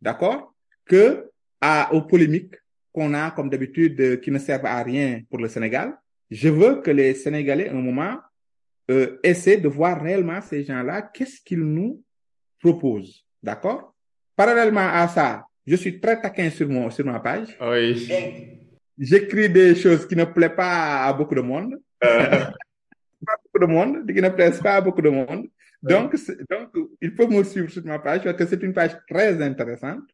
d'accord, 0.00 0.54
que 0.84 1.30
à, 1.60 1.92
aux 1.92 2.02
polémiques 2.02 2.54
qu'on 2.92 3.14
a 3.14 3.30
comme 3.30 3.48
d'habitude 3.48 4.20
qui 4.20 4.30
ne 4.30 4.38
servent 4.38 4.66
à 4.66 4.82
rien 4.82 5.20
pour 5.30 5.38
le 5.38 5.48
Sénégal. 5.48 5.94
Je 6.30 6.48
veux 6.48 6.80
que 6.80 6.90
les 6.90 7.14
Sénégalais, 7.14 7.68
un 7.68 7.74
moment, 7.74 8.16
euh, 8.90 9.18
essaient 9.22 9.58
de 9.58 9.68
voir 9.68 10.02
réellement 10.02 10.40
ces 10.40 10.64
gens-là, 10.64 11.02
qu'est-ce 11.02 11.40
qu'ils 11.40 11.60
nous 11.60 12.02
proposent, 12.60 13.24
d'accord? 13.42 13.94
Parallèlement 14.36 14.88
à 14.92 15.08
ça, 15.08 15.44
je 15.66 15.76
suis 15.76 16.00
très 16.00 16.20
taquin 16.20 16.50
sur, 16.50 16.68
mon, 16.68 16.90
sur 16.90 17.04
ma 17.04 17.20
page. 17.20 17.56
Oui. 17.60 18.61
J'écris 18.98 19.48
des 19.48 19.74
choses 19.74 20.06
qui 20.06 20.16
ne 20.16 20.24
plaisent 20.24 20.56
pas 20.56 21.06
à 21.06 21.12
beaucoup 21.12 21.34
de 21.34 21.40
monde. 21.40 21.80
Euh. 22.04 22.44
pas 23.26 23.36
beaucoup 23.44 23.66
de 23.66 23.72
monde, 23.72 24.06
qui 24.12 24.20
ne 24.20 24.28
plaisent 24.28 24.60
pas 24.60 24.76
à 24.76 24.80
beaucoup 24.80 25.02
de 25.02 25.08
monde. 25.10 25.46
Donc, 25.82 26.14
donc, 26.48 26.68
il 27.00 27.10
faut 27.12 27.26
me 27.28 27.42
suivre 27.42 27.68
sur 27.70 27.84
ma 27.84 27.98
page 27.98 28.22
parce 28.22 28.36
que 28.36 28.46
c'est 28.46 28.62
une 28.62 28.72
page 28.72 28.96
très 29.08 29.40
intéressante. 29.42 30.04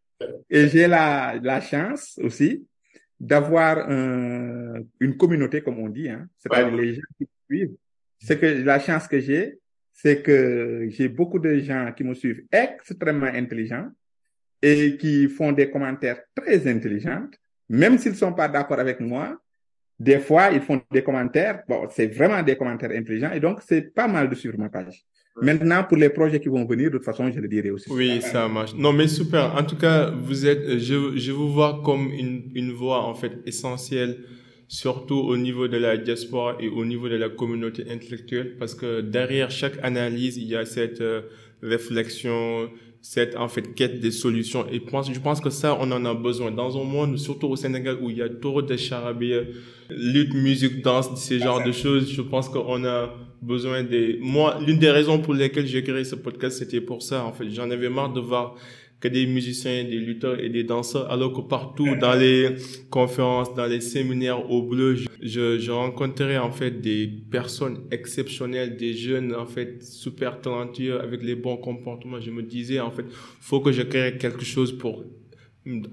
Et 0.48 0.66
j'ai 0.68 0.86
la, 0.88 1.38
la 1.42 1.60
chance 1.60 2.18
aussi 2.22 2.66
d'avoir 3.20 3.88
un, 3.90 4.80
une 5.00 5.16
communauté, 5.16 5.60
comme 5.60 5.78
on 5.80 5.88
dit, 5.88 6.08
hein. 6.08 6.26
C'est-à-dire 6.38 6.74
Ouais. 6.74 6.82
les 6.82 6.94
gens 6.94 7.02
qui 7.18 7.24
me 7.24 7.28
suivent. 7.56 7.76
C'est 8.18 8.38
que 8.40 8.46
la 8.46 8.78
chance 8.80 9.06
que 9.06 9.20
j'ai, 9.20 9.58
c'est 9.92 10.22
que 10.22 10.86
j'ai 10.90 11.08
beaucoup 11.08 11.38
de 11.38 11.58
gens 11.58 11.92
qui 11.96 12.04
me 12.04 12.14
suivent 12.14 12.44
extrêmement 12.52 13.26
intelligents 13.26 13.88
et 14.62 14.96
qui 14.96 15.28
font 15.28 15.52
des 15.52 15.70
commentaires 15.70 16.20
très 16.34 16.66
intelligents, 16.66 17.26
même 17.68 17.98
s'ils 17.98 18.16
sont 18.16 18.32
pas 18.32 18.48
d'accord 18.48 18.78
avec 18.78 19.00
moi. 19.00 19.36
Des 19.98 20.20
fois, 20.20 20.50
ils 20.52 20.60
font 20.60 20.80
des 20.92 21.02
commentaires. 21.02 21.62
Bon, 21.68 21.88
c'est 21.90 22.06
vraiment 22.06 22.42
des 22.42 22.56
commentaires 22.56 22.92
intelligents 22.92 23.32
et 23.32 23.40
donc 23.40 23.60
c'est 23.66 23.82
pas 23.82 24.06
mal 24.06 24.28
de 24.28 24.34
suivre 24.34 24.56
ma 24.58 24.68
page. 24.68 25.04
Maintenant, 25.40 25.84
pour 25.84 25.96
les 25.96 26.08
projets 26.08 26.40
qui 26.40 26.48
vont 26.48 26.64
venir, 26.64 26.90
de 26.90 26.96
toute 26.96 27.04
façon, 27.04 27.30
je 27.30 27.38
le 27.38 27.48
dirai 27.48 27.70
aussi. 27.70 27.90
Oui, 27.90 28.20
ça 28.20 28.48
marche. 28.48 28.74
Non, 28.74 28.92
mais 28.92 29.06
super. 29.06 29.54
En 29.54 29.62
tout 29.62 29.76
cas, 29.76 30.10
vous 30.10 30.46
êtes, 30.46 30.78
je, 30.78 31.16
je 31.16 31.32
vous 31.32 31.52
vois 31.52 31.80
comme 31.84 32.10
une, 32.10 32.50
une 32.54 32.72
voix, 32.72 33.04
en 33.04 33.14
fait, 33.14 33.32
essentielle, 33.46 34.18
surtout 34.66 35.14
au 35.14 35.36
niveau 35.36 35.68
de 35.68 35.78
la 35.78 35.96
diaspora 35.96 36.56
et 36.60 36.68
au 36.68 36.84
niveau 36.84 37.08
de 37.08 37.16
la 37.16 37.28
communauté 37.28 37.84
intellectuelle, 37.88 38.56
parce 38.58 38.74
que 38.74 39.00
derrière 39.00 39.50
chaque 39.50 39.78
analyse, 39.82 40.36
il 40.36 40.48
y 40.48 40.56
a 40.56 40.64
cette 40.64 41.00
euh, 41.00 41.22
réflexion, 41.62 42.68
cette, 43.00 43.36
en 43.36 43.48
fait, 43.48 43.74
quête 43.74 44.00
des 44.00 44.10
solutions. 44.10 44.66
Et 44.70 44.80
je 44.84 44.90
pense, 44.90 45.12
je 45.12 45.20
pense 45.20 45.40
que 45.40 45.50
ça, 45.50 45.76
on 45.80 45.90
en 45.92 46.04
a 46.04 46.14
besoin. 46.14 46.50
Dans 46.50 46.80
un 46.80 46.84
monde, 46.84 47.18
surtout 47.18 47.48
au 47.48 47.56
Sénégal, 47.56 47.98
où 48.00 48.10
il 48.10 48.18
y 48.18 48.22
a 48.22 48.28
trop 48.28 48.62
de 48.62 48.76
charabia, 48.76 49.42
lutte, 49.90 50.34
musique, 50.34 50.82
danse, 50.82 51.14
ces 51.16 51.38
genres 51.38 51.62
de 51.62 51.72
choses, 51.72 52.10
je 52.12 52.22
pense 52.22 52.48
qu'on 52.48 52.84
a 52.84 53.14
besoin 53.40 53.82
des... 53.82 54.18
Moi, 54.20 54.58
l'une 54.66 54.78
des 54.78 54.90
raisons 54.90 55.20
pour 55.20 55.34
lesquelles 55.34 55.66
j'ai 55.66 55.82
créé 55.82 56.04
ce 56.04 56.16
podcast, 56.16 56.58
c'était 56.58 56.80
pour 56.80 57.02
ça, 57.02 57.24
en 57.24 57.32
fait. 57.32 57.48
J'en 57.50 57.70
avais 57.70 57.88
marre 57.88 58.12
de 58.12 58.20
voir 58.20 58.56
que 59.00 59.08
des 59.08 59.26
musiciens, 59.26 59.84
des 59.84 59.98
lutteurs 59.98 60.40
et 60.40 60.48
des 60.48 60.64
danseurs, 60.64 61.10
alors 61.10 61.32
que 61.32 61.40
partout, 61.40 61.94
dans 62.00 62.14
les 62.14 62.56
conférences, 62.90 63.54
dans 63.54 63.66
les 63.66 63.80
séminaires 63.80 64.50
au 64.50 64.62
bleu, 64.62 64.96
je, 65.22 65.58
je 65.58 65.70
rencontrais, 65.70 66.38
en 66.38 66.50
fait, 66.50 66.80
des 66.80 67.06
personnes 67.30 67.82
exceptionnelles, 67.92 68.76
des 68.76 68.94
jeunes, 68.94 69.34
en 69.34 69.46
fait, 69.46 69.84
super 69.84 70.40
talentueux, 70.40 71.00
avec 71.00 71.22
les 71.22 71.36
bons 71.36 71.56
comportements. 71.58 72.20
Je 72.20 72.32
me 72.32 72.42
disais, 72.42 72.80
en 72.80 72.90
fait, 72.90 73.04
faut 73.40 73.60
que 73.60 73.70
je 73.70 73.82
crée 73.82 74.16
quelque 74.18 74.44
chose 74.44 74.76
pour, 74.76 75.04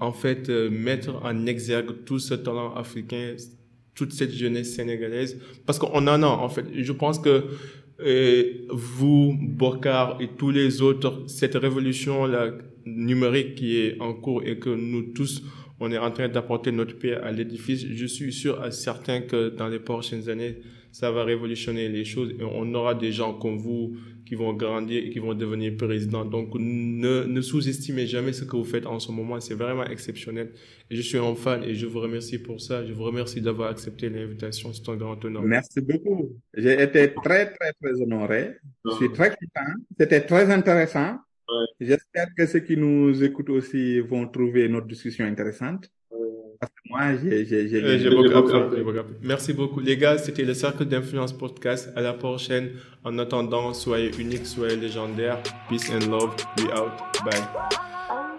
en 0.00 0.12
fait, 0.12 0.48
euh, 0.48 0.68
mettre 0.68 1.14
en 1.22 1.46
exergue 1.46 2.04
tout 2.04 2.18
ce 2.18 2.34
talent 2.34 2.74
africain, 2.74 3.36
toute 3.94 4.12
cette 4.12 4.32
jeunesse 4.32 4.74
sénégalaise, 4.74 5.40
parce 5.64 5.78
qu'on 5.78 5.88
en 6.08 6.08
a, 6.08 6.26
en 6.26 6.48
fait. 6.48 6.64
Je 6.74 6.92
pense 6.92 7.20
que 7.20 7.44
euh, 8.00 8.42
vous, 8.68 9.38
Bokar 9.40 10.20
et 10.20 10.28
tous 10.36 10.50
les 10.50 10.82
autres, 10.82 11.22
cette 11.28 11.54
révolution-là 11.54 12.50
numérique 12.86 13.56
qui 13.56 13.76
est 13.78 14.00
en 14.00 14.14
cours 14.14 14.42
et 14.44 14.58
que 14.58 14.70
nous 14.70 15.12
tous, 15.12 15.42
on 15.80 15.90
est 15.92 15.98
en 15.98 16.10
train 16.10 16.28
d'apporter 16.28 16.72
notre 16.72 16.96
pierre 16.96 17.24
à 17.24 17.32
l'édifice, 17.32 17.86
je 17.86 18.06
suis 18.06 18.32
sûr 18.32 18.62
à 18.62 18.70
certain 18.70 19.20
que 19.20 19.50
dans 19.50 19.68
les 19.68 19.80
prochaines 19.80 20.28
années, 20.28 20.58
ça 20.92 21.10
va 21.10 21.24
révolutionner 21.24 21.88
les 21.88 22.04
choses 22.04 22.30
et 22.38 22.42
on 22.42 22.72
aura 22.74 22.94
des 22.94 23.12
gens 23.12 23.34
comme 23.34 23.58
vous 23.58 23.96
qui 24.26 24.34
vont 24.34 24.52
grandir 24.54 25.04
et 25.04 25.10
qui 25.10 25.20
vont 25.20 25.34
devenir 25.34 25.76
présidents. 25.76 26.24
Donc, 26.24 26.54
ne, 26.58 27.24
ne 27.24 27.40
sous-estimez 27.40 28.06
jamais 28.06 28.32
ce 28.32 28.44
que 28.44 28.56
vous 28.56 28.64
faites 28.64 28.86
en 28.86 28.98
ce 28.98 29.12
moment. 29.12 29.38
C'est 29.40 29.54
vraiment 29.54 29.84
exceptionnel. 29.84 30.52
Et 30.90 30.96
je 30.96 31.02
suis 31.02 31.18
un 31.18 31.34
fan 31.34 31.62
et 31.62 31.74
je 31.74 31.86
vous 31.86 32.00
remercie 32.00 32.38
pour 32.38 32.60
ça. 32.60 32.84
Je 32.84 32.92
vous 32.92 33.04
remercie 33.04 33.40
d'avoir 33.40 33.70
accepté 33.70 34.10
l'invitation. 34.10 34.72
C'est 34.72 34.88
un 34.88 34.96
grand 34.96 35.24
honneur. 35.24 35.42
Merci 35.42 35.80
beaucoup. 35.80 36.32
J'ai 36.54 36.82
été 36.82 37.14
très, 37.14 37.52
très, 37.52 37.72
très 37.80 38.02
honoré. 38.02 38.56
Je 38.84 38.96
suis 38.96 39.12
très 39.12 39.30
content. 39.30 39.72
C'était 39.98 40.22
très 40.22 40.50
intéressant. 40.50 41.18
Ouais. 41.48 41.66
J'espère 41.80 42.26
que 42.36 42.46
ceux 42.46 42.60
qui 42.60 42.76
nous 42.76 43.22
écoutent 43.22 43.50
aussi 43.50 44.00
vont 44.00 44.26
trouver 44.26 44.68
notre 44.68 44.86
discussion 44.86 45.24
intéressante. 45.24 45.90
Parce 46.58 46.72
que 46.72 46.88
moi, 46.88 47.16
j'ai, 47.22 48.10
beaucoup. 48.10 48.98
Merci 49.22 49.52
beaucoup. 49.52 49.80
Les 49.80 49.96
gars, 49.96 50.16
c'était 50.16 50.44
le 50.44 50.54
Cercle 50.54 50.86
d'Influence 50.86 51.32
Podcast. 51.32 51.92
À 51.94 52.00
la 52.00 52.14
prochaine. 52.14 52.70
En 53.04 53.18
attendant, 53.18 53.74
soyez 53.74 54.10
uniques, 54.18 54.46
soyez 54.46 54.76
légendaires. 54.76 55.42
Peace 55.68 55.90
and 55.90 56.10
love. 56.10 56.34
We 56.58 56.66
out. 56.68 56.92
Bye. 57.24 58.35